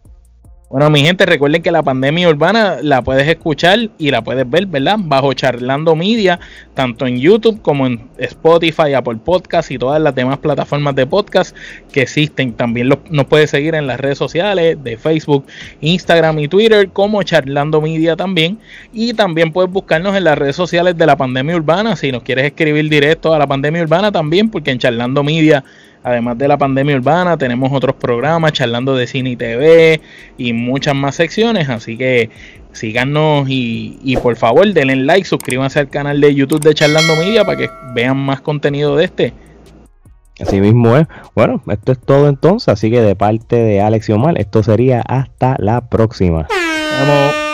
Bueno, 0.69 0.91
mi 0.91 1.01
gente, 1.03 1.25
recuerden 1.27 1.63
que 1.63 1.71
la 1.71 1.85
pandemia 1.85 2.29
urbana 2.29 2.79
la 2.83 3.01
puedes 3.01 3.29
escuchar 3.29 3.89
y 3.99 4.11
la 4.11 4.25
puedes 4.25 4.51
ver, 4.51 4.67
¿verdad? 4.67 4.97
Bajo 4.99 5.33
Charlando 5.33 5.95
Media, 5.95 6.41
tanto 6.75 7.07
en 7.07 7.21
YouTube 7.21 7.63
como 7.63 7.87
en 7.87 8.09
Spotify, 8.19 8.95
Apple 8.95 9.19
Podcast 9.25 9.71
y 9.71 9.79
todas 9.79 10.03
las 10.03 10.13
demás 10.17 10.39
plataformas 10.39 10.97
de 10.97 11.07
podcast 11.07 11.57
que 11.93 12.03
existen. 12.03 12.53
También 12.53 12.89
nos 13.11 13.27
puedes 13.27 13.51
seguir 13.51 13.77
en 13.77 13.87
las 13.87 14.01
redes 14.01 14.19
sociales 14.19 14.83
de 14.83 14.97
Facebook, 14.97 15.47
Instagram 15.83 16.41
y 16.41 16.49
Twitter 16.49 16.89
como 16.89 17.23
Charlando 17.23 17.81
Media 17.81 18.17
también. 18.17 18.59
Y 18.93 19.15
también 19.15 19.53
puedes 19.53 19.71
buscarnos 19.71 20.17
en 20.17 20.25
las 20.25 20.37
redes 20.37 20.57
sociales 20.57 20.99
de 20.99 21.07
la 21.07 21.17
pandemia 21.17 21.55
urbana. 21.55 21.95
Si 21.95 22.11
nos 22.11 22.25
quieres 22.25 22.45
escribir 22.45 22.91
directo 22.91 23.33
a 23.33 23.39
la 23.39 23.47
pandemia 23.47 23.83
urbana 23.83 24.11
también, 24.11 24.51
porque 24.51 24.73
en 24.73 24.81
Charlando 24.81 25.23
Media 25.23 25.63
Además 26.07 26.39
de 26.39 26.47
la 26.47 26.57
pandemia 26.57 26.95
urbana, 26.95 27.37
tenemos 27.37 27.73
otros 27.73 27.97
programas 27.97 28.53
charlando 28.53 28.95
de 28.95 29.09
cine 29.09 29.31
y 29.31 29.37
TV 29.37 30.01
y 30.39 30.53
muchas 30.53 30.95
más 30.95 31.17
secciones. 31.17 31.69
Así 31.69 31.99
que 31.99 32.31
síganos 32.71 33.49
y, 33.49 34.17
por 34.23 34.37
favor 34.37 34.73
denle 34.73 34.95
like, 34.95 35.27
suscríbanse 35.27 35.81
al 35.81 35.89
canal 35.89 36.21
de 36.21 36.33
YouTube 36.33 36.61
de 36.61 36.75
Charlando 36.75 37.17
Media 37.17 37.45
para 37.45 37.59
que 37.59 37.71
vean 37.93 38.19
más 38.19 38.41
contenido 38.41 38.95
de 38.95 39.05
este. 39.05 39.33
Así 40.41 40.61
mismo 40.61 40.97
es. 40.97 41.09
Bueno, 41.35 41.61
esto 41.67 41.91
es 41.91 41.99
todo 41.99 42.29
entonces. 42.29 42.69
Así 42.69 42.89
que 42.89 43.01
de 43.01 43.17
parte 43.17 43.57
de 43.57 43.81
Alex 43.81 44.09
y 44.09 44.13
Omar, 44.13 44.39
esto 44.39 44.63
sería 44.63 45.01
hasta 45.01 45.57
la 45.59 45.89
próxima. 45.89 46.47
Vamos. 47.01 47.46